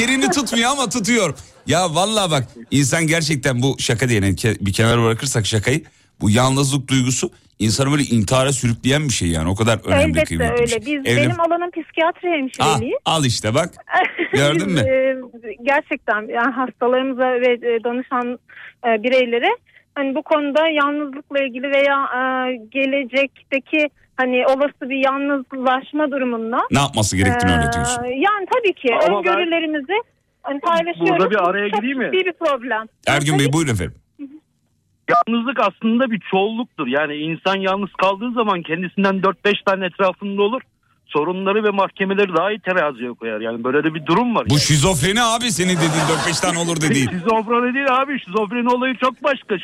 Yerini 0.00 0.30
tutmuyor 0.30 0.70
ama 0.70 0.88
tutuyor. 0.88 1.34
Ya 1.66 1.94
vallahi 1.94 2.30
bak 2.30 2.44
insan 2.70 3.06
gerçekten 3.06 3.62
bu 3.62 3.76
şaka 3.78 4.08
diye 4.08 4.20
yani 4.20 4.34
ke- 4.34 4.66
bir 4.66 4.72
kenara 4.72 5.02
bırakırsak 5.02 5.46
şakayı 5.46 5.82
bu 6.20 6.30
yalnızlık 6.30 6.88
duygusu 6.88 7.30
insanı 7.58 7.90
böyle 7.90 8.02
intihara 8.02 8.52
sürükleyen 8.52 9.04
bir 9.04 9.12
şey 9.12 9.28
yani 9.28 9.48
o 9.50 9.54
kadar 9.54 9.78
önemli 9.86 10.02
Elbette 10.04 10.24
kıymetli 10.24 10.62
bir 10.62 10.66
şey. 10.66 10.76
öyle. 10.78 10.86
Biz, 10.86 11.12
Evlen- 11.12 11.16
Benim 11.24 11.40
alanım 11.40 11.70
psikiyatri 11.70 12.28
Ah, 12.28 12.32
hemşireliği. 12.32 12.94
al 13.04 13.24
işte 13.24 13.54
bak 13.54 13.68
gördün 14.32 14.70
mü? 14.72 14.80
Biz, 14.80 15.44
e, 15.44 15.54
gerçekten 15.62 16.20
yani 16.28 16.52
hastalarımıza 16.54 17.24
ve 17.30 17.52
e, 17.52 17.84
danışan 17.84 18.38
e, 18.86 19.02
bireylere 19.02 19.48
hani 19.94 20.14
bu 20.14 20.22
konuda 20.22 20.68
yalnızlıkla 20.68 21.38
ilgili 21.44 21.70
veya 21.70 21.98
e, 22.04 22.20
gelecekteki 22.70 23.88
hani 24.16 24.46
olası 24.46 24.80
bir 24.90 25.04
yalnızlaşma 25.04 26.10
durumunda 26.10 26.58
Ne 26.70 26.78
yapması 26.78 27.16
gerektiğini 27.16 27.52
e, 27.52 27.54
öğretiyorsun. 27.54 28.04
Yani 28.04 28.46
tabii 28.54 28.72
ki 28.74 28.88
Ama 28.94 29.24
ben- 29.24 29.32
öngörülerimizi 29.32 29.92
hani 30.42 30.60
paylaşıyoruz. 30.60 31.10
Burada 31.10 31.30
bir 31.30 31.48
araya 31.50 31.68
gireyim 31.68 31.98
mi? 31.98 32.12
bir 32.12 32.32
problem. 32.32 32.86
Ergün 33.06 33.38
Bey 33.38 33.52
buyurun 33.52 33.72
efendim. 33.72 33.94
Yalnızlık 35.12 35.58
aslında 35.60 36.10
bir 36.10 36.20
çoğulluktur. 36.30 36.86
Yani 36.86 37.14
insan 37.14 37.56
yalnız 37.56 37.90
kaldığı 38.02 38.32
zaman 38.32 38.62
kendisinden 38.62 39.14
4-5 39.16 39.64
tane 39.66 39.86
etrafında 39.86 40.42
olur. 40.42 40.60
Sorunları 41.06 41.64
ve 41.64 41.70
mahkemeleri 41.70 42.36
daha 42.36 42.50
iyi 42.50 42.60
teraziye 42.60 43.12
koyar. 43.12 43.40
Yani 43.40 43.64
böyle 43.64 43.84
de 43.84 43.94
bir 43.94 44.06
durum 44.06 44.34
var. 44.34 44.46
Bu 44.50 44.58
şizofreni 44.58 45.22
abi 45.22 45.50
senin 45.50 45.76
dediğin 45.76 46.06
4-5 46.26 46.42
tane 46.42 46.58
olur 46.58 46.76
dediğin. 46.80 47.08
Şizofreni 47.18 47.74
değil 47.74 47.86
abi. 48.02 48.20
Şizofreni 48.20 48.68
olayı 48.68 48.94
çok 48.96 49.24
başka. 49.24 49.56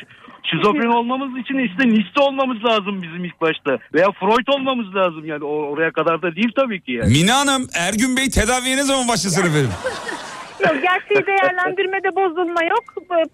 Şizofren 0.51 0.87
olmamız 0.97 1.41
için 1.41 1.57
işte 1.59 1.87
Nietzsche 1.89 2.21
olmamız 2.21 2.65
lazım 2.65 3.01
bizim 3.01 3.25
ilk 3.25 3.41
başta. 3.41 3.77
Veya 3.93 4.11
Freud 4.11 4.47
olmamız 4.47 4.95
lazım 4.95 5.25
yani. 5.25 5.43
O- 5.43 5.69
oraya 5.71 5.91
kadar 5.91 6.21
da 6.21 6.35
değil 6.35 6.51
tabii 6.55 6.81
ki 6.81 6.91
yani. 6.91 7.11
Mina 7.13 7.35
Hanım 7.39 7.67
Ergün 7.73 8.17
Bey 8.17 8.29
tedaviye 8.29 8.77
ne 8.77 8.83
zaman 8.83 9.07
başlasın 9.07 9.41
efendim? 9.41 9.69
Yok 10.63 10.75
gerçeği 10.83 11.25
değerlendirmede 11.27 12.15
bozulma 12.15 12.63
yok. 12.63 12.83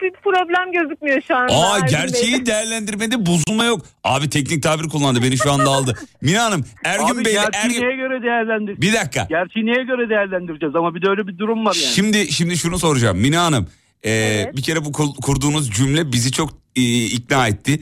Bir 0.02 0.12
problem 0.24 0.72
gözükmüyor 0.72 1.22
şu 1.22 1.36
anda. 1.36 1.54
Aa 1.54 1.80
gerçeği 1.80 2.46
değerlendirmede 2.46 3.26
bozulma 3.26 3.66
yok. 3.66 3.82
Abi 4.04 4.30
teknik 4.30 4.64
tabir 4.64 4.90
kullandı 4.90 5.24
beni 5.24 5.38
şu 5.38 5.52
anda 5.52 5.70
aldı. 5.70 5.98
Mina 6.22 6.44
Hanım 6.44 6.66
Ergün 6.86 7.16
Abi 7.16 7.26
Bey 7.26 7.36
Ergün... 7.54 7.82
neye 7.82 7.96
göre 7.96 8.24
değerlendir? 8.24 8.82
Bir 8.82 8.94
dakika. 8.94 9.28
Gerçeği 9.30 9.66
neye 9.66 9.84
göre 9.84 10.10
değerlendireceğiz 10.10 10.76
ama 10.76 10.96
bir 10.96 11.02
de 11.02 11.10
öyle 11.10 11.28
bir 11.28 11.38
durum 11.38 11.66
var 11.66 11.76
yani. 11.76 11.94
Şimdi 11.94 12.32
şimdi 12.32 12.58
şunu 12.58 12.80
soracağım. 12.80 13.18
Mina 13.18 13.44
Hanım 13.44 13.68
e, 14.04 14.12
Evet. 14.12 14.56
bir 14.56 14.62
kere 14.62 14.86
bu 14.86 14.92
kur- 14.92 15.16
kurduğunuz 15.24 15.72
cümle 15.72 16.12
bizi 16.12 16.32
çok 16.32 16.50
e, 16.76 16.82
ikna 17.06 17.48
etti. 17.48 17.80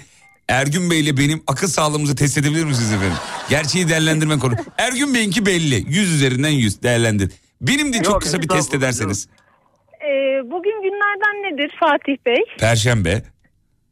Ergün 0.48 0.92
Bey 0.92 1.00
ile 1.00 1.18
benim 1.18 1.44
akıl 1.48 1.68
sağlığımızı 1.68 2.16
test 2.16 2.38
edebilir 2.38 2.64
misiniz 2.66 2.92
efendim? 2.94 3.18
Gerçeği 3.50 3.90
değerlendirme 3.90 4.40
konu. 4.40 4.54
Ergün 4.78 5.14
Bey'inki 5.14 5.46
belli. 5.46 5.76
100 5.88 6.14
üzerinden 6.14 6.50
100 6.50 6.84
değerlendir. 6.84 7.32
Benim 7.62 7.94
de 7.94 7.98
çok 7.98 8.06
Yok, 8.14 8.22
kısa 8.22 8.42
bir 8.42 8.48
test 8.48 8.74
ederseniz. 8.74 9.28
Ee, 10.02 10.08
bugün 10.52 10.82
günlerden 10.84 11.36
nedir 11.44 11.76
Fatih 11.80 12.18
Bey? 12.26 12.44
Perşembe. 12.60 13.24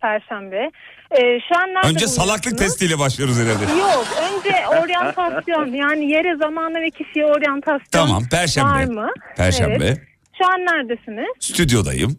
Perşembe. 0.02 0.72
Ee, 1.12 1.40
şu 1.50 1.60
an 1.62 1.70
nerede 1.74 1.88
Önce 1.88 2.08
salaklık 2.08 2.58
testiyle 2.58 3.00
başlıyoruz 3.00 3.40
herhalde. 3.40 3.80
Yok 3.82 4.08
önce 4.22 4.68
oryantasyon 4.68 5.66
yani 5.74 6.12
yere 6.12 6.36
zamana 6.38 6.82
ve 6.82 6.90
kişiye 6.90 7.26
oryantasyon 7.26 7.88
Tamam 7.92 8.24
Perşembe. 8.32 8.70
var 8.70 8.84
mı? 8.84 9.10
Perşembe. 9.38 9.76
Evet. 9.86 9.98
Şu 10.38 10.46
an 10.48 10.60
neredesiniz? 10.60 11.28
Stüdyodayım. 11.40 12.18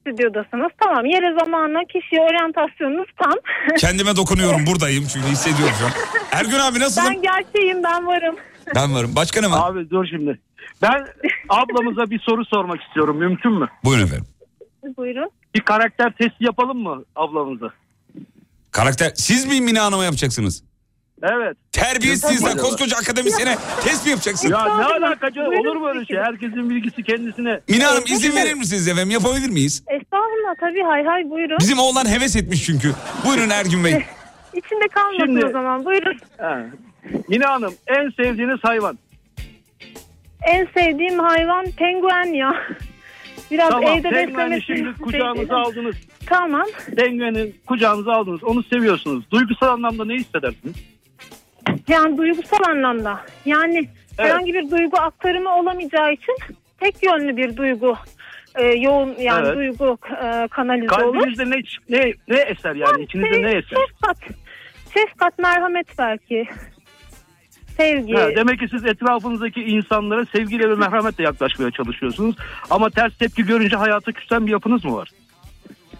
Stüdyodasınız. 0.00 0.72
Tamam 0.84 1.04
yere 1.06 1.34
zamana 1.44 1.80
kişiye 1.84 2.20
oryantasyonunuz 2.20 3.08
tam. 3.22 3.34
Kendime 3.78 4.16
dokunuyorum 4.16 4.66
buradayım 4.70 5.04
çünkü 5.12 5.28
hissediyorum 5.28 5.74
şu 5.78 5.84
an. 5.86 5.92
Ergün 6.32 6.58
abi 6.58 6.80
nasılsın? 6.80 7.04
ben 7.14 7.22
gerçeğim 7.22 7.82
ben 7.82 8.06
varım. 8.06 8.36
Ben 8.74 8.94
varım. 8.94 9.12
Başka 9.16 9.40
ne 9.40 9.50
var? 9.50 9.70
Abi 9.70 9.90
dur 9.90 10.06
şimdi. 10.06 10.40
Ben 10.82 11.06
ablamıza 11.48 12.10
bir 12.10 12.18
soru 12.20 12.44
sormak 12.44 12.82
istiyorum. 12.82 13.16
Mümkün 13.18 13.52
mü? 13.52 13.68
Buyurun 13.84 14.04
efendim. 14.04 14.26
Buyurun. 14.96 15.30
Bir 15.54 15.60
karakter 15.60 16.12
testi 16.12 16.44
yapalım 16.44 16.78
mı 16.78 17.04
ablamıza? 17.16 17.70
Karakter 18.70 19.12
siz 19.14 19.46
mi 19.46 19.60
Mina 19.60 19.84
Hanım'a 19.84 20.04
yapacaksınız? 20.04 20.62
Evet. 21.22 21.56
Terbiyesizler 21.72 22.48
Yapalım. 22.50 22.64
koskoca 22.70 22.96
akademisyene 22.96 23.56
test 23.84 24.04
mi 24.04 24.10
yapacaksınız? 24.10 24.52
Ya 24.52 24.64
ne 24.76 24.84
alakacı 24.84 25.40
Buyurun 25.40 25.66
olur 25.68 25.76
mu 25.76 25.88
öyle 25.88 26.06
şey? 26.06 26.16
Herkesin 26.16 26.70
bilgisi 26.70 27.02
kendisine. 27.02 27.60
Mina 27.68 27.86
Hanım 27.90 28.04
izin 28.06 28.36
verir 28.36 28.54
misiniz 28.54 28.88
efendim? 28.88 29.10
Yapabilir 29.10 29.48
miyiz? 29.50 29.82
Estağfurullah 29.86 30.54
tabii 30.60 30.82
hay 30.82 31.04
hay 31.04 31.30
buyurun. 31.30 31.56
Bizim 31.60 31.78
oğlan 31.78 32.08
heves 32.08 32.36
etmiş 32.36 32.64
çünkü. 32.66 32.92
Buyurun 33.26 33.50
Ergün 33.50 33.84
Bey. 33.84 33.92
İçinde 34.54 34.88
kalmasın 34.94 35.26
Şimdi- 35.26 35.46
o 35.46 35.50
zaman. 35.50 35.84
Buyurun. 35.84 36.18
He. 36.38 36.66
Mine 37.28 37.44
Hanım 37.44 37.74
en 37.86 38.10
sevdiğiniz 38.10 38.58
hayvan. 38.62 38.98
En 40.46 40.68
sevdiğim 40.74 41.18
hayvan 41.18 41.66
penguen 41.76 42.32
ya. 42.32 42.54
Biraz 43.50 43.70
tamam 43.70 43.98
evde 43.98 44.10
beslemesi. 44.10 44.66
şimdi 44.66 44.92
kucağınıza 44.92 45.56
aldınız. 45.56 45.96
Tamam. 46.26 46.66
Pengueni 46.96 47.52
kucağınıza 47.66 48.12
aldınız. 48.12 48.44
Onu 48.44 48.62
seviyorsunuz. 48.62 49.30
Duygusal 49.30 49.68
anlamda 49.68 50.04
ne 50.04 50.14
hissedersiniz? 50.14 50.74
Yani 51.88 52.18
duygusal 52.18 52.68
anlamda. 52.68 53.20
Yani 53.44 53.88
herhangi 54.16 54.54
bir 54.54 54.70
duygu 54.70 54.98
aktarımı 55.00 55.56
olamayacağı 55.56 56.12
için 56.12 56.36
tek 56.80 57.02
yönlü 57.02 57.36
bir 57.36 57.56
duygu 57.56 57.96
e, 58.54 58.64
yoğun 58.64 59.14
yani 59.18 59.46
Evet. 59.46 59.56
duygu 59.56 59.98
e, 60.24 60.48
kanalize 60.48 60.94
olur. 60.94 61.18
Kalbinizde 61.18 61.50
ne 61.50 61.62
ne 61.88 62.12
ne 62.28 62.38
eser 62.40 62.74
yani 62.74 63.02
içinizde 63.02 63.42
ne 63.42 63.50
eser? 63.50 63.76
Şefkat. 63.86 64.18
Şefkat, 64.94 65.38
merhamet 65.38 65.98
belki. 65.98 66.48
Sevgi. 67.80 68.14
Ha, 68.14 68.28
demek 68.36 68.60
ki 68.60 68.66
siz 68.70 68.84
etrafınızdaki 68.86 69.60
insanlara 69.62 70.26
sevgiyle 70.26 70.70
ve 70.70 70.74
merhametle 70.74 71.24
yaklaşmaya 71.24 71.70
çalışıyorsunuz. 71.70 72.36
Ama 72.70 72.90
ters 72.90 73.18
tepki 73.18 73.46
görünce 73.46 73.76
hayata 73.76 74.12
küsen 74.12 74.46
bir 74.46 74.52
yapınız 74.52 74.84
mı 74.84 74.96
var? 74.96 75.10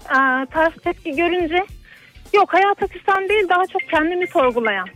Aa, 0.08 0.46
ters 0.52 0.74
tepki 0.84 1.10
görünce 1.10 1.64
yok 2.34 2.54
hayata 2.54 2.86
küsen 2.86 3.28
değil 3.28 3.48
daha 3.48 3.66
çok 3.66 3.82
kendimi 3.90 4.26
sorgulayan. 4.26 4.88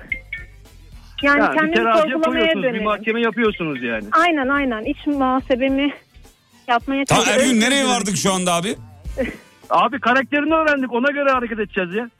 Yani 1.22 1.41
bir 1.53 1.59
kendimi 1.59 1.76
sorgulamaya 1.76 2.22
koyuyorsunuz, 2.22 2.74
bir 2.74 2.85
mahkeme 2.85 3.20
yapıyorsunuz 3.20 3.82
yani. 3.82 4.05
Aynen 4.12 4.49
aynen 4.49 4.82
iç 4.82 5.07
muhasebemi 5.07 5.95
yapmaya 6.68 7.05
Ta 7.05 7.14
çalışıyorum. 7.14 7.45
Ergün 7.45 7.61
nereye 7.61 7.85
vardık 7.87 8.16
şu 8.16 8.32
anda 8.32 8.53
abi? 8.53 8.76
Abi 9.70 10.01
karakterini 10.01 10.55
öğrendik 10.55 10.93
ona 10.93 11.11
göre 11.11 11.30
hareket 11.30 11.59
edeceğiz 11.59 11.95
ya. 11.95 12.11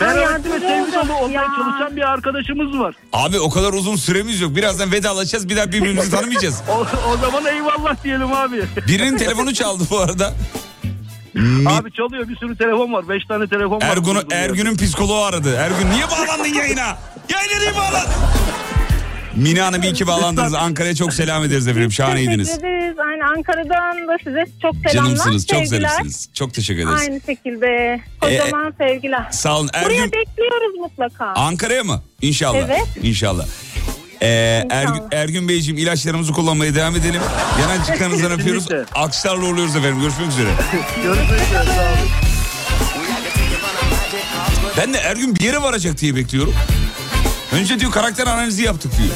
Yardımcı 0.00 0.60
sevgi 0.60 0.92
dolu 0.92 1.00
olacak 1.00 1.22
olmaya 1.22 1.42
ya. 1.42 1.48
çalışan 1.56 1.96
bir 1.96 2.02
arkadaşımız 2.02 2.78
var. 2.78 2.94
Abi 3.12 3.40
o 3.40 3.50
kadar 3.50 3.72
uzun 3.72 3.96
süremiz 3.96 4.40
yok. 4.40 4.56
Birazdan 4.56 4.92
vedalaşacağız. 4.92 5.48
Bir 5.48 5.56
daha 5.56 5.72
birbirimizi 5.72 6.10
tanımayacağız. 6.16 6.62
O, 6.68 6.86
o 7.12 7.16
zaman 7.16 7.46
eyvallah 7.46 8.04
diyelim 8.04 8.32
abi. 8.32 8.64
Birinin 8.88 9.18
telefonu 9.18 9.54
çaldı 9.54 9.84
bu 9.90 9.98
arada. 9.98 10.34
Abi 11.66 11.92
çalıyor 11.92 12.28
bir 12.28 12.36
sürü 12.36 12.56
telefon 12.56 12.92
var. 12.92 13.08
Beş 13.08 13.24
tane 13.28 13.46
telefon 13.48 13.76
var. 13.76 13.82
Ergun'u, 13.82 14.14
Durdum 14.20 14.28
ya. 14.30 14.38
Ergün'ün 14.38 14.76
psikoloğu 14.76 15.24
aradı. 15.24 15.54
Ergün 15.56 15.90
niye 15.90 16.04
bağlandın 16.10 16.54
yayına? 16.54 16.96
Yayına 17.28 17.58
niye 17.58 17.74
bağlandın? 17.74 18.12
Mine 19.36 19.60
Hanım 19.60 19.82
iyi 19.82 19.92
ki 19.92 20.06
bağlandınız. 20.06 20.54
Ankara'ya 20.54 20.94
çok 20.94 21.12
selam 21.14 21.44
ederiz 21.44 21.68
efendim. 21.68 21.92
Şahaneydiniz. 21.92 22.48
Teşekkür 22.48 22.68
ederiz. 22.68 22.96
Aynen 23.10 23.36
Ankara'dan 23.36 24.08
da 24.08 24.16
size 24.24 24.44
çok 24.62 24.74
selamlar. 24.74 24.92
Canımsınız. 24.92 25.46
Çok 25.46 25.58
sevgiler. 25.66 25.88
zarifsiniz. 25.88 26.28
Çok 26.34 26.54
teşekkür 26.54 26.82
ederiz. 26.82 27.00
Aynı 27.00 27.20
şekilde. 27.26 28.00
Kocaman 28.20 28.74
sevgiler. 28.78 29.26
Sağ 29.30 29.58
olun. 29.58 29.70
Buraya 29.84 29.94
Ergün 30.02 30.12
bekliyoruz 30.12 30.78
mutlaka. 30.80 31.24
Ankara'ya 31.26 31.84
mı? 31.84 32.02
İnşallah. 32.22 32.58
Evet. 32.58 32.86
İnşallah. 33.02 33.46
Ee. 34.22 34.66
Ergün, 34.70 35.02
Ergün 35.12 35.48
Beyciğim 35.48 35.78
ilaçlarımızı 35.78 36.32
kullanmaya 36.32 36.74
devam 36.74 36.96
edelim. 36.96 37.20
Yanacıklarınızdan 37.60 38.30
öpüyoruz. 38.40 38.66
Alkışlarla 38.94 39.44
uğurluyoruz 39.46 39.76
efendim. 39.76 40.00
Görüşmek 40.00 40.28
üzere. 40.28 40.48
Görüşmek 41.02 41.30
üzere. 41.30 41.64
Sağ 41.64 41.82
olun. 41.82 42.08
Ben 44.76 44.94
de 44.94 44.98
Ergün 44.98 45.36
bir 45.36 45.40
yere 45.40 45.62
varacak 45.62 45.98
diye 45.98 46.16
bekliyorum. 46.16 46.54
Önce 47.52 47.80
diyor 47.80 47.92
karakter 47.92 48.26
analizi 48.26 48.62
yaptık 48.62 48.92
diyor. 48.98 49.10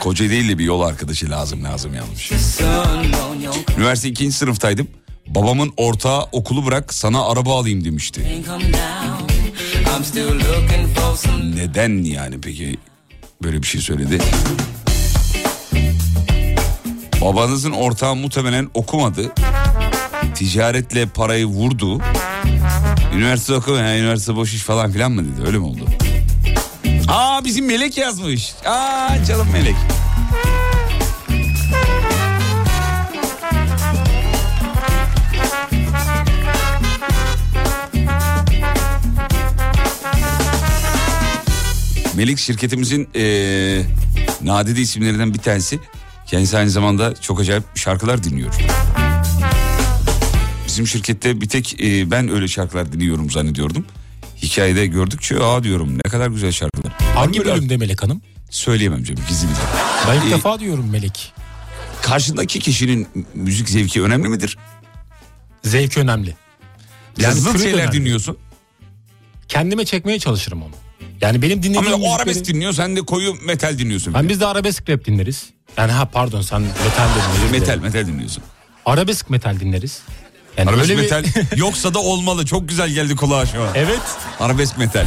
Koca 0.00 0.30
değil 0.30 0.48
de 0.48 0.58
bir 0.58 0.64
yol 0.64 0.80
arkadaşı 0.80 1.30
lazım 1.30 1.64
lazım 1.64 1.94
yazmış. 1.94 2.30
Üniversite 3.78 4.08
ikinci 4.08 4.36
sınıftaydım. 4.36 4.88
Babamın 5.26 5.72
ortağı 5.76 6.22
okulu 6.32 6.66
bırak 6.66 6.94
sana 6.94 7.26
araba 7.26 7.60
alayım 7.60 7.84
demişti. 7.84 8.42
Neden 11.56 12.04
yani 12.04 12.40
peki 12.40 12.76
böyle 13.42 13.62
bir 13.62 13.66
şey 13.66 13.80
söyledi? 13.80 14.18
Babanızın 17.20 17.72
ortağı 17.72 18.16
muhtemelen 18.16 18.70
okumadı. 18.74 19.32
Ticaretle 20.34 21.06
parayı 21.06 21.46
vurdu. 21.46 22.00
Üniversite 23.14 23.54
oku, 23.54 23.76
ha, 23.78 23.96
üniversite 23.96 24.36
boş 24.36 24.54
iş 24.54 24.62
falan 24.62 24.92
filan 24.92 25.12
mı 25.12 25.22
dedi 25.24 25.46
öyle 25.46 25.58
mi 25.58 25.64
oldu? 25.64 25.86
Aa 27.08 27.44
bizim 27.44 27.66
Melek 27.66 27.98
yazmış. 27.98 28.54
Aa 28.66 29.24
canım 29.28 29.46
Melek. 29.52 29.76
Melek 42.16 42.38
şirketimizin 42.38 43.08
eee 43.14 43.86
nadide 44.42 44.80
isimlerinden 44.80 45.34
bir 45.34 45.38
tanesi. 45.38 45.78
Kendisi 46.26 46.58
aynı 46.58 46.70
zamanda 46.70 47.14
çok 47.20 47.40
acayip 47.40 47.64
şarkılar 47.74 48.24
dinliyor. 48.24 48.54
Bizim 50.74 50.86
şirkette 50.86 51.40
bir 51.40 51.48
tek 51.48 51.80
e, 51.82 52.10
ben 52.10 52.28
öyle 52.28 52.48
şarkılar 52.48 52.92
dinliyorum 52.92 53.30
zannediyordum. 53.30 53.86
Hikayede 54.42 54.86
gördükçe 54.86 55.38
aa 55.42 55.64
diyorum 55.64 55.94
ne 56.04 56.10
kadar 56.10 56.28
güzel 56.28 56.52
şarkılar. 56.52 56.92
Hangi 57.14 57.38
Böyle- 57.38 57.50
bölümde 57.52 57.76
Melek 57.76 58.02
Hanım? 58.02 58.22
Söyleyemem 58.50 59.04
canım 59.04 59.22
gizli 59.28 59.46
bir 59.48 59.54
Ben 60.08 60.16
ilk 60.20 60.24
Ee, 60.26 60.30
defa 60.30 60.60
diyorum 60.60 60.90
Melek. 60.90 61.32
Karşındaki 62.02 62.58
kişinin 62.60 63.08
müzik 63.34 63.68
zevki 63.68 64.02
önemli 64.02 64.28
midir? 64.28 64.58
Zevki 65.64 66.00
önemli. 66.00 66.34
Yani 67.18 67.34
zıt 67.34 67.52
türü 67.52 67.58
de 67.58 67.64
şeyler 67.64 67.78
önemli. 67.82 67.92
dinliyorsun. 67.92 68.36
Kendime 69.48 69.84
çekmeye 69.84 70.18
çalışırım 70.18 70.62
onu. 70.62 70.72
Yani 71.20 71.42
benim 71.42 71.62
dinlediğim 71.62 71.86
Ama 71.86 71.96
o 71.96 71.98
müzikleri- 71.98 72.16
arabesk 72.16 72.46
dinliyor 72.48 72.72
sen 72.72 72.96
de 72.96 73.00
koyu 73.00 73.34
metal 73.46 73.78
dinliyorsun. 73.78 74.14
Ben 74.14 74.28
biz 74.28 74.40
de 74.40 74.46
arabesk 74.46 74.88
rap 74.90 75.04
dinleriz. 75.04 75.46
Yani 75.76 75.92
ha 75.92 76.04
pardon 76.12 76.42
sen 76.42 76.60
metal 76.62 77.08
dedin. 77.10 77.30
özür 77.44 77.50
metal 77.50 77.66
dilerim. 77.66 77.82
metal 77.82 78.06
dinliyorsun. 78.06 78.42
Arabesk 78.86 79.30
metal 79.30 79.60
dinleriz. 79.60 80.02
Yani 80.58 80.70
Arabesk 80.70 80.90
öyle 80.90 81.02
bir- 81.02 81.02
metal 81.12 81.24
yoksa 81.56 81.94
da 81.94 81.98
olmalı. 81.98 82.46
Çok 82.46 82.68
güzel 82.68 82.88
geldi 82.88 83.16
kulağa 83.16 83.46
şu 83.46 83.62
an. 83.62 83.68
Evet. 83.74 84.00
Arabesk 84.40 84.78
metal. 84.78 85.06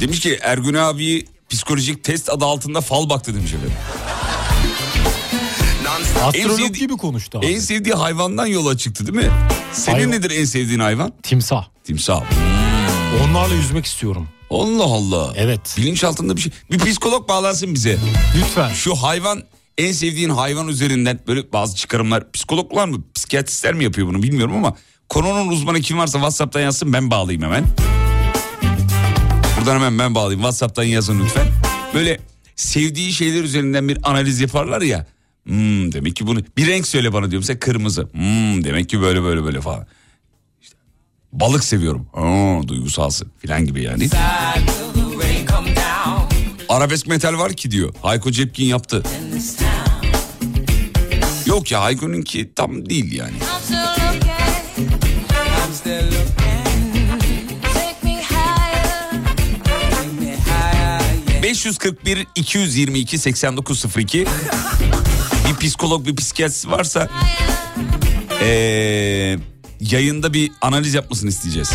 Demiş 0.00 0.20
ki 0.20 0.38
Ergün 0.42 0.74
abi 0.74 1.24
psikolojik 1.48 2.04
test 2.04 2.30
adı 2.30 2.44
altında 2.44 2.80
fal 2.80 3.08
baktı 3.10 3.34
demiş 3.34 3.52
efendim. 3.52 3.72
Astrolog 6.22 6.58
sevdi- 6.60 6.78
gibi 6.78 6.96
konuştu 6.96 7.38
abi. 7.38 7.46
En 7.46 7.58
sevdiği 7.58 7.94
hayvandan 7.94 8.46
yola 8.46 8.76
çıktı 8.76 9.06
değil 9.06 9.26
mi? 9.26 9.32
Senin 9.72 9.96
Hayvan. 9.96 10.10
nedir 10.12 10.30
en 10.30 10.44
sevdiğin 10.44 10.80
hayvan? 10.80 11.12
Timsah. 11.22 11.64
Timsah. 11.84 12.22
Onlarla 13.24 13.54
yüzmek 13.54 13.84
istiyorum. 13.86 14.28
Allah 14.50 14.84
Allah. 14.84 15.32
Evet. 15.36 15.74
Bilinç 15.76 16.04
altında 16.04 16.36
bir 16.36 16.40
şey. 16.40 16.52
Bir 16.70 16.78
psikolog 16.78 17.28
bağlansın 17.28 17.74
bize. 17.74 17.98
Lütfen. 18.38 18.72
Şu 18.72 18.94
hayvan 18.94 19.42
en 19.78 19.92
sevdiğin 19.92 20.30
hayvan 20.30 20.68
üzerinden 20.68 21.20
böyle 21.26 21.52
bazı 21.52 21.76
çıkarımlar 21.76 22.32
psikologlar 22.32 22.88
mı 22.88 22.96
psikiyatristler 23.14 23.74
mi 23.74 23.84
yapıyor 23.84 24.06
bunu 24.08 24.22
bilmiyorum 24.22 24.56
ama 24.56 24.76
konunun 25.08 25.48
uzmanı 25.48 25.80
kim 25.80 25.98
varsa 25.98 26.12
WhatsApp'tan 26.18 26.60
yazsın 26.60 26.92
ben 26.92 27.10
bağlayayım 27.10 27.42
hemen. 27.42 27.64
Buradan 29.58 29.74
hemen 29.74 29.98
ben 29.98 30.14
bağlayayım 30.14 30.40
WhatsApp'tan 30.40 30.82
yazın 30.84 31.20
lütfen. 31.24 31.46
Böyle 31.94 32.20
sevdiği 32.56 33.12
şeyler 33.12 33.44
üzerinden 33.44 33.88
bir 33.88 33.98
analiz 34.02 34.40
yaparlar 34.40 34.82
ya. 34.82 35.06
Hmm, 35.46 35.92
demek 35.92 36.16
ki 36.16 36.26
bunu 36.26 36.40
bir 36.56 36.66
renk 36.66 36.86
söyle 36.86 37.12
bana 37.12 37.30
diyorum 37.30 37.42
mesela 37.42 37.58
kırmızı. 37.58 38.02
Hmm, 38.12 38.64
demek 38.64 38.88
ki 38.88 39.00
böyle 39.00 39.22
böyle 39.22 39.44
böyle 39.44 39.60
falan. 39.60 39.86
İşte, 40.62 40.76
balık 41.32 41.64
seviyorum. 41.64 42.06
Aa, 42.14 42.68
duygusalsın 42.68 43.28
filan 43.38 43.64
gibi 43.66 43.82
yani. 43.82 44.08
Arabesk 46.68 47.06
metal 47.06 47.38
var 47.38 47.52
ki 47.52 47.70
diyor. 47.70 47.94
Hayko 48.02 48.30
Cepkin 48.30 48.64
yaptı. 48.64 49.02
Yok 51.46 51.72
ya 51.72 51.82
Hayko'nunki 51.82 52.54
tam 52.56 52.88
değil 52.90 53.12
yani. 53.12 53.36
...541 61.42 62.26
222 62.34 63.18
8902 63.18 64.26
bir 65.44 65.56
psikolog 65.56 66.06
bir 66.06 66.16
psikiyatrist 66.16 66.66
varsa 66.66 67.08
ee, 68.40 69.38
yayında 69.80 70.32
bir 70.32 70.52
analiz 70.60 70.94
yapmasını 70.94 71.28
isteyeceğiz. 71.30 71.70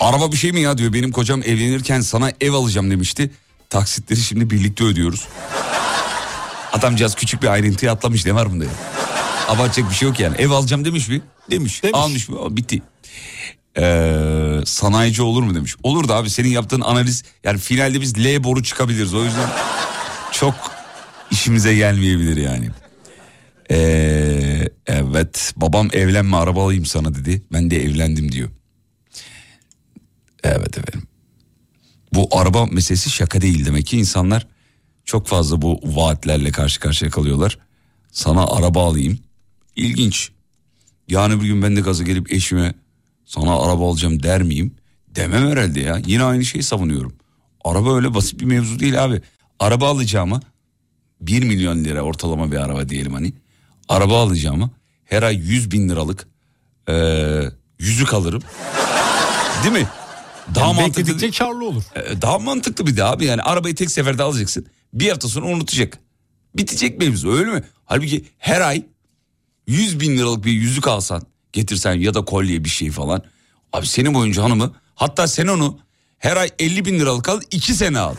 Araba 0.00 0.32
bir 0.32 0.36
şey 0.36 0.52
mi 0.52 0.60
ya 0.60 0.78
diyor. 0.78 0.92
Benim 0.92 1.12
kocam 1.12 1.42
evlenirken 1.42 2.00
sana 2.00 2.32
ev 2.40 2.52
alacağım 2.52 2.90
demişti. 2.90 3.30
Taksitleri 3.70 4.20
şimdi 4.20 4.50
birlikte 4.50 4.84
ödüyoruz. 4.84 5.28
Adamcağız 6.72 7.14
küçük 7.14 7.42
bir 7.42 7.48
ayrıntıyı 7.48 7.92
atlamış 7.92 8.26
ne 8.26 8.34
var 8.34 8.50
bunda 8.50 8.64
ya? 8.64 8.70
Abartacak 9.48 9.90
bir 9.90 9.94
şey 9.94 10.08
yok 10.08 10.20
yani. 10.20 10.36
Ev 10.36 10.50
alacağım 10.50 10.84
demiş 10.84 11.08
mi? 11.08 11.22
Demiş. 11.50 11.82
Almış 11.92 12.28
mı? 12.28 12.56
Bitti. 12.56 12.82
Ee, 13.78 14.60
sanayici 14.64 15.22
olur 15.22 15.42
mu 15.42 15.54
demiş. 15.54 15.76
Olur 15.82 16.08
da 16.08 16.14
abi 16.16 16.30
senin 16.30 16.48
yaptığın 16.48 16.80
analiz 16.80 17.24
yani 17.44 17.58
finalde 17.58 18.00
biz 18.00 18.18
L 18.18 18.44
boru 18.44 18.62
çıkabiliriz. 18.62 19.14
O 19.14 19.24
yüzden 19.24 19.50
çok 20.32 20.54
işimize 21.30 21.74
gelmeyebilir 21.74 22.36
yani. 22.36 22.70
Ee, 23.70 24.68
evet 24.86 25.52
babam 25.56 25.88
evlenme 25.92 26.36
araba 26.36 26.64
alayım 26.64 26.84
sana 26.84 27.14
dedi. 27.14 27.42
Ben 27.52 27.70
de 27.70 27.84
evlendim 27.84 28.32
diyor. 28.32 28.50
Evet 30.44 30.78
efendim. 30.78 31.08
Bu 32.12 32.28
araba 32.32 32.66
meselesi 32.66 33.10
şaka 33.10 33.40
değil 33.40 33.66
demek 33.66 33.86
ki 33.86 33.98
insanlar 33.98 34.46
çok 35.04 35.26
fazla 35.26 35.62
bu 35.62 35.80
vaatlerle 35.84 36.52
karşı 36.52 36.80
karşıya 36.80 37.10
kalıyorlar. 37.10 37.58
Sana 38.12 38.46
araba 38.46 38.86
alayım. 38.88 39.18
İlginç. 39.76 40.30
Yani 41.08 41.40
bir 41.40 41.46
gün 41.46 41.62
ben 41.62 41.76
de 41.76 41.80
gaza 41.80 42.04
gelip 42.04 42.32
eşime 42.32 42.74
sana 43.34 43.58
araba 43.58 43.90
alacağım 43.90 44.22
der 44.22 44.42
miyim? 44.42 44.74
Demem 45.08 45.50
herhalde 45.50 45.80
ya. 45.80 46.00
Yine 46.06 46.22
aynı 46.24 46.44
şeyi 46.44 46.62
savunuyorum. 46.62 47.12
Araba 47.64 47.96
öyle 47.96 48.14
basit 48.14 48.40
bir 48.40 48.44
mevzu 48.44 48.78
değil 48.78 49.04
abi. 49.04 49.20
Araba 49.60 49.88
alacağıma 49.88 50.40
1 51.20 51.42
milyon 51.42 51.84
lira 51.84 52.02
ortalama 52.02 52.52
bir 52.52 52.56
araba 52.56 52.88
diyelim 52.88 53.14
hani. 53.14 53.32
Araba 53.88 54.22
alacağıma 54.22 54.70
her 55.04 55.22
ay 55.22 55.36
100 55.36 55.70
bin 55.70 55.88
liralık 55.88 56.26
eee 56.88 57.50
yüzük 57.78 58.14
alırım. 58.14 58.42
Değil 59.64 59.74
mi? 59.74 59.88
Daha 60.54 60.66
Yani 60.66 60.80
mantıklı. 60.80 61.30
karlı 61.30 61.68
olur. 61.68 61.82
Ee, 61.96 62.22
Daha 62.22 62.38
mantıklı 62.38 62.86
bir 62.86 62.96
de 62.96 63.04
abi 63.04 63.24
yani 63.24 63.42
arabayı 63.42 63.74
tek 63.74 63.90
seferde 63.90 64.22
alacaksın. 64.22 64.66
Bir 64.94 65.08
hafta 65.08 65.28
sonra 65.28 65.46
unutacak. 65.46 65.98
Bitecek 66.56 66.98
mevzu 66.98 67.32
öyle 67.32 67.50
mi? 67.50 67.62
Halbuki 67.84 68.24
her 68.38 68.60
ay 68.60 68.84
100 69.66 70.00
bin 70.00 70.18
liralık 70.18 70.44
bir 70.44 70.52
yüzük 70.52 70.88
alsan 70.88 71.22
getirsen 71.54 71.94
ya 71.94 72.14
da 72.14 72.24
kolye 72.24 72.64
bir 72.64 72.68
şey 72.68 72.90
falan. 72.90 73.22
Abi 73.72 73.86
senin 73.86 74.14
boyunca 74.14 74.42
hanımı 74.42 74.72
hatta 74.94 75.26
sen 75.28 75.46
onu 75.46 75.78
her 76.18 76.36
ay 76.36 76.50
50 76.58 76.84
bin 76.84 76.98
liralık 77.00 77.28
al 77.28 77.40
2 77.50 77.74
sene 77.74 77.98
al. 77.98 78.14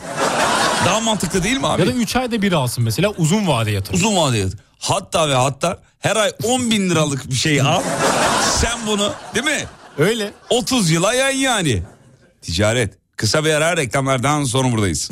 Daha 0.85 0.99
mantıklı 0.99 1.43
değil 1.43 1.57
mi 1.57 1.67
abi? 1.67 1.81
Ya 1.81 1.87
da 1.87 1.91
3 1.91 2.15
ayda 2.15 2.41
bir 2.41 2.51
alsın 2.51 2.83
mesela 2.83 3.09
uzun 3.17 3.47
vade 3.47 3.71
yatırım. 3.71 3.95
Uzun 3.99 4.15
vadeli 4.17 4.39
yatırım. 4.39 4.59
Hatta 4.79 5.29
ve 5.29 5.33
hatta 5.33 5.79
her 5.99 6.15
ay 6.15 6.31
10 6.43 6.71
bin 6.71 6.89
liralık 6.89 7.29
bir 7.29 7.35
şey 7.35 7.61
al. 7.61 7.81
Sen 8.61 8.87
bunu 8.87 9.13
değil 9.35 9.45
mi? 9.45 9.65
Öyle. 9.97 10.33
30 10.49 10.91
yıla 10.91 11.13
yan 11.13 11.29
yani. 11.29 11.83
Ticaret. 12.41 12.93
Kısa 13.17 13.45
bir 13.45 13.49
ara 13.53 13.77
reklamlardan 13.77 14.43
sonra 14.43 14.71
buradayız. 14.71 15.11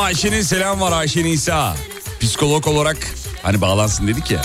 Ayşe'nin 0.00 0.42
selam 0.42 0.80
var 0.80 0.92
Ayşe 0.92 1.24
Nisa. 1.24 1.76
Psikolog 2.20 2.66
olarak 2.66 2.96
hani 3.42 3.60
bağlansın 3.60 4.06
dedik 4.06 4.30
ya. 4.30 4.42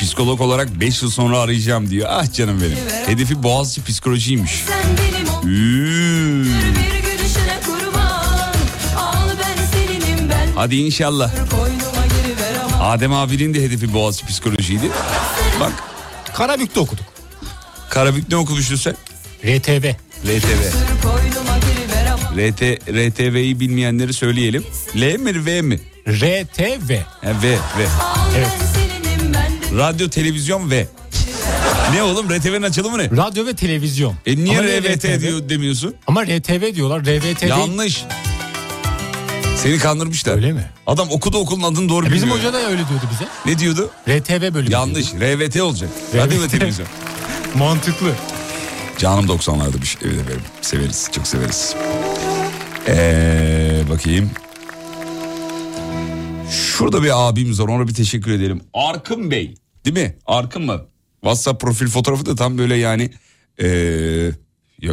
Psikolog 0.00 0.40
olarak 0.40 0.80
5 0.80 1.02
yıl 1.02 1.10
sonra 1.10 1.38
arayacağım 1.38 1.90
diyor. 1.90 2.08
Ah 2.10 2.32
canım 2.32 2.60
benim. 2.60 2.78
Hedefi 3.06 3.42
Boğaziçi 3.42 3.84
psikolojiymiş. 3.84 4.64
Üü. 5.44 6.46
Hadi 10.54 10.76
inşallah. 10.76 11.30
Adem 12.80 13.12
abinin 13.12 13.54
de 13.54 13.62
hedefi 13.62 13.92
Boğaziçi 13.94 14.26
psikolojiydi. 14.26 14.90
Bak 15.60 15.72
Karabük'te 16.34 16.80
okuduk. 16.80 17.04
Karabük 17.90 18.28
ne 18.28 18.36
okumuştun 18.36 18.76
sen? 18.76 18.96
RTV. 19.44 19.92
RTV. 20.26 20.72
RT, 22.36 22.62
RTV'yi 22.88 23.60
bilmeyenleri 23.60 24.12
söyleyelim. 24.12 24.64
L 24.96 25.16
mi 25.18 25.46
V 25.46 25.62
mi? 25.62 25.80
RTV. 26.08 26.92
Ha, 27.24 27.32
v, 27.42 27.52
v. 27.52 27.86
Evet. 28.36 28.48
Radyo, 29.76 30.08
televizyon 30.08 30.70
ve... 30.70 30.86
Ne 31.94 32.02
oğlum 32.02 32.30
RTV'nin 32.30 32.62
açılımı 32.62 32.98
ne? 32.98 33.04
Radyo 33.04 33.46
ve 33.46 33.56
televizyon. 33.56 34.14
E 34.26 34.36
niye 34.36 34.58
Ama 34.58 34.68
RVT 34.68 35.04
RTV? 35.04 35.20
diyor 35.20 35.48
demiyorsun? 35.48 35.94
Ama 36.06 36.22
RTV 36.24 36.74
diyorlar. 36.74 37.00
RVT 37.00 37.40
değil. 37.40 37.50
Yanlış. 37.50 38.04
Seni 39.56 39.78
kandırmışlar. 39.78 40.34
Öyle 40.34 40.52
mi? 40.52 40.70
Adam 40.86 41.08
okudu 41.10 41.38
okulun 41.38 41.62
adını 41.62 41.88
doğru 41.88 42.06
E 42.06 42.12
bizim 42.12 42.28
bilmiyor. 42.28 42.38
hoca 42.38 42.52
da 42.52 42.66
öyle 42.66 42.88
diyordu 42.88 43.04
bize. 43.12 43.28
Ne 43.46 43.58
diyordu? 43.58 43.90
RTV 44.08 44.54
bölümü. 44.54 44.72
Yanlış. 44.72 45.06
RVT 45.14 45.60
olacak. 45.60 45.90
Radyo 46.14 46.42
ve 46.42 46.48
televizyon. 46.48 46.88
Mantıklı. 47.54 48.12
Canım 48.98 49.26
90'larda 49.26 49.82
bir 49.82 49.86
şey. 49.86 50.00
Evet 50.04 50.20
efendim. 50.20 50.42
Severiz. 50.62 51.08
Çok 51.12 51.26
severiz. 51.26 51.74
Ee, 52.90 53.82
bakayım. 53.90 54.30
Şurada 56.50 57.02
bir 57.02 57.28
abimiz 57.28 57.60
var. 57.60 57.68
Ona 57.68 57.88
bir 57.88 57.94
teşekkür 57.94 58.30
edelim. 58.30 58.60
Arkın 58.74 59.30
Bey. 59.30 59.54
Değil 59.84 59.96
mi? 59.96 60.16
Arkın 60.26 60.62
mı? 60.62 60.80
WhatsApp 61.20 61.60
profil 61.60 61.86
fotoğrafı 61.86 62.26
da 62.26 62.34
tam 62.34 62.58
böyle 62.58 62.76
yani 62.76 63.10
ee, 63.62 64.30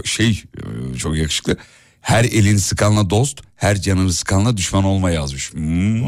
şey 0.03 0.43
ee, 0.57 0.97
çok 0.97 1.17
yakışıklı. 1.17 1.57
Her 2.01 2.23
elini 2.23 2.59
sıkanla 2.59 3.09
dost, 3.09 3.41
her 3.55 3.81
canını 3.81 4.13
sıkanla 4.13 4.57
düşman 4.57 4.83
olma 4.83 5.11
yazmış. 5.11 5.53
Hmm. 5.53 6.03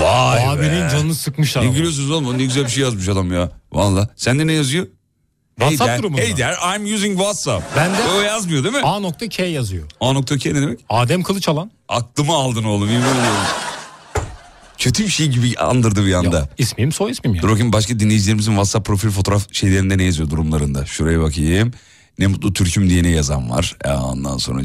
Vay 0.00 0.48
Abinin 0.48 0.84
be. 0.84 0.88
canını 0.92 1.14
sıkmışlar. 1.14 1.66
Ne 1.66 1.70
gülüyorsunuz 1.70 2.10
oğlum? 2.10 2.38
Ne 2.38 2.44
güzel 2.44 2.64
bir 2.64 2.68
şey 2.68 2.82
yazmış 2.82 3.08
adam 3.08 3.32
ya. 3.32 3.50
Valla. 3.72 4.08
Sende 4.16 4.46
ne 4.46 4.52
yazıyor? 4.52 4.86
WhatsApp 5.60 5.80
hey 5.80 5.86
there, 5.86 5.98
durumunda. 5.98 6.22
Hey 6.22 6.34
there, 6.34 6.54
I'm 6.76 6.94
using 6.94 7.18
WhatsApp. 7.18 7.76
Bende 7.76 7.96
O 8.16 8.20
yazmıyor 8.20 8.64
değil 8.64 8.74
mi? 8.74 8.80
A.K 8.82 9.44
yazıyor. 9.44 9.84
A.K 10.00 10.54
ne 10.54 10.62
demek? 10.62 10.80
Adem 10.88 11.22
Kılıçalan. 11.22 11.70
Aklımı 11.88 12.32
aldın 12.32 12.64
oğlum. 12.64 12.88
Kötü 14.78 15.04
bir 15.04 15.08
şey 15.08 15.26
gibi 15.26 15.54
andırdı 15.58 16.06
bir 16.06 16.14
anda. 16.14 16.38
Yok, 16.38 16.48
ismim 16.58 16.92
soy 16.92 17.10
ismim 17.10 17.34
ya. 17.34 17.42
Dur 17.42 17.48
bakayım 17.48 17.72
başka 17.72 17.98
dinleyicilerimizin 17.98 18.50
WhatsApp 18.50 18.86
profil 18.86 19.10
fotoğraf 19.10 19.54
şeylerinde 19.54 19.98
ne 19.98 20.02
yazıyor 20.02 20.30
durumlarında. 20.30 20.86
Şuraya 20.86 21.20
bakayım. 21.20 21.72
Ne 22.18 22.26
mutlu 22.26 22.52
Türk'üm 22.52 22.90
diye 22.90 23.02
ne 23.02 23.08
yazan 23.08 23.50
var. 23.50 23.76
E, 23.84 23.90
ondan 23.90 24.38
sonra 24.38 24.62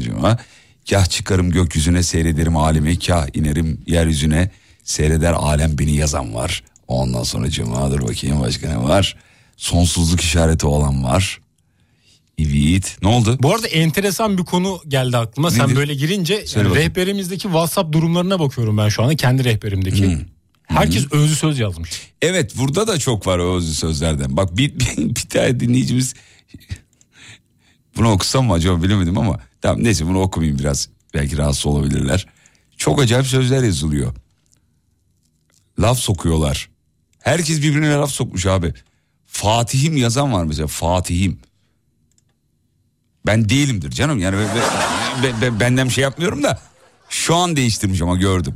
Kah 0.90 1.06
çıkarım 1.06 1.50
gökyüzüne 1.50 2.02
seyrederim 2.02 2.56
alemi. 2.56 2.98
Kah 2.98 3.26
inerim 3.34 3.80
yeryüzüne 3.86 4.50
seyreder 4.84 5.32
alem 5.32 5.78
beni 5.78 5.96
yazan 5.96 6.34
var. 6.34 6.62
Ondan 6.88 7.22
sonra 7.22 7.50
dur 7.50 8.02
bakayım 8.02 8.40
başka 8.40 8.68
ne 8.68 8.82
var. 8.82 9.16
Sonsuzluk 9.56 10.20
işareti 10.20 10.66
olan 10.66 11.04
var. 11.04 11.40
Evet. 12.38 12.96
Ne 13.02 13.08
oldu? 13.08 13.38
Bu 13.42 13.54
arada 13.54 13.68
enteresan 13.68 14.38
bir 14.38 14.44
konu 14.44 14.80
geldi 14.88 15.16
aklıma. 15.16 15.50
Sen 15.50 15.66
Nedir? 15.66 15.76
böyle 15.76 15.94
girince 15.94 16.46
Söyle 16.46 16.68
yani 16.68 16.70
bakayım. 16.70 16.90
rehberimizdeki 16.90 17.42
WhatsApp 17.42 17.92
durumlarına 17.92 18.40
bakıyorum 18.40 18.78
ben 18.78 18.88
şu 18.88 19.02
anda. 19.02 19.16
Kendi 19.16 19.44
rehberimdeki. 19.44 20.06
Hmm. 20.06 20.20
Herkes 20.64 21.12
özlü 21.12 21.34
söz 21.34 21.58
yazmış. 21.58 21.90
Evet 22.22 22.58
burada 22.58 22.86
da 22.86 22.98
çok 22.98 23.26
var 23.26 23.56
özlü 23.56 23.74
sözlerden. 23.74 24.36
Bak 24.36 24.56
bir, 24.56 24.74
bir, 24.80 24.96
bir 24.96 25.28
tane 25.28 25.60
dinleyicimiz 25.60 26.14
bunu 27.96 28.10
okusam 28.10 28.46
mı 28.46 28.52
acaba 28.52 28.82
bilemedim 28.82 29.18
ama 29.18 29.40
tamam 29.60 29.84
neyse 29.84 30.06
bunu 30.06 30.20
okumayayım 30.20 30.58
biraz. 30.58 30.88
Belki 31.14 31.38
rahatsız 31.38 31.66
olabilirler. 31.66 32.26
Çok 32.76 33.02
acayip 33.02 33.26
sözler 33.26 33.62
yazılıyor. 33.62 34.14
Laf 35.78 35.98
sokuyorlar. 35.98 36.68
Herkes 37.20 37.62
birbirine 37.62 37.90
laf 37.94 38.10
sokmuş 38.10 38.46
abi. 38.46 38.74
Fatih'im 39.34 39.96
yazan 39.96 40.32
var 40.32 40.44
mesela 40.44 40.66
Fatih'im. 40.66 41.38
Ben 43.26 43.48
değilimdir 43.48 43.90
canım 43.90 44.18
yani 44.18 44.36
ben- 44.36 44.48
ben- 45.22 45.40
ben- 45.42 45.60
benden 45.60 45.86
bir 45.88 45.92
şey 45.92 46.02
yapmıyorum 46.02 46.42
da 46.42 46.60
şu 47.08 47.34
an 47.34 47.56
değiştirmiş 47.56 48.02
ama 48.02 48.16
gördüm. 48.16 48.54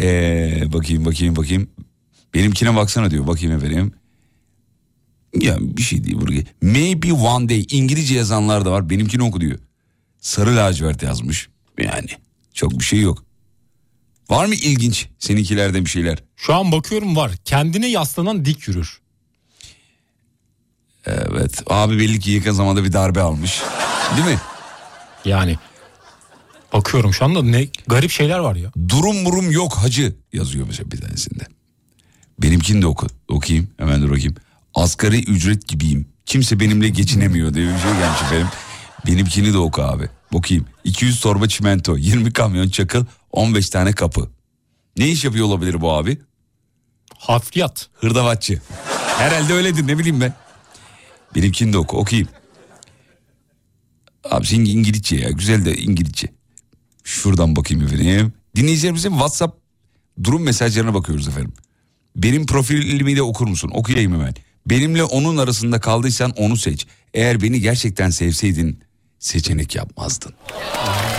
Ee, 0.00 0.62
bakayım 0.72 1.04
bakayım 1.04 1.36
bakayım. 1.36 1.70
Benimkine 2.34 2.76
baksana 2.76 3.10
diyor. 3.10 3.26
Bakayım 3.26 3.56
efendim. 3.56 3.92
Ya 5.40 5.56
bir 5.60 5.82
şey 5.82 6.04
değil 6.04 6.16
buraya. 6.20 6.42
Maybe 6.62 7.12
one 7.12 7.48
day 7.48 7.66
İngilizce 7.70 8.14
yazanlar 8.14 8.64
da 8.64 8.70
var. 8.70 8.90
Benimkini 8.90 9.22
oku 9.22 9.40
diyor. 9.40 9.58
Sarı 10.20 10.56
lacivert 10.56 11.02
yazmış. 11.02 11.48
Yani 11.78 12.08
çok 12.54 12.72
bir 12.78 12.84
şey 12.84 13.00
yok. 13.00 13.24
Var 14.30 14.46
mı 14.46 14.54
ilginç 14.54 15.08
seninkilerden 15.18 15.84
bir 15.84 15.90
şeyler? 15.90 16.18
Şu 16.36 16.54
an 16.54 16.72
bakıyorum 16.72 17.16
var. 17.16 17.32
Kendine 17.44 17.86
yaslanan 17.88 18.44
dik 18.44 18.68
yürür. 18.68 19.00
Evet. 21.06 21.62
Abi 21.66 21.98
belli 21.98 22.20
ki 22.20 22.30
yakın 22.30 22.52
zamanda 22.52 22.84
bir 22.84 22.92
darbe 22.92 23.20
almış. 23.20 23.62
Değil 24.16 24.28
mi? 24.28 24.38
Yani 25.24 25.56
bakıyorum 26.72 27.14
şu 27.14 27.24
anda 27.24 27.42
ne 27.42 27.68
garip 27.86 28.10
şeyler 28.10 28.38
var 28.38 28.56
ya. 28.56 28.70
Durum 28.88 29.22
murum 29.22 29.50
yok 29.50 29.74
hacı 29.74 30.16
yazıyor 30.32 30.66
mesela 30.66 30.90
bir 30.90 31.00
tanesinde. 31.00 31.44
Benimkini 32.42 32.82
de 32.82 32.86
oku, 32.86 33.06
okuyayım 33.28 33.68
hemen 33.76 34.02
dur 34.02 34.10
okuyayım. 34.10 34.34
Asgari 34.74 35.18
ücret 35.24 35.68
gibiyim. 35.68 36.08
Kimse 36.26 36.60
benimle 36.60 36.88
geçinemiyor 36.88 37.54
diye 37.54 37.66
bir 37.66 37.78
şey 37.78 37.90
gelmiş 37.92 38.22
efendim. 38.22 38.48
Benimkini 39.06 39.52
de 39.52 39.58
oku 39.58 39.82
abi. 39.82 40.08
Okuyayım. 40.32 40.66
200 40.84 41.20
torba 41.20 41.48
çimento, 41.48 41.96
20 41.96 42.32
kamyon 42.32 42.68
çakıl, 42.68 43.04
15 43.32 43.70
tane 43.70 43.92
kapı. 43.92 44.30
Ne 44.96 45.08
iş 45.08 45.24
yapıyor 45.24 45.46
olabilir 45.46 45.80
bu 45.80 45.92
abi? 45.92 46.18
Hafriyat. 47.18 47.88
Hırdavatçı. 47.94 48.60
Herhalde 49.18 49.52
öyledir 49.52 49.86
ne 49.86 49.98
bileyim 49.98 50.20
ben. 50.20 50.34
Benimkini 51.34 51.72
de 51.72 51.78
oku 51.78 51.96
okuyayım. 51.98 52.28
Abi 54.30 54.46
senin 54.46 54.64
İngilizce 54.64 55.16
ya 55.16 55.30
güzel 55.30 55.64
de 55.64 55.76
İngilizce. 55.76 56.28
Şuradan 57.04 57.56
bakayım 57.56 57.84
efendim. 57.84 58.32
Dinleyicilerimizin 58.56 59.10
WhatsApp 59.10 59.58
durum 60.24 60.42
mesajlarına 60.42 60.94
bakıyoruz 60.94 61.28
efendim. 61.28 61.52
Benim 62.16 62.46
profilimi 62.46 63.16
de 63.16 63.22
okur 63.22 63.46
musun? 63.46 63.70
Okuyayım 63.74 64.12
hemen. 64.12 64.34
Benimle 64.66 65.04
onun 65.04 65.36
arasında 65.36 65.80
kaldıysan 65.80 66.30
onu 66.30 66.56
seç. 66.56 66.86
Eğer 67.14 67.42
beni 67.42 67.60
gerçekten 67.60 68.10
sevseydin 68.10 68.80
seçenek 69.18 69.74
yapmazdın. 69.74 70.32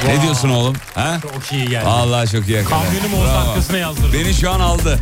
Ne 0.05 0.21
diyorsun 0.21 0.49
oğlum? 0.49 0.75
Ha? 0.95 1.19
Çok 1.21 1.51
iyi 1.53 1.69
geldi. 1.69 1.85
Allah 1.85 2.27
çok 2.27 2.47
iyi. 2.49 2.59
olsa 2.59 2.69
Bravo. 3.25 3.49
arkasına 3.49 3.77
yazdırdım. 3.77 4.13
Beni 4.13 4.33
şu 4.33 4.49
an 4.51 4.59
aldı. 4.59 4.99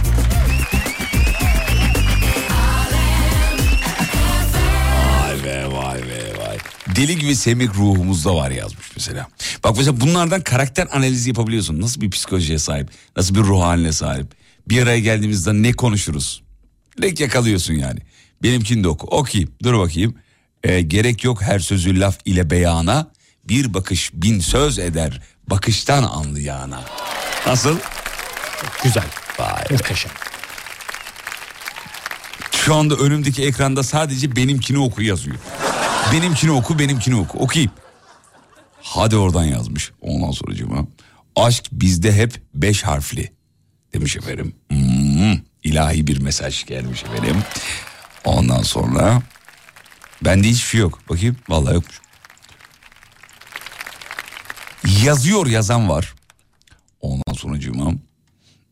Deli 6.95 7.19
gibi 7.19 7.35
semik 7.35 7.75
ruhumuzda 7.75 8.35
var 8.35 8.51
yazmış 8.51 8.91
mesela. 8.95 9.27
Bak 9.63 9.77
mesela 9.77 10.01
bunlardan 10.01 10.41
karakter 10.41 10.87
analizi 10.91 11.29
yapabiliyorsun. 11.29 11.81
Nasıl 11.81 12.01
bir 12.01 12.09
psikolojiye 12.11 12.59
sahip, 12.59 12.89
nasıl 13.17 13.35
bir 13.35 13.39
ruh 13.39 13.61
haline 13.61 13.91
sahip. 13.91 14.27
Bir 14.69 14.83
araya 14.83 14.99
geldiğimizde 14.99 15.53
ne 15.53 15.71
konuşuruz? 15.73 16.43
Direkt 16.97 17.19
yakalıyorsun 17.19 17.73
yani. 17.73 17.99
Benimkini 18.43 18.83
de 18.83 18.87
oku. 18.87 19.07
Okuyayım 19.07 19.51
dur 19.63 19.79
bakayım. 19.79 20.15
Ee, 20.63 20.81
gerek 20.81 21.23
yok 21.23 21.41
her 21.41 21.59
sözü 21.59 21.99
laf 21.99 22.17
ile 22.25 22.49
beyana. 22.49 23.11
Bir 23.43 23.73
bakış 23.73 24.11
bin 24.13 24.39
söz 24.39 24.79
eder. 24.79 25.21
Bakıştan 25.49 26.03
anlayana. 26.03 26.83
Nasıl? 27.47 27.77
Güzel. 28.83 29.03
Vay. 29.39 29.63
Muhteşem. 29.71 30.11
Şu 32.65 32.75
anda 32.75 32.95
önümdeki 32.95 33.43
ekranda 33.45 33.83
sadece 33.83 34.35
benimkini 34.35 34.77
oku 34.77 35.01
yazıyor. 35.01 35.35
Benimkini 36.13 36.51
oku, 36.51 36.79
benimkini 36.79 37.15
oku. 37.15 37.37
Okuyayım. 37.39 37.71
Hadi 38.81 39.15
oradan 39.17 39.43
yazmış. 39.43 39.91
Ondan 40.01 40.31
sonra 40.31 40.55
cuma. 40.55 40.87
Aşk 41.35 41.65
bizde 41.71 42.13
hep 42.13 42.41
beş 42.53 42.83
harfli. 42.83 43.33
Demiş 43.93 44.17
efendim. 44.17 44.55
Hmm, 44.69 45.33
ilahi 45.63 46.07
bir 46.07 46.21
mesaj 46.21 46.65
gelmiş 46.65 47.03
efendim. 47.03 47.37
Ondan 48.23 48.61
sonra 48.61 49.21
bende 50.21 50.47
hiçbir 50.47 50.67
şey 50.69 50.79
yok. 50.81 51.09
Bakayım 51.09 51.35
vallahi 51.49 51.73
yokmuş. 51.73 52.01
Yazıyor 55.03 55.47
yazan 55.47 55.89
var. 55.89 56.13
Ondan 57.01 57.33
sonra 57.33 57.59
cuma. 57.59 57.91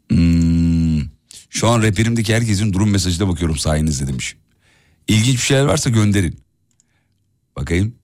Hmm, 0.09 0.42
şu 1.64 1.69
an 1.69 1.81
rehberimdeki 1.81 2.35
herkesin 2.35 2.73
durum 2.73 2.90
mesajına 2.91 3.27
bakıyorum 3.27 3.57
sayenizde 3.57 4.07
demiş. 4.07 4.35
İlginç 5.07 5.35
bir 5.35 5.41
şeyler 5.41 5.64
varsa 5.64 5.90
gönderin. 5.90 6.40
Bakayım. 7.56 7.95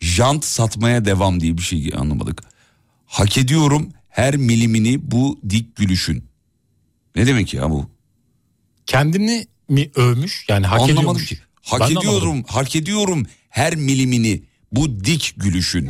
Jant 0.00 0.44
satmaya 0.44 1.04
devam 1.04 1.40
diye 1.40 1.56
bir 1.56 1.62
şey 1.62 1.92
anlamadık. 1.96 2.42
Hak 3.06 3.38
ediyorum 3.38 3.88
her 4.08 4.36
milimini 4.36 4.98
bu 5.02 5.40
dik 5.50 5.76
gülüşün. 5.76 6.24
Ne 7.16 7.26
demek 7.26 7.54
ya 7.54 7.70
bu? 7.70 7.90
Kendini 8.86 9.46
mi 9.68 9.90
övmüş? 9.94 10.46
Yani 10.48 10.66
hak 10.66 10.80
Anlamadım 10.80 10.98
ediyormuş. 10.98 11.26
ki. 11.26 11.38
Hak 11.62 11.80
Ben 11.80 11.86
ediyorum, 11.86 12.08
anlamadım. 12.28 12.44
hak 12.48 12.76
ediyorum 12.76 13.26
her 13.48 13.76
milimini 13.76 14.42
bu 14.72 15.04
dik 15.04 15.34
gülüşün. 15.36 15.88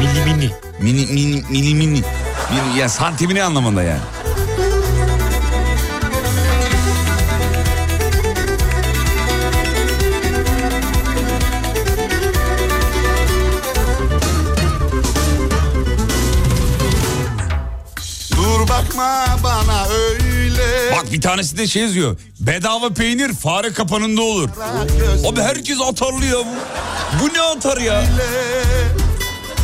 Milimini. 0.00 0.50
Mini, 0.82 1.06
mini, 1.12 1.42
milimini. 1.50 2.02
Mini, 2.52 2.78
ya 2.78 2.88
santimini 2.88 3.42
anlamında 3.42 3.82
yani. 3.82 4.21
Bakma 18.92 19.26
bana 19.44 19.86
öyle 19.88 20.92
Bak 20.96 21.12
bir 21.12 21.20
tanesi 21.20 21.56
de 21.58 21.66
şey 21.66 21.82
yazıyor. 21.82 22.16
Bedava 22.40 22.90
peynir 22.94 23.32
fare 23.32 23.72
kapanında 23.72 24.22
olur. 24.22 24.48
Abi 25.26 25.40
herkes 25.40 25.80
atarlı 25.80 26.24
ya 26.24 26.36
bu. 26.38 26.54
Bu 27.22 27.34
ne 27.34 27.40
atar 27.40 27.78
ya? 27.78 28.04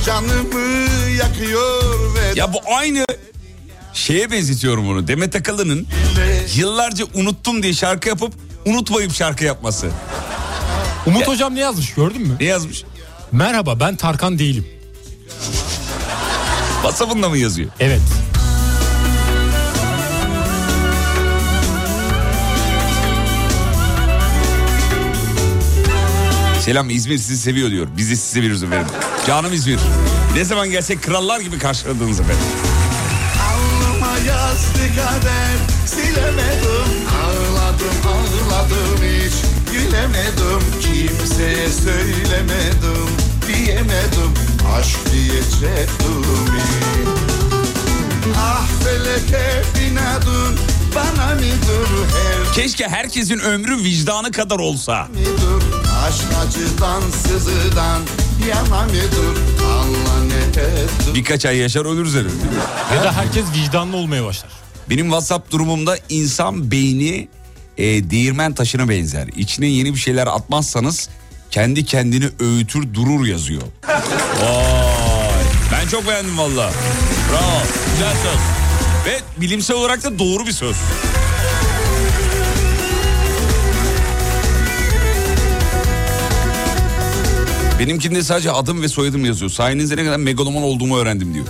Canımı 0.06 0.88
yakıyor 1.18 2.14
ve 2.14 2.32
Ya 2.40 2.52
bu 2.52 2.59
aynı 2.76 3.05
şeye 3.92 4.30
benzetiyorum 4.30 4.88
bunu. 4.88 5.09
Demet 5.09 5.36
Akalın'ın 5.36 5.86
yıllarca 6.56 7.05
unuttum 7.14 7.62
diye 7.62 7.74
şarkı 7.74 8.09
yapıp 8.09 8.32
unutmayıp 8.66 9.14
şarkı 9.14 9.44
yapması. 9.44 9.88
Umut 11.06 11.28
hocam 11.28 11.55
ne 11.55 11.60
yazmış 11.60 11.94
gördün 11.94 12.22
mü? 12.22 12.36
Ne 12.40 12.46
yazmış? 12.46 12.84
Merhaba 13.32 13.80
ben 13.80 13.96
Tarkan 13.96 14.38
değilim. 14.38 14.66
WhatsApp'ında 16.82 17.28
mı 17.28 17.38
yazıyor? 17.38 17.70
Evet. 17.80 18.00
Selam 26.69 26.90
İzmir 26.90 27.19
sizi 27.19 27.39
seviyor 27.39 27.70
diyor. 27.70 27.86
Biz 27.97 28.11
de 28.11 28.16
sizi 28.16 28.31
seviyoruz 28.31 28.62
efendim. 28.62 28.86
Canım 29.27 29.53
İzmir. 29.53 29.78
Ne 30.35 30.45
zaman 30.45 30.70
gelsek 30.70 31.03
krallar 31.03 31.40
gibi 31.40 31.59
karşıladınız 31.59 32.20
efendim. 32.20 32.43
alnıma 33.51 34.19
yazdı 34.19 34.78
kader 34.97 35.57
Silemedim 35.86 36.90
ağladım 37.24 37.99
ağladım 38.07 39.03
hiç 39.03 39.32
Gülemedim 39.73 40.62
kimseye 40.81 41.69
söylemedim 41.69 43.09
Diyemedim 43.49 44.35
aşk 44.78 44.99
hiç. 45.12 45.69
Ah 48.36 48.66
feleke 48.85 49.62
binadın 49.74 50.68
bana 50.98 51.34
mıdır 51.34 51.88
her 52.12 52.54
Keşke 52.54 52.88
herkesin 52.88 53.38
ömrü 53.38 53.76
vicdanı 53.76 54.32
kadar 54.32 54.58
olsa. 54.58 55.08
midir 55.14 55.68
Aşk 56.06 56.24
acıdan 56.46 57.02
sızıdan 57.22 58.00
yana 58.48 58.84
ettim 58.84 59.34
Birkaç 61.14 61.46
ay 61.46 61.56
yaşar 61.56 61.84
ölürüz 61.84 62.14
herhalde. 62.14 62.30
Ya 62.96 63.04
da 63.04 63.12
herkes 63.12 63.44
vicdanlı 63.56 63.96
olmaya 63.96 64.24
başlar. 64.24 64.50
Benim 64.90 65.06
WhatsApp 65.06 65.52
durumumda 65.52 65.96
insan 66.08 66.70
beyni 66.70 67.28
e, 67.78 68.10
değirmen 68.10 68.54
taşına 68.54 68.88
benzer. 68.88 69.28
İçine 69.36 69.66
yeni 69.66 69.94
bir 69.94 69.98
şeyler 69.98 70.26
atmazsanız 70.26 71.08
kendi 71.50 71.84
kendini 71.84 72.28
öğütür 72.40 72.94
durur 72.94 73.26
yazıyor. 73.26 73.62
Vay. 73.88 75.44
Ben 75.72 75.88
çok 75.88 76.06
beğendim 76.08 76.38
valla. 76.38 76.70
Bravo. 77.30 77.62
Güzel 77.92 78.12
söz. 78.12 78.57
Ve 79.09 79.20
bilimsel 79.36 79.76
olarak 79.76 80.05
da 80.05 80.18
doğru 80.18 80.47
bir 80.47 80.52
söz. 80.52 80.76
Benimkinde 87.78 88.22
sadece 88.22 88.52
adım 88.52 88.82
ve 88.82 88.89
soyadım 88.89 89.24
yazıyor. 89.24 89.51
Sayenizde 89.51 89.97
ne 89.97 90.05
kadar 90.05 90.16
megaloman 90.16 90.62
olduğumu 90.62 90.98
öğrendim 90.98 91.35
diyor. 91.35 91.47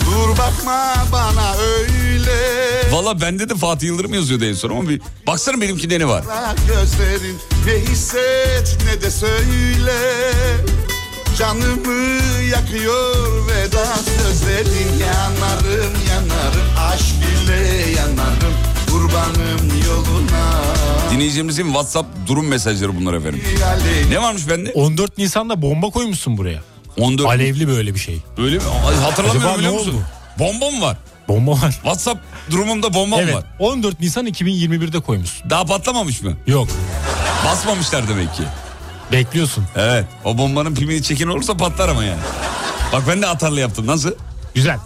Dur 0.00 0.28
bakma 0.38 0.94
bana 1.12 1.54
öyle 1.56 2.36
Valla 2.92 3.20
bende 3.20 3.48
de 3.48 3.54
Fatih 3.54 3.86
Yıldırım 3.86 4.14
yazıyordu 4.14 4.44
en 4.44 4.54
son 4.54 4.70
ama 4.70 4.88
bir 4.88 5.00
baksana 5.26 5.60
benimkinde 5.60 5.98
ne 5.98 6.08
var. 6.08 6.24
Gözlerin 6.68 7.38
ne 7.66 7.90
hisset 7.90 8.78
ne 8.86 9.02
de 9.02 9.10
söyle 9.10 9.98
Canımı 11.38 12.20
yakıyor 12.50 13.46
veda 13.48 13.86
Yanarım 15.50 15.92
yanarım 16.10 16.92
aşk 16.92 17.04
ile 17.44 17.90
yanarım 18.00 18.54
Kurbanım 18.90 19.82
yoluna 19.86 20.52
Dinleyicimizin 21.10 21.64
WhatsApp 21.64 22.06
durum 22.26 22.46
mesajları 22.46 22.96
bunlar 22.96 23.14
efendim. 23.14 23.42
Ne 24.10 24.22
varmış 24.22 24.48
bende? 24.48 24.72
14 24.72 25.18
Nisan'da 25.18 25.62
bomba 25.62 25.90
koymuşsun 25.90 26.36
buraya. 26.36 26.60
14 26.98 27.28
Alevli 27.28 27.68
böyle 27.68 27.94
bir 27.94 27.98
şey. 27.98 28.18
Öyle 28.38 28.56
mi? 28.56 28.62
Hatırlamıyorum 29.02 29.58
biliyor 29.58 29.72
musun? 29.72 29.90
oldu? 29.90 30.02
Bomba 30.38 30.70
mı 30.70 30.80
var? 30.82 30.96
Bomba 31.28 31.52
var. 31.52 31.70
WhatsApp 31.70 32.20
durumumda 32.50 32.94
bomba 32.94 33.16
evet. 33.20 33.34
var? 33.34 33.44
14 33.58 34.00
Nisan 34.00 34.26
2021'de 34.26 35.00
koymuşsun. 35.00 35.50
Daha 35.50 35.64
patlamamış 35.64 36.22
mı? 36.22 36.32
Yok. 36.46 36.68
Basmamışlar 37.46 38.08
demek 38.08 38.34
ki. 38.34 38.42
Bekliyorsun. 39.12 39.64
Evet. 39.76 40.04
O 40.24 40.38
bombanın 40.38 40.74
pimini 40.74 41.02
çekin 41.02 41.28
olursa 41.28 41.56
patlar 41.56 41.88
ama 41.88 42.04
yani. 42.04 42.20
Bak 42.92 43.02
ben 43.08 43.22
de 43.22 43.26
atarlı 43.26 43.60
yaptım. 43.60 43.86
Nasıl? 43.86 44.10
Güzel. 44.54 44.78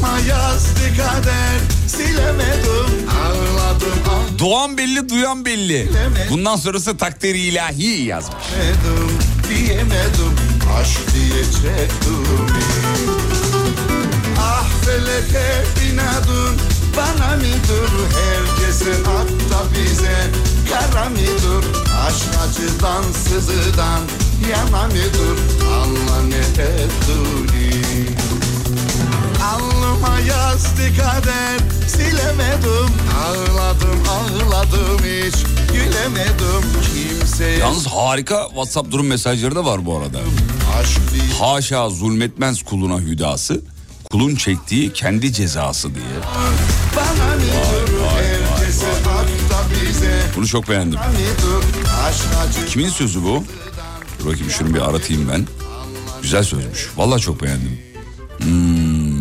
Aklıma 0.00 0.18
yazdı 0.18 0.80
kader 0.96 1.60
silemedim 1.88 3.08
Ağladım 3.24 4.38
Doğan 4.38 4.78
belli, 4.78 5.08
duyan 5.08 5.44
belli. 5.44 5.90
Bundan 6.30 6.56
sonrası 6.56 6.96
takdiri 6.96 7.38
ilahi 7.38 8.02
yazmış. 8.02 8.34
ağladım 8.34 9.18
Diyemedim 9.48 10.36
aşk 10.80 11.14
diyecektim 11.14 12.26
Ah 14.40 14.66
feleke 14.84 15.64
binadın 15.80 16.56
bana 16.96 17.36
mıdır? 17.36 17.90
Herkese 18.20 18.92
hatta 19.04 19.64
bize 19.74 20.30
kara 20.70 21.08
mıdır? 21.08 21.64
Aşk 22.06 22.28
acıdan 22.48 23.02
sızıdan 23.12 24.00
yana 24.50 24.86
mıdır? 24.86 25.38
Allah 25.72 26.22
ne 26.28 26.62
ettiğini 26.62 28.19
Alnıma 29.44 30.20
yazdı 30.20 30.82
kader 30.98 31.58
silemedim 31.88 32.94
Ağladım 33.24 34.02
ağladım 34.10 34.98
hiç 34.98 35.34
gülemedim 35.72 36.64
Kimseye 36.94 37.58
Yalnız 37.58 37.86
harika 37.86 38.44
WhatsApp 38.48 38.90
durum 38.90 39.06
mesajları 39.06 39.54
da 39.54 39.64
var 39.64 39.86
bu 39.86 39.96
arada. 39.96 40.18
Haşa 41.40 41.90
zulmetmez 41.90 42.62
kuluna 42.62 42.98
hüdası. 43.00 43.60
Kulun 44.10 44.34
çektiği 44.34 44.92
kendi 44.92 45.32
cezası 45.32 45.94
diye. 45.94 46.04
Hatta 46.94 47.04
bize 49.70 50.22
Bunu 50.36 50.46
çok 50.46 50.68
beğendim. 50.68 50.98
Kimin 52.68 52.88
sözü 52.88 53.22
bu? 53.22 53.44
Dur 54.18 54.26
bakayım 54.26 54.50
şunu 54.50 54.74
bir 54.74 54.80
aratayım 54.80 55.28
ben. 55.32 55.46
Güzel 56.22 56.42
sözmüş. 56.42 56.88
Vallahi 56.96 57.20
çok 57.20 57.42
beğendim. 57.42 57.78
Hmm. 58.38 59.19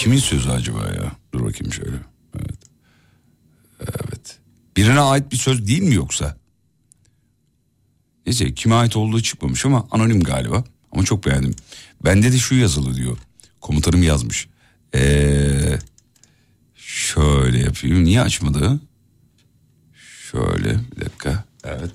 Kimin 0.00 0.18
sözü 0.18 0.50
acaba 0.50 0.78
ya? 0.78 1.12
Dur 1.34 1.44
bakayım 1.44 1.72
şöyle. 1.72 1.96
Evet. 2.36 2.58
Evet. 3.80 4.38
Birine 4.76 5.00
ait 5.00 5.32
bir 5.32 5.36
söz 5.36 5.66
değil 5.66 5.82
mi 5.82 5.94
yoksa? 5.94 6.36
Neyse 8.26 8.54
kime 8.54 8.74
ait 8.74 8.96
olduğu 8.96 9.22
çıkmamış 9.22 9.66
ama 9.66 9.88
anonim 9.90 10.22
galiba. 10.22 10.64
Ama 10.92 11.04
çok 11.04 11.26
beğendim. 11.26 11.54
Bende 12.04 12.32
de 12.32 12.38
şu 12.38 12.54
yazılı 12.54 12.94
diyor. 12.94 13.18
Komutanım 13.60 14.02
yazmış. 14.02 14.48
Ee, 14.94 15.78
şöyle 16.74 17.58
yapayım. 17.58 18.04
Niye 18.04 18.20
açmadı? 18.20 18.80
Şöyle 20.30 20.78
bir 20.96 21.04
dakika. 21.04 21.44
Evet. 21.64 21.94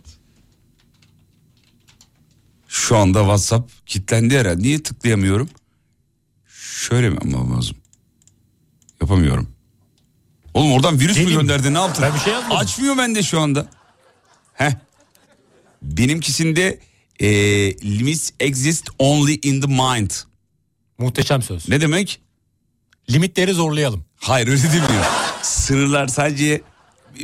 Şu 2.68 2.98
anda 2.98 3.20
WhatsApp 3.20 3.72
kilitlendi 3.86 4.38
herhalde. 4.38 4.64
Niye 4.64 4.84
tıklayamıyorum? 4.84 5.50
Şöyle 6.48 7.10
mi 7.10 7.34
lazım? 7.34 7.78
Yapamıyorum. 9.10 9.48
Oğlum 10.54 10.72
oradan 10.72 11.00
virüs 11.00 11.18
mü 11.18 11.24
Deneyim. 11.24 11.40
gönderdi 11.40 11.74
ne 11.74 11.78
yaptın? 11.78 12.04
Ben 12.08 12.14
bir 12.16 12.20
şey 12.20 12.34
yazmadım. 12.34 12.58
Açmıyor 12.58 12.98
bende 12.98 13.24
şu 13.24 13.40
anda. 13.40 13.68
Heh. 14.54 14.72
Benimkisinde 15.82 16.80
e, 17.20 17.28
limits 18.00 18.32
exist 18.40 18.90
only 19.00 19.40
in 19.44 19.62
the 19.62 19.68
mind. 19.68 20.12
Muhteşem 20.98 21.42
söz. 21.42 21.70
Ne 21.70 21.82
demek? 21.82 22.22
Limitleri 23.10 23.54
zorlayalım. 23.54 24.06
Hayır 24.18 24.48
öyle 24.48 24.64
demiyor. 24.64 25.06
Sınırlar 25.42 26.08
sadece 26.08 26.62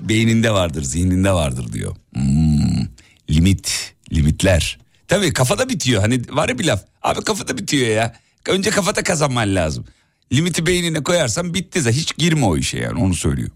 beyninde 0.02 0.52
vardır, 0.52 0.84
zihninde 0.84 1.32
vardır 1.32 1.74
diyor. 1.74 1.96
Hmm, 2.14 2.88
limit, 3.30 3.94
limitler. 4.14 4.80
Tabii 5.08 5.34
kafada 5.34 5.70
bitiyor. 5.70 6.02
Hani 6.02 6.22
var 6.30 6.50
ya 6.50 6.60
bir 6.60 6.66
laf. 6.66 6.84
Abi 7.02 7.22
kafada 7.24 7.58
bitiyor 7.58 7.88
ya. 7.88 8.16
Önce 8.48 8.70
kafada 8.70 9.04
kazanman 9.04 9.56
lazım. 9.56 9.86
Limiti 10.34 10.66
beynine 10.66 11.04
koyarsan 11.04 11.54
bitti 11.54 11.82
zaten. 11.82 11.98
Hiç 11.98 12.18
girme 12.18 12.46
o 12.46 12.58
işe 12.58 12.78
yani 12.78 13.04
onu 13.04 13.14
söylüyor. 13.14 13.50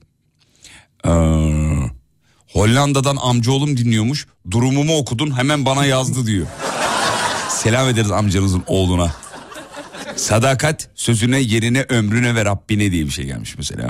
Ee, 1.06 1.10
Hollanda'dan 2.48 3.16
amcaoğlum 3.22 3.78
dinliyormuş. 3.78 4.28
Durumumu 4.52 4.98
okudun 4.98 5.38
hemen 5.38 5.66
bana 5.66 5.86
yazdı 5.86 6.26
diyor. 6.26 6.48
Selam 7.50 7.90
ederiz 7.90 8.12
amcanızın 8.12 8.64
oğluna. 8.68 9.16
Sadakat 10.16 10.90
sözüne 10.96 11.40
yerine 11.40 11.86
ömrüne 11.90 12.36
ve 12.36 12.46
Rabbine 12.46 12.92
diye 12.92 13.06
bir 13.06 13.12
şey 13.12 13.26
gelmiş 13.26 13.58
mesela. 13.58 13.90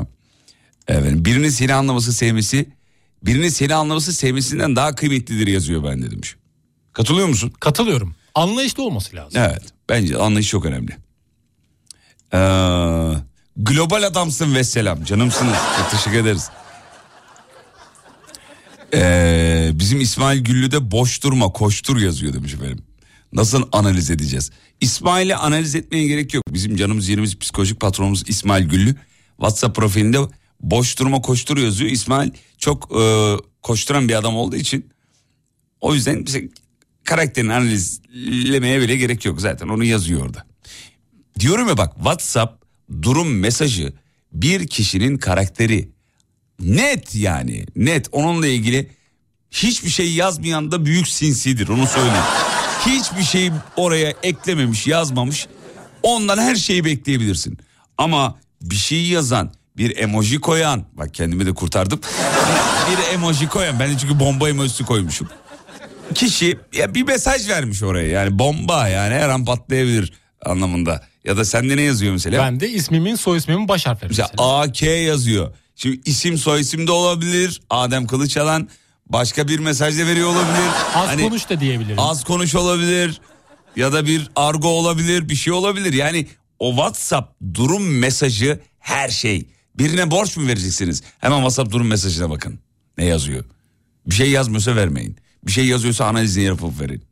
Evet, 0.87 1.13
birinin 1.15 1.49
seni 1.49 1.73
anlaması 1.73 2.13
sevmesi, 2.13 2.69
birinin 3.23 3.49
seni 3.49 3.75
anlaması 3.75 4.13
sevmesinden 4.13 4.75
daha 4.75 4.95
kıymetlidir 4.95 5.47
yazıyor 5.47 5.83
bende 5.83 6.11
demiş. 6.11 6.35
Katılıyor 6.93 7.27
musun? 7.27 7.53
Katılıyorum. 7.59 8.15
Anlayışlı 8.35 8.83
olması 8.83 9.15
lazım. 9.15 9.41
Evet 9.41 9.63
bence 9.89 10.17
anlayış 10.17 10.49
çok 10.49 10.65
önemli. 10.65 11.04
Ee, 12.33 12.37
Global 13.57 14.03
adamsın 14.03 14.55
ve 14.55 14.63
selam. 14.63 15.03
Canımsınız. 15.03 15.57
Çok 15.77 15.91
teşekkür 15.91 16.17
ederiz. 16.17 16.49
Ee, 18.93 19.71
bizim 19.73 20.01
İsmail 20.01 20.43
Güllü'de 20.43 20.91
boş 20.91 21.23
durma 21.23 21.51
koştur 21.51 21.97
yazıyor 21.97 22.33
demiş 22.33 22.53
efendim. 22.53 22.85
Nasıl 23.33 23.63
analiz 23.71 24.11
edeceğiz? 24.11 24.51
İsmail'i 24.81 25.35
analiz 25.35 25.75
etmeye 25.75 26.07
gerek 26.07 26.33
yok. 26.33 26.43
Bizim 26.49 26.75
canımız 26.75 27.09
yerimiz 27.09 27.39
psikolojik 27.39 27.79
patronumuz 27.79 28.23
İsmail 28.29 28.65
Güllü. 28.65 28.95
WhatsApp 29.37 29.75
profilinde 29.75 30.17
boş 30.61 30.99
durma 30.99 31.21
koştur 31.21 31.57
yazıyor. 31.57 31.91
İsmail 31.91 32.31
çok 32.57 32.91
e, 32.99 33.35
koşturan 33.61 34.09
bir 34.09 34.15
adam 34.15 34.35
olduğu 34.35 34.55
için 34.55 34.89
o 35.81 35.93
yüzden 35.93 36.25
bize 36.25 36.49
karakterini 37.03 37.53
analizlemeye 37.53 38.81
bile 38.81 38.95
gerek 38.95 39.25
yok 39.25 39.41
zaten 39.41 39.67
onu 39.67 39.83
yazıyor 39.83 40.25
orada. 40.25 40.45
Diyorum 41.39 41.67
ya 41.67 41.77
bak 41.77 41.95
WhatsApp 41.95 42.63
durum 43.01 43.39
mesajı 43.39 43.93
bir 44.31 44.67
kişinin 44.67 45.17
karakteri 45.17 45.89
net 46.59 47.15
yani 47.15 47.65
net 47.75 48.07
onunla 48.11 48.47
ilgili 48.47 48.89
hiçbir 49.51 49.89
şey 49.89 50.13
yazmayan 50.13 50.71
da 50.71 50.85
büyük 50.85 51.07
sinsidir 51.07 51.67
onu 51.67 51.87
söyleyeyim. 51.87 52.25
Hiçbir 52.85 53.23
şey 53.23 53.51
oraya 53.77 54.13
eklememiş 54.23 54.87
yazmamış 54.87 55.47
ondan 56.03 56.37
her 56.37 56.55
şeyi 56.55 56.85
bekleyebilirsin. 56.85 57.57
Ama 57.97 58.39
bir 58.61 58.75
şey 58.75 59.07
yazan 59.07 59.53
bir 59.77 59.97
emoji 59.97 60.39
koyan 60.39 60.85
bak 60.93 61.13
kendimi 61.13 61.45
de 61.45 61.53
kurtardım 61.53 61.99
bir 62.91 63.13
emoji 63.13 63.47
koyan 63.47 63.79
ben 63.79 63.89
de 63.91 63.97
çünkü 63.97 64.19
bomba 64.19 64.49
emojisi 64.49 64.85
koymuşum. 64.85 65.29
Kişi 66.13 66.59
ya 66.73 66.95
bir 66.95 67.03
mesaj 67.03 67.49
vermiş 67.49 67.83
oraya 67.83 68.07
yani 68.07 68.39
bomba 68.39 68.87
yani 68.87 69.13
her 69.13 69.29
an 69.29 69.45
patlayabilir 69.45 70.13
anlamında. 70.45 71.03
Ya 71.25 71.37
da 71.37 71.45
sende 71.45 71.77
ne 71.77 71.81
yazıyor 71.81 72.13
mesela? 72.13 72.43
Ben 72.43 72.59
de 72.59 72.69
ismimin 72.69 73.15
soy 73.15 73.37
ismimin 73.37 73.67
baş 73.67 73.85
harfleri. 73.85 74.09
Mesela 74.09 74.29
AK 74.37 74.81
yazıyor. 74.81 75.55
Şimdi 75.75 76.01
isim 76.05 76.37
soy 76.37 76.61
isim 76.61 76.87
de 76.87 76.91
olabilir. 76.91 77.61
Adem 77.69 78.07
Kılıçalan 78.07 78.69
başka 79.07 79.47
bir 79.47 79.59
mesaj 79.59 79.99
da 79.99 80.07
veriyor 80.07 80.29
olabilir. 80.29 80.69
Az 80.95 81.17
konuş 81.21 81.49
da 81.49 81.59
diyebilirim. 81.59 81.99
Az 81.99 82.23
konuş 82.23 82.55
olabilir. 82.55 83.21
Ya 83.75 83.93
da 83.93 84.05
bir 84.05 84.29
argo 84.35 84.67
olabilir 84.67 85.29
bir 85.29 85.35
şey 85.35 85.53
olabilir. 85.53 85.93
Yani 85.93 86.27
o 86.59 86.69
WhatsApp 86.69 87.41
durum 87.53 87.97
mesajı 87.99 88.59
her 88.79 89.09
şey. 89.09 89.45
Birine 89.75 90.11
borç 90.11 90.37
mu 90.37 90.47
vereceksiniz? 90.47 91.03
Hemen 91.19 91.37
WhatsApp 91.37 91.71
durum 91.71 91.87
mesajına 91.87 92.29
bakın. 92.29 92.59
Ne 92.97 93.05
yazıyor? 93.05 93.45
Bir 94.07 94.15
şey 94.15 94.31
yazmıyorsa 94.31 94.75
vermeyin. 94.75 95.17
Bir 95.47 95.51
şey 95.51 95.65
yazıyorsa 95.65 96.05
analizini 96.05 96.43
yapıp 96.43 96.79
verin. 96.81 97.03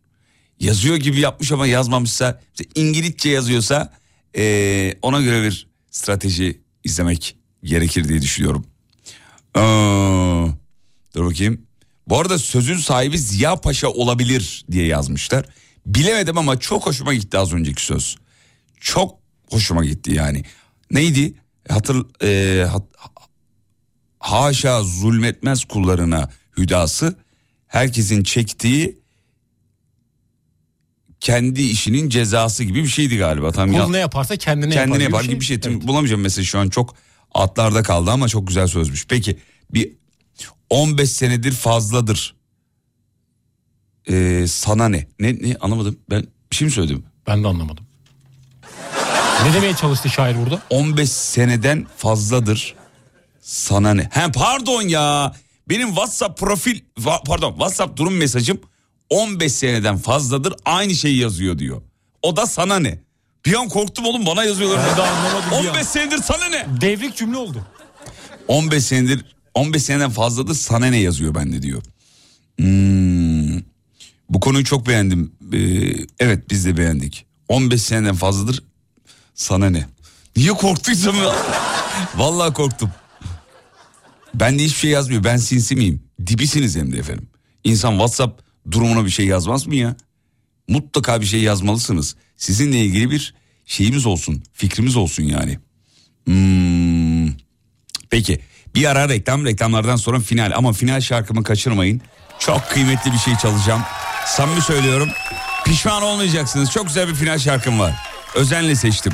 Yazıyor 0.60 0.96
gibi 0.96 1.20
yapmış 1.20 1.52
ama 1.52 1.68
yazmamışsa 1.68 2.42
işte 2.54 2.82
İngilizce 2.82 3.30
yazıyorsa 3.30 3.94
eee, 4.36 5.00
ona 5.02 5.22
göre 5.22 5.44
bir 5.44 5.68
strateji 5.92 6.62
izlemek 6.84 7.36
gerekir 7.64 8.08
diye 8.10 8.22
düşünüyorum. 8.22 8.66
Aa, 9.56 10.48
dur 11.16 11.26
bakayım. 11.26 11.62
Bu 12.08 12.20
arada 12.20 12.38
sözün 12.40 12.78
sahibi 12.78 13.20
Ziya 13.20 13.56
Paşa 13.56 13.88
olabilir 13.88 14.66
diye 14.72 14.86
yazmışlar. 14.86 15.46
Bilemedim 15.86 16.38
ama 16.38 16.60
çok 16.60 16.86
hoşuma 16.86 17.14
gitti 17.14 17.38
az 17.38 17.54
önceki 17.54 17.86
söz. 17.86 18.16
Çok 18.80 19.20
hoşuma 19.50 19.86
gitti 19.86 20.14
yani. 20.14 20.44
Neydi? 20.92 21.34
Hatır 21.70 22.06
eee, 22.22 22.64
hat- 22.64 22.88
haşa 24.20 24.84
zulmetmez 24.84 25.66
kullarına 25.66 26.30
hüdası 26.58 27.16
herkesin 27.68 28.24
çektiği 28.24 29.00
kendi 31.24 31.62
işinin 31.62 32.10
cezası 32.10 32.64
gibi 32.64 32.84
bir 32.84 32.88
şeydi 32.90 33.18
galiba. 33.18 33.52
Tam 33.52 33.70
Kul 33.70 33.76
ya- 33.78 33.88
ne 33.90 33.98
yaparsa 33.98 34.36
kendine, 34.38 34.76
yapar. 34.76 34.86
kendine 34.86 35.04
gibi 35.04 35.14
yapar 35.14 35.24
gibi 35.26 35.40
bir 35.40 35.46
şey. 35.46 35.62
Bulamayacağım 35.88 36.22
mesela 36.22 36.46
şu 36.46 36.60
an 36.60 36.70
çok 36.70 36.96
atlarda 37.34 37.84
kaldı 37.84 38.12
ama 38.12 38.28
çok 38.28 38.48
güzel 38.48 38.68
sözmüş. 38.68 39.06
Peki 39.08 39.38
bir 39.74 39.92
15 40.70 41.10
senedir 41.10 41.52
fazladır. 41.52 42.36
Ee, 44.10 44.46
sana 44.48 44.90
ne? 44.90 45.08
Ne 45.20 45.34
ne 45.34 45.56
anlamadım. 45.62 46.00
Ben 46.10 46.28
bir 46.52 46.56
şey 46.56 46.66
mi 46.66 46.72
söyledim? 46.72 47.04
Ben 47.28 47.44
de 47.44 47.48
anlamadım. 47.48 47.86
Ne 49.46 49.54
demeye 49.54 49.76
çalıştı 49.76 50.10
şair 50.10 50.36
burada? 50.38 50.62
15 50.70 51.10
seneden 51.12 51.88
fazladır. 51.98 52.76
Sana 53.42 53.94
ne? 53.94 54.04
He 54.12 54.32
pardon 54.32 54.82
ya. 54.82 55.36
Benim 55.70 55.88
WhatsApp 55.88 56.40
profil 56.40 56.80
pardon 57.26 57.52
WhatsApp 57.52 57.98
durum 57.98 58.14
mesajım 58.18 58.60
15 59.10 59.52
seneden 59.52 59.98
fazladır 59.98 60.54
aynı 60.66 60.96
şeyi 60.96 61.18
yazıyor 61.18 61.60
diyor. 61.60 61.82
O 62.22 62.36
da 62.36 62.46
sana 62.48 62.80
ne? 62.80 63.00
Bir 63.46 63.54
an 63.54 63.70
korktum 63.70 64.06
oğlum 64.06 64.26
bana 64.26 64.44
yazıyorlar. 64.44 64.80
Ben 64.90 64.98
de 64.98 65.02
anlamadım 65.02 65.52
bir 65.52 65.68
15 65.70 65.78
an. 65.78 65.84
senedir 65.84 66.18
sana 66.18 66.46
ne? 66.46 66.66
Devrik 66.82 67.16
cümle 67.16 67.38
oldu. 67.38 67.66
15 68.48 68.84
senedir 68.84 69.26
15 69.54 69.84
seneden 69.84 70.10
fazladır 70.10 70.54
sana 70.54 70.86
ne 70.86 70.98
yazıyor 70.98 71.36
bende 71.36 71.62
diyor. 71.62 71.84
Hmm. 72.60 73.62
Bu 74.30 74.40
konuyu 74.40 74.66
çok 74.66 74.88
beğendim. 74.88 75.32
Ee, 75.54 75.58
evet 76.20 76.50
biz 76.50 76.66
de 76.66 76.78
beğendik. 76.78 77.26
15 77.50 77.82
seneden 77.82 78.16
fazladır 78.16 78.64
sana 79.36 79.70
ne? 79.70 79.86
Niye 80.36 80.52
korktuysam 80.52 81.16
ya? 81.16 81.36
Vallahi 82.16 82.54
korktum. 82.54 82.92
Ben 84.34 84.60
de 84.60 84.64
hiçbir 84.64 84.78
şey 84.80 84.90
yazmıyor. 84.90 85.24
Ben 85.24 85.38
sinsi 85.38 85.76
miyim? 85.76 86.04
Dibisiniz 86.28 86.76
hem 86.76 86.92
de 86.94 86.98
efendim. 86.98 87.28
İnsan 87.64 87.92
WhatsApp 87.92 88.42
durumuna 88.72 89.06
bir 89.06 89.10
şey 89.10 89.26
yazmaz 89.26 89.68
mı 89.68 89.76
ya? 89.76 89.96
Mutlaka 90.68 91.22
bir 91.22 91.26
şey 91.26 91.42
yazmalısınız. 91.42 92.16
Sizinle 92.38 92.80
ilgili 92.80 93.12
bir 93.12 93.34
şeyimiz 93.66 94.06
olsun, 94.06 94.44
fikrimiz 94.54 94.96
olsun 94.96 95.24
yani. 95.24 95.60
Hmm. 96.26 97.36
Peki 98.10 98.40
bir 98.76 98.86
ara 98.86 99.10
reklam 99.10 99.46
reklamlardan 99.46 99.96
sonra 99.96 100.20
final 100.20 100.52
ama 100.56 100.74
final 100.74 101.02
şarkımı 101.02 101.44
kaçırmayın. 101.44 102.02
Çok 102.40 102.70
kıymetli 102.70 103.12
bir 103.14 103.18
şey 103.18 103.36
çalacağım. 103.36 103.82
Samimi 104.26 104.62
söylüyorum 104.62 105.10
pişman 105.66 106.04
olmayacaksınız. 106.04 106.72
Çok 106.72 106.88
güzel 106.88 107.08
bir 107.08 107.16
final 107.16 107.40
şarkım 107.40 107.80
var. 107.80 107.94
Özenle 108.36 108.76
seçtim. 108.76 109.14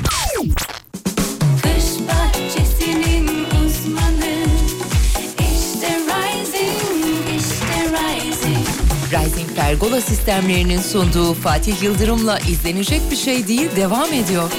Pergola 9.70 10.00
sistemlerinin 10.00 10.80
sunduğu 10.80 11.34
Fatih 11.34 11.82
Yıldırım'la 11.82 12.38
izlenecek 12.38 13.00
bir 13.10 13.16
şey 13.16 13.48
değil 13.48 13.68
devam 13.76 14.12
ediyor. 14.12 14.50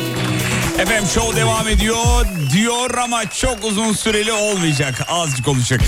Efendim 0.80 1.10
show 1.14 1.38
devam 1.42 1.68
ediyor 1.68 2.26
diyor 2.54 2.98
ama 2.98 3.30
çok 3.30 3.66
uzun 3.66 3.94
süreli 3.94 4.32
olmayacak. 4.32 5.06
Azıcık 5.08 5.48
olacak. 5.48 5.82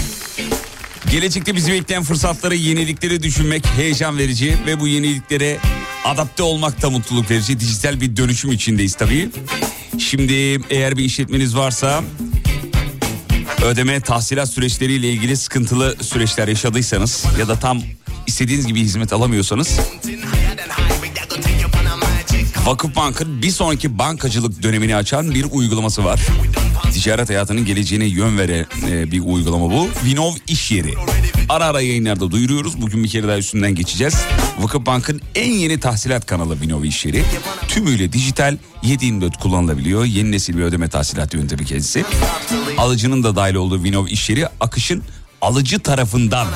Gelecekte 1.12 1.56
bizi 1.56 1.72
bekleyen 1.72 2.04
fırsatları, 2.04 2.56
yenilikleri 2.56 3.24
düşünmek 3.24 3.66
heyecan 3.68 4.18
verici 4.18 4.58
ve 4.66 4.80
bu 4.80 4.88
yeniliklere 4.88 5.58
adapte 6.06 6.44
olmak 6.44 6.82
da 6.82 6.90
mutluluk 6.90 7.32
verici. 7.32 7.60
Dijital 7.60 8.02
bir 8.02 8.18
dönüşüm 8.18 8.52
içindeyiz 8.52 8.96
tabii. 8.96 9.30
Şimdi 10.00 10.62
eğer 10.70 10.98
bir 10.98 11.04
işletmeniz 11.04 11.56
varsa 11.56 12.04
ödeme 13.66 14.02
tahsilat 14.02 14.50
süreçleriyle 14.50 15.10
ilgili 15.10 15.38
sıkıntılı 15.38 15.96
süreçler 16.02 16.48
yaşadıysanız 16.48 17.26
ya 17.40 17.48
da 17.48 17.60
tam 17.60 17.82
istediğiniz 18.28 18.68
gibi 18.68 18.80
hizmet 18.80 19.14
alamıyorsanız 19.14 19.80
Vakıfbank'ın 22.66 23.42
bir 23.42 23.52
sonraki 23.52 24.00
bankacılık 24.00 24.64
dönemini 24.64 24.96
açan 24.96 25.36
bir 25.36 25.46
uygulaması 25.52 26.04
var. 26.06 26.22
Ticaret 26.94 27.30
hayatının 27.30 27.66
geleceğine 27.66 28.06
yön 28.06 28.38
veren 28.38 28.66
e, 28.90 29.12
bir 29.12 29.20
uygulama 29.20 29.72
bu. 29.72 29.90
Vinov 30.06 30.34
iş 30.48 30.72
yeri. 30.72 30.94
Ara 31.50 31.66
ara 31.66 31.82
yayınlarda 31.82 32.32
duyuruyoruz. 32.32 32.82
Bugün 32.82 33.04
bir 33.04 33.10
kere 33.10 33.28
daha 33.28 33.38
üstünden 33.38 33.76
geçeceğiz. 33.76 34.16
Vakıfbank'ın 34.60 35.22
en 35.36 35.52
yeni 35.52 35.80
tahsilat 35.80 36.26
kanalı 36.26 36.62
Vinov 36.62 36.84
iş 36.84 37.06
yeri. 37.06 37.24
Tümüyle 37.68 38.14
dijital 38.14 38.58
7/24 38.84 39.40
kullanılabiliyor. 39.40 40.06
Yeni 40.06 40.32
nesil 40.32 40.58
bir 40.58 40.62
ödeme 40.62 40.88
tahsilat 40.88 41.34
yöntemi 41.34 41.66
kendisi. 41.66 42.06
Alıcının 42.78 43.24
da 43.24 43.36
dahil 43.36 43.56
olduğu 43.56 43.84
Vinov 43.84 44.08
iş 44.08 44.30
yeri 44.30 44.48
akışın 44.48 45.04
alıcı 45.44 45.80
tarafından 45.80 46.48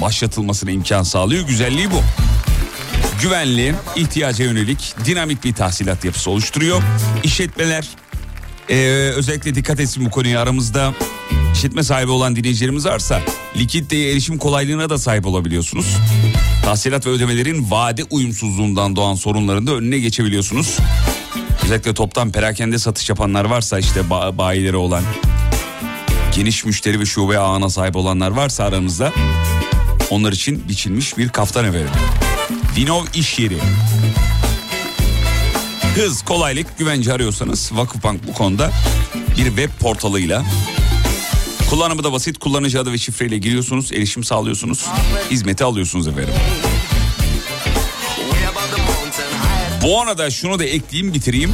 başlatılmasına 0.00 0.70
imkan 0.70 1.02
sağlıyor. 1.02 1.46
Güzelliği 1.46 1.90
bu 1.90 2.00
güvenli, 3.22 3.74
ihtiyaca 3.96 4.44
yönelik 4.44 4.94
dinamik 5.04 5.44
bir 5.44 5.54
tahsilat 5.54 6.04
yapısı 6.04 6.30
oluşturuyor. 6.30 6.82
İşletmeler 7.22 7.88
e, 8.68 8.76
özellikle 9.16 9.54
dikkat 9.54 9.80
etsin 9.80 10.06
bu 10.06 10.10
konuya 10.10 10.40
aramızda 10.40 10.94
işletme 11.54 11.82
sahibi 11.82 12.10
olan 12.10 12.36
dinleyicilerimiz 12.36 12.86
varsa 12.86 13.20
likiditeye 13.56 14.12
erişim 14.12 14.38
kolaylığına 14.38 14.90
da 14.90 14.98
sahip 14.98 15.26
olabiliyorsunuz. 15.26 15.86
Tahsilat 16.64 17.06
ve 17.06 17.10
ödemelerin 17.10 17.70
vade 17.70 18.04
uyumsuzluğundan 18.10 18.96
doğan 18.96 19.14
sorunların 19.14 19.66
da 19.66 19.72
önüne 19.72 19.98
geçebiliyorsunuz. 19.98 20.78
Özellikle 21.64 21.94
toptan 21.94 22.32
perakende 22.32 22.78
satış 22.78 23.08
yapanlar 23.08 23.44
varsa 23.44 23.78
işte 23.78 24.00
ba- 24.00 24.38
bayileri 24.38 24.76
olan 24.76 25.02
geniş 26.34 26.64
müşteri 26.64 27.00
ve 27.00 27.06
şube 27.06 27.38
ağına 27.38 27.70
sahip 27.70 27.96
olanlar 27.96 28.30
varsa 28.30 28.64
aramızda 28.64 29.12
onlar 30.10 30.32
için 30.32 30.68
biçilmiş 30.68 31.18
bir 31.18 31.28
kaftan 31.28 31.64
efendim. 31.64 31.90
Vinov 32.76 33.04
iş 33.14 33.38
yeri. 33.38 33.58
Hız, 35.94 36.22
kolaylık, 36.22 36.78
güvence 36.78 37.12
arıyorsanız 37.12 37.70
Vakıfbank 37.72 38.26
bu 38.26 38.32
konuda 38.32 38.70
bir 39.38 39.44
web 39.44 39.70
portalıyla 39.80 40.44
kullanımı 41.70 42.04
da 42.04 42.12
basit 42.12 42.38
kullanıcı 42.38 42.80
adı 42.80 42.92
ve 42.92 42.98
şifreyle 42.98 43.38
giriyorsunuz 43.38 43.92
erişim 43.92 44.24
sağlıyorsunuz 44.24 44.86
hizmeti 45.30 45.64
alıyorsunuz 45.64 46.08
efendim. 46.08 46.34
Bu 49.82 50.00
arada 50.00 50.30
şunu 50.30 50.58
da 50.58 50.64
ekleyeyim 50.64 51.14
bitireyim. 51.14 51.52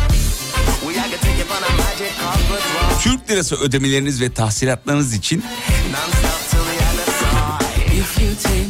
Türk 3.03 3.31
lirası 3.31 3.57
ödemeleriniz 3.57 4.21
ve 4.21 4.33
tahsilatlarınız 4.33 5.15
için 5.15 5.45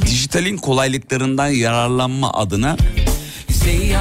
dijitalin 0.07 0.57
kolaylıklarından 0.57 1.47
yararlanma 1.49 2.33
adına 2.33 2.77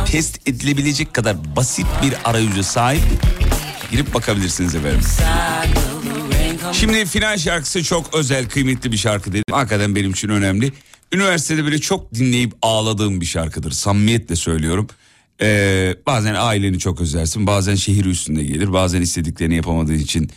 test 0.06 0.48
edilebilecek 0.48 1.14
kadar 1.14 1.56
basit 1.56 1.86
bir 2.04 2.14
arayüze 2.24 2.64
sahip 2.64 3.02
girip 3.92 4.14
bakabilirsiniz 4.14 4.76
efendim. 4.76 5.02
Şimdi 6.74 7.06
final 7.06 7.38
şarkısı 7.38 7.84
çok 7.84 8.14
özel, 8.14 8.50
kıymetli 8.50 8.92
bir 8.92 8.98
şarkı 8.98 9.32
dedim. 9.32 9.44
Hakikaten 9.52 9.96
benim 9.96 10.12
için 10.12 10.30
önemli. 10.30 10.74
Üniversitede 11.14 11.66
böyle 11.66 11.80
çok 11.82 12.14
dinleyip 12.14 12.54
ağladığım 12.62 13.22
bir 13.22 13.26
şarkıdır. 13.26 13.72
Samimiyetle 13.72 14.36
söylüyorum. 14.36 14.88
Ee, 15.42 15.96
bazen 16.08 16.36
aileni 16.36 16.80
çok 16.80 17.02
özlersin. 17.02 17.48
Bazen 17.48 17.76
şehir 17.76 18.06
üstünde 18.06 18.44
gelir. 18.44 18.74
Bazen 18.74 19.02
istediklerini 19.02 19.56
yapamadığın 19.56 19.94
için 19.98 20.30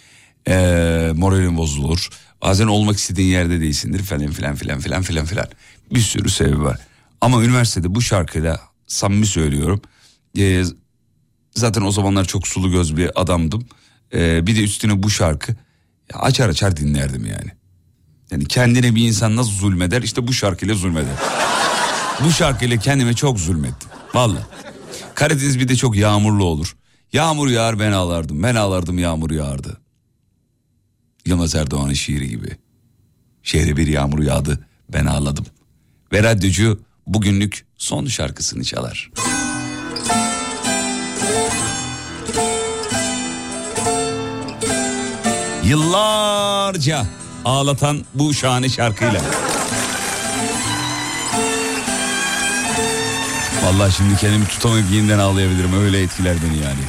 ee, 0.49 1.13
moralin 1.15 1.57
bozulur. 1.57 2.09
Bazen 2.43 2.67
olmak 2.67 2.97
istediğin 2.97 3.29
yerde 3.29 3.61
değilsindir 3.61 4.03
falan 4.03 4.31
filan 4.31 4.55
filan 4.55 4.81
filan 4.81 5.03
filan 5.03 5.25
filan. 5.25 5.47
Bir 5.95 6.01
sürü 6.01 6.31
sebebi 6.31 6.63
var. 6.63 6.79
Ama 7.21 7.45
üniversitede 7.45 7.95
bu 7.95 8.03
şarkıyla 8.03 8.61
samimi 8.87 9.27
söylüyorum. 9.27 9.83
ee, 10.39 10.65
zaten 11.55 11.83
o 11.83 11.91
zamanlar 11.91 12.25
çok 12.25 12.49
sulu 12.49 12.71
göz 12.71 12.97
bir 12.97 13.21
adamdım. 13.21 13.67
Ee, 14.15 14.47
bir 14.47 14.57
de 14.57 14.65
üstüne 14.65 15.03
bu 15.03 15.11
şarkı 15.11 15.57
açar 16.15 16.49
açar 16.49 16.77
dinlerdim 16.77 17.27
yani. 17.27 17.51
Yani 18.31 18.45
kendine 18.45 18.95
bir 18.95 19.07
insan 19.09 19.37
nasıl 19.37 19.51
zulmeder 19.53 20.03
işte 20.03 20.27
bu 20.27 20.33
şarkıyla 20.33 20.75
zulmeder. 20.75 21.15
bu 22.25 22.31
şarkıyla 22.31 22.77
kendime 22.77 23.15
çok 23.15 23.39
zulmettim. 23.39 23.89
Vallahi. 24.15 24.43
Karadeniz 25.15 25.59
bir 25.59 25.69
de 25.69 25.77
çok 25.77 25.97
yağmurlu 25.97 26.45
olur. 26.45 26.77
Yağmur 27.13 27.49
yağar 27.49 27.79
ben 27.79 27.93
ağlardım. 27.93 28.43
Ben 28.43 28.55
ağlardım 28.55 28.99
yağmur 28.99 29.31
yağardı. 29.31 29.81
Yılmaz 31.27 31.55
Erdoğan'ın 31.55 31.93
şiiri 31.93 32.29
gibi. 32.29 32.57
Şehre 33.43 33.77
bir 33.77 33.87
yağmur 33.87 34.19
yağdı 34.19 34.67
ben 34.93 35.07
ağladım. 35.07 35.47
Ve 36.13 36.23
radyocu 36.23 36.81
bugünlük 37.07 37.67
son 37.77 38.07
şarkısını 38.07 38.65
çalar. 38.65 39.11
Yıllarca 45.65 47.07
ağlatan 47.45 48.05
bu 48.15 48.35
şahane 48.35 48.69
şarkıyla. 48.69 49.50
Vallahi 53.65 53.93
şimdi 53.93 54.17
kendimi 54.17 54.49
tutamayıp 54.49 54.91
yeniden 54.93 55.19
ağlayabilirim. 55.19 55.85
Öyle 55.85 56.03
etkiler 56.03 56.37
beni 56.45 56.59
yani. 56.59 56.81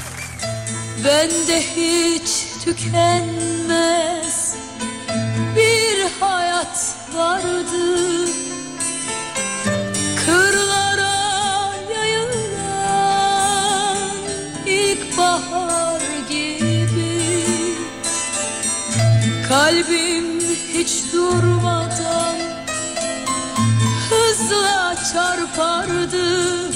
Bende 1.06 1.62
hiç 1.62 2.30
tükenmez 2.66 4.56
bir 5.56 6.06
hayat 6.20 6.96
vardı 7.16 8.26
Kırlara 10.26 11.74
yayılan 11.96 13.28
ilkbahar 14.66 16.02
gibi 16.30 17.46
Kalbim 19.50 20.40
hiç 20.74 21.14
durmadan 21.14 22.36
hızla 24.12 24.96
çarpardı. 25.14 26.72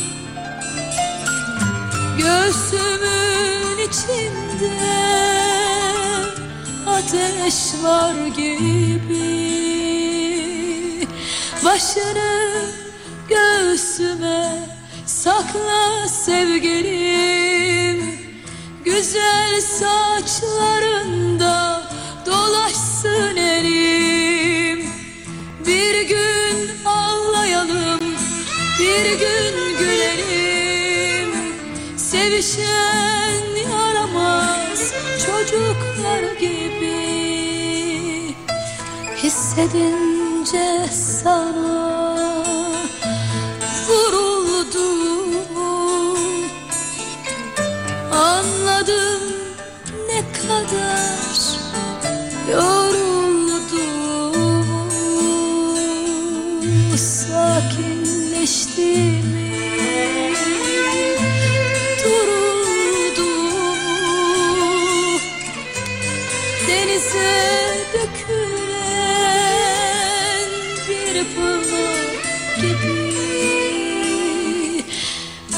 Göğsümün 2.17 3.77
içinde 3.77 4.75
ateş 6.87 7.83
var 7.83 8.27
gibi. 8.27 9.45
Başını 11.65 12.51
göğsüme 13.29 14.69
sakla 15.05 16.07
sevgilim. 16.07 17.65
Güzel 18.85 19.61
saçlarında 19.61 20.83
dolaşsın 22.25 23.35
elim. 23.35 24.89
Bir 25.65 26.07
gün 26.07 26.74
ağlayalım, 27.65 27.99
bir 28.79 29.19
gün 29.19 29.77
gülelim. 29.79 31.29
Sevişen 31.97 33.45
yaramaz 33.71 34.93
çocuklar 35.25 36.23
gibi. 36.39 36.95
Hissedince 39.23 40.89
sana 40.93 42.25
vuruldum. 43.87 45.35
Anladım 48.11 49.21
ne 50.07 50.21
kadar 50.41 51.15
yoruldum 52.51 52.84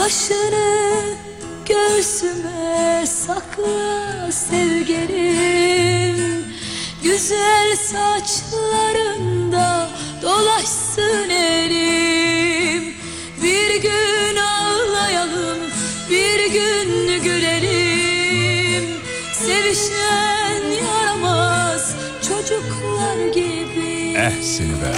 Başını 0.07 1.03
göğsüme 1.65 3.05
sakla 3.07 4.31
sevgilim 4.31 6.17
Güzel 7.03 7.75
saçlarında 7.75 9.09
dolaşsın 10.21 11.29
elim 11.29 12.93
Bir 13.43 13.81
gün 13.81 14.35
ağlayalım, 14.35 15.57
bir 16.09 16.51
gün 16.51 17.23
gülelim 17.23 18.89
Sevişen 19.34 20.63
yaramaz 20.84 21.95
çocuklar 22.21 23.27
gibi 23.34 24.13
Eh 24.17 24.41
seni 24.41 24.81
be. 24.81 24.93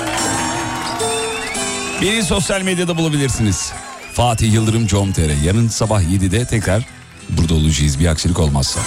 Beni 2.01 2.23
sosyal 2.23 2.61
medyada 2.61 2.97
bulabilirsiniz. 2.97 3.73
Fatih 4.13 4.53
Yıldırım 4.53 4.87
com.tr. 4.87 5.43
Yarın 5.45 5.67
sabah 5.67 6.01
7'de 6.01 6.45
tekrar 6.45 6.85
burada 7.29 7.53
olacağız 7.53 7.99
bir 7.99 8.07
aksilik 8.07 8.39
olmazsa. 8.39 8.79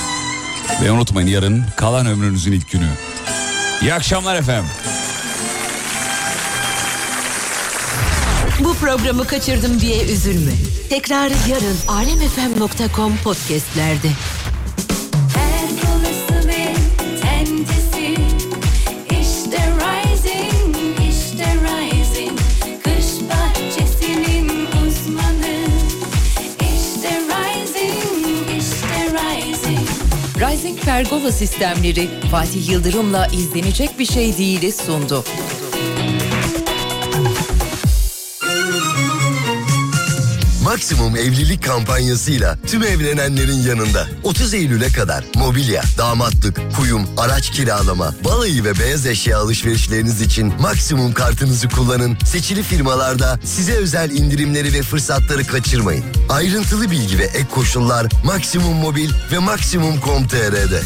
Ve 0.82 0.90
unutmayın 0.90 1.28
yarın 1.28 1.64
kalan 1.76 2.06
ömrünüzün 2.06 2.52
ilk 2.52 2.70
günü. 2.70 2.88
İyi 3.82 3.94
akşamlar 3.94 4.36
efendim. 4.36 4.70
Bu 8.64 8.74
programı 8.74 9.26
kaçırdım 9.26 9.80
diye 9.80 10.04
üzülme. 10.04 10.52
Tekrarı 10.88 11.34
yarın 11.50 11.76
alemfm.com 11.88 13.16
podcastlerde. 13.16 14.08
Pergola 30.84 31.32
sistemleri 31.32 32.08
Fatih 32.30 32.70
Yıldırım'la 32.70 33.26
izlenecek 33.26 33.98
bir 33.98 34.04
şey 34.04 34.38
değiliz 34.38 34.76
sundu. 34.76 35.24
Maksimum 40.72 41.16
evlilik 41.16 41.64
kampanyasıyla 41.64 42.58
tüm 42.66 42.82
evlenenlerin 42.82 43.62
yanında. 43.62 44.08
30 44.22 44.54
Eylül'e 44.54 44.88
kadar 44.88 45.24
mobilya, 45.34 45.82
damatlık, 45.98 46.76
kuyum, 46.76 47.08
araç 47.16 47.50
kiralama, 47.50 48.14
balayı 48.24 48.64
ve 48.64 48.78
beyaz 48.78 49.06
eşya 49.06 49.38
alışverişleriniz 49.38 50.20
için 50.20 50.52
maksimum 50.60 51.12
kartınızı 51.12 51.68
kullanın. 51.68 52.16
Seçili 52.24 52.62
firmalarda 52.62 53.40
size 53.44 53.72
özel 53.72 54.10
indirimleri 54.10 54.72
ve 54.72 54.82
fırsatları 54.82 55.46
kaçırmayın. 55.46 56.04
Ayrıntılı 56.28 56.90
bilgi 56.90 57.18
ve 57.18 57.24
ek 57.24 57.46
koşullar 57.54 58.06
Maksimum 58.24 58.76
Mobil 58.76 59.10
ve 59.32 59.38
Maksimum.com.tr'de. 59.38 60.82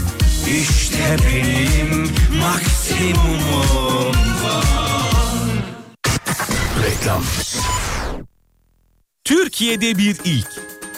İşte 0.60 1.16
benim 1.26 2.10
maksimumum 2.40 4.14
Reklam. 6.84 7.22
Türkiye'de 9.26 9.98
bir 9.98 10.16
ilk. 10.24 10.48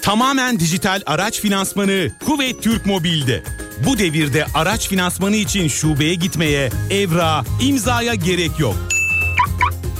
Tamamen 0.03 0.61
dijital 0.61 1.03
araç 1.07 1.41
finansmanı 1.41 2.11
Kuvvet 2.27 2.63
Türk 2.63 2.87
Mobil'de. 2.87 3.43
Bu 3.87 3.99
devirde 3.99 4.47
araç 4.55 4.89
finansmanı 4.89 5.37
için 5.37 5.69
şubeye 5.69 6.15
gitmeye, 6.15 6.71
evra, 6.91 7.45
imzaya 7.63 8.15
gerek 8.15 8.51
yok. 8.59 8.77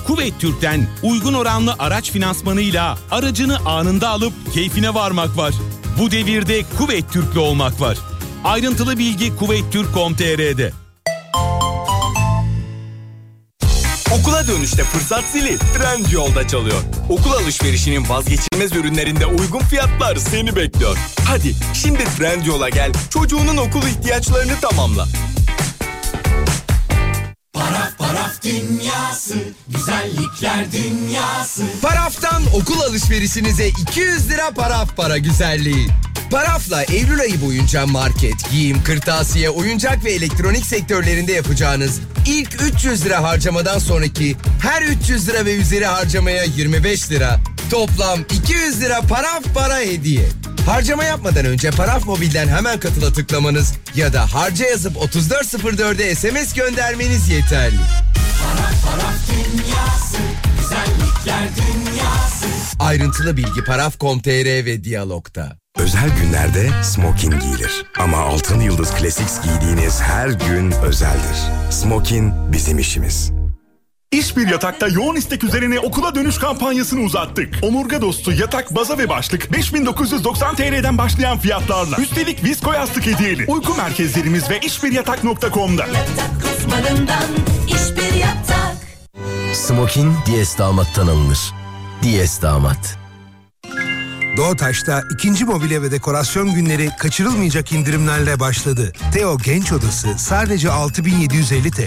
Kuvvet 0.07 0.41
Türk'ten 0.41 0.87
uygun 1.03 1.35
oranlı 1.35 1.75
araç 1.79 2.11
finansmanıyla 2.11 2.99
aracını 3.11 3.59
anında 3.59 4.09
alıp 4.09 4.33
keyfine 4.55 4.95
varmak 4.95 5.37
var. 5.37 5.55
Bu 5.99 6.11
devirde 6.11 6.63
Kuvvet 6.79 7.13
Türk'le 7.13 7.37
olmak 7.37 7.81
var. 7.81 7.99
Ayrıntılı 8.45 8.99
bilgi 8.99 9.37
kuvvettürk.com.tr'de. 9.37 10.88
dönüşte 14.49 14.85
fırsat 14.85 15.25
zili 15.25 15.59
Trendyol'da 15.59 16.49
çalıyor. 16.49 16.83
Okul 17.09 17.33
alışverişinin 17.33 18.09
vazgeçilmez 18.09 18.73
ürünlerinde 18.73 19.27
uygun 19.27 19.61
fiyatlar 19.61 20.17
seni 20.17 20.57
bekliyor. 20.57 20.99
Hadi 21.25 21.55
şimdi 21.75 22.05
Trendyol'a 22.05 22.69
gel 22.69 22.93
çocuğunun 23.11 23.57
okul 23.57 23.83
ihtiyaçlarını 23.83 24.61
tamamla. 24.61 25.07
Paraf 27.53 27.99
paraf 27.99 28.43
dünyası 28.45 29.35
Güzellikler 29.69 30.73
dünyası 30.73 31.63
Paraf'tan 31.83 32.43
okul 32.55 32.81
alışverişinize 32.81 33.69
200 33.69 34.31
lira 34.31 34.51
paraf 34.51 34.97
para 34.97 35.19
güzelliği. 35.19 35.89
Paraf'la 36.31 36.83
Eylül 36.83 37.21
ayı 37.21 37.41
boyunca 37.41 37.87
market, 37.87 38.51
giyim, 38.51 38.83
kırtasiye, 38.83 39.51
oyuncak 39.51 40.05
ve 40.05 40.13
elektronik 40.13 40.67
sektörlerinde 40.67 41.33
yapacağınız 41.33 42.01
ilk 42.27 42.63
300 42.63 43.05
lira 43.05 43.23
harcamadan 43.23 43.79
sonraki 43.79 44.37
her 44.63 44.83
300 44.83 45.29
lira 45.29 45.45
ve 45.45 45.57
üzeri 45.57 45.87
harcamaya 45.87 46.45
25 46.45 47.11
lira. 47.11 47.41
Toplam 47.71 48.21
200 48.21 48.81
lira 48.81 49.01
paraf 49.01 49.45
para 49.55 49.79
hediye. 49.79 50.29
Harcama 50.67 51.05
yapmadan 51.05 51.45
önce 51.45 51.71
Paraf 51.71 52.07
Mobil'den 52.07 52.49
hemen 52.49 52.81
katıla 52.81 53.13
tıklamanız 53.13 53.73
ya 53.95 54.13
da 54.13 54.35
harca 54.35 54.67
yazıp 54.67 54.97
3404'e 54.97 56.15
SMS 56.15 56.55
göndermeniz 56.55 57.29
yeterli. 57.29 57.77
Paraf 58.85 59.15
dünyası 59.31 60.17
Güzellikler 60.61 61.49
dünyası 61.57 62.47
Ayrıntılı 62.79 63.37
bilgi 63.37 63.65
paraf.com.tr 63.65 64.65
ve 64.65 64.85
diyalogta. 64.85 65.59
Özel 65.79 66.11
günlerde 66.23 66.71
smoking 66.83 67.43
giyilir. 67.43 67.85
Ama 67.99 68.17
Altın 68.19 68.61
Yıldız 68.61 68.91
Classics 68.99 69.41
giydiğiniz 69.43 70.01
her 70.01 70.29
gün 70.29 70.71
özeldir. 70.73 71.37
Smoking 71.71 72.33
bizim 72.53 72.79
işimiz. 72.79 73.33
İş 74.13 74.37
bir 74.37 74.49
yatakta 74.49 74.89
yoğun 74.89 75.17
istek 75.17 75.45
üzerine 75.45 75.79
okula 75.81 76.15
dönüş 76.15 76.39
kampanyasını 76.39 77.01
uzattık. 77.01 77.55
Omurga 77.63 78.03
dostu 78.03 78.33
yatak, 78.33 78.75
baza 78.77 78.99
ve 78.99 79.09
başlık 79.09 79.53
5990 79.53 80.55
TL'den 80.55 80.99
başlayan 80.99 81.39
fiyatlarla. 81.39 81.97
Üstelik 81.97 82.45
visko 82.45 82.73
yastık 82.73 83.07
hediyeli. 83.07 83.45
Uyku 83.49 83.75
merkezlerimiz 83.75 84.51
ve 84.51 84.61
işbiryatak.com'da. 84.61 85.87
Uzmanından 86.57 87.29
iş 87.67 87.97
bir 87.97 88.15
yatak. 88.15 88.77
Smokin 89.53 90.15
Diyes 90.27 90.59
damattan 90.59 91.07
alınır. 91.07 91.53
Diyes 92.03 92.43
damat. 92.43 92.99
Doğutaş'ta 94.39 95.05
ikinci 95.11 95.45
mobilya 95.45 95.83
ve 95.83 95.91
dekorasyon 95.91 96.55
günleri 96.55 96.91
kaçırılmayacak 96.99 97.73
indirimlerle 97.73 98.41
başladı. 98.41 98.93
Teo 99.13 99.39
Genç 99.39 99.73
Odası 99.73 100.19
sadece 100.19 100.71
6750 100.71 101.71
TL. 101.71 101.83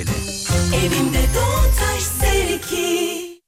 Evimde 0.75 1.19
Doğutaş 1.35 2.03
Seriki. 2.19 3.41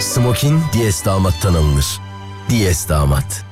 Smokin 0.00 0.60
Diyes 0.72 1.04
damattan 1.04 1.54
alınır. 1.54 2.00
Diyes 2.48 2.88
damat. 2.88 3.44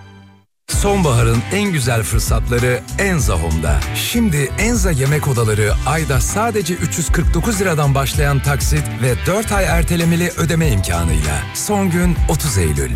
Sonbaharın 0.69 1.39
en 1.53 1.73
güzel 1.73 2.03
fırsatları 2.03 2.81
Enza 2.99 3.35
Home'da. 3.35 3.81
Şimdi 3.95 4.53
Enza 4.59 4.91
yemek 4.91 5.29
odaları 5.29 5.73
ayda 5.87 6.21
sadece 6.21 6.75
349 6.75 7.61
liradan 7.61 7.95
başlayan 7.95 8.43
taksit 8.43 8.85
ve 9.03 9.15
4 9.27 9.53
ay 9.53 9.65
ertelemeli 9.65 10.33
ödeme 10.37 10.69
imkanıyla. 10.69 11.43
Son 11.55 11.91
gün 11.91 12.17
30 12.29 12.59
Eylül. 12.59 12.91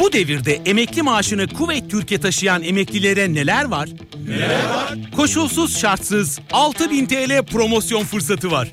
Bu 0.00 0.12
devirde 0.12 0.60
emekli 0.66 1.02
maaşını 1.02 1.48
Kuveyt 1.48 1.90
Türkiye 1.90 2.20
taşıyan 2.20 2.62
emeklilere 2.62 3.34
neler 3.34 3.64
var? 3.64 3.88
Neler 4.28 4.64
var? 4.64 4.94
Koşulsuz 5.16 5.78
şartsız 5.78 6.38
6000 6.52 7.06
TL 7.06 7.42
promosyon 7.42 8.04
fırsatı 8.04 8.50
var. 8.50 8.68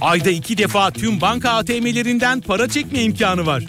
Ayda 0.00 0.30
iki 0.30 0.58
defa 0.58 0.90
tüm 0.90 1.20
banka 1.20 1.50
ATM'lerinden 1.50 2.40
para 2.40 2.68
çekme 2.68 3.02
imkanı 3.02 3.46
var. 3.46 3.64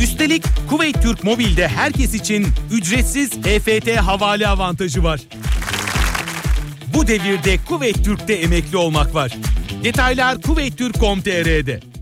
Üstelik 0.00 0.44
Kuveyt 0.70 1.02
Türk 1.02 1.24
Mobil'de 1.24 1.68
herkes 1.68 2.14
için 2.14 2.46
ücretsiz 2.72 3.30
EFT 3.46 3.96
havale 3.96 4.48
avantajı 4.48 5.04
var. 5.04 5.20
Bu 6.94 7.06
devirde 7.06 7.58
Kuveyt 7.68 8.04
Türk'te 8.04 8.34
emekli 8.34 8.76
olmak 8.76 9.14
var. 9.14 9.32
Detaylar 9.84 10.42
kuveyttürk.com.tr'de. 10.42 11.93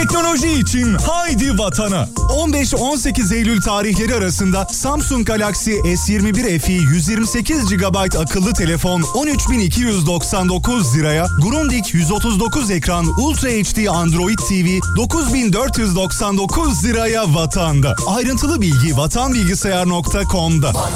Teknoloji 0.00 0.48
için 0.48 0.94
haydi 0.94 1.58
vatana. 1.58 2.08
15-18 2.16 3.34
Eylül 3.34 3.60
tarihleri 3.60 4.14
arasında 4.14 4.64
Samsung 4.64 5.26
Galaxy 5.26 5.70
S21 5.70 6.58
FE 6.58 6.72
128 6.72 7.76
GB 7.76 7.96
akıllı 8.18 8.52
telefon 8.52 9.00
13.299 9.00 10.98
liraya, 10.98 11.26
Grundig 11.42 11.84
139 11.92 12.70
ekran 12.70 13.06
Ultra 13.06 13.48
HD 13.48 13.86
Android 13.86 14.38
TV 14.38 14.96
9499 14.96 16.84
liraya 16.84 17.34
vatanda. 17.34 17.96
Ayrıntılı 18.06 18.60
bilgi 18.60 18.96
vatanbilgisayar.com'da. 18.96 20.74
Bak 20.74 20.90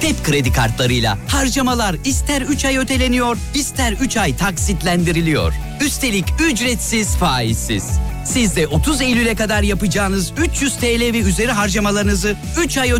Tep 0.00 0.24
kredi 0.24 0.52
kartlarıyla 0.52 1.18
harcamalar 1.28 1.96
ister 2.04 2.42
3 2.42 2.64
ay 2.64 2.78
öteleniyor, 2.78 3.36
ister 3.54 3.92
3 3.92 4.16
ay 4.16 4.36
taksitlendiriliyor. 4.36 5.52
Üstelik 5.80 6.24
ücretsiz 6.40 7.16
faizsiz. 7.16 7.90
Siz 8.24 8.56
de 8.56 8.66
30 8.66 9.00
Eylül'e 9.00 9.34
kadar 9.34 9.62
yapacağınız 9.62 10.32
300 10.38 10.76
TL 10.76 11.12
ve 11.12 11.18
üzeri 11.18 11.52
harcamalarınızı 11.52 12.36
3 12.64 12.78
ay 12.78 12.94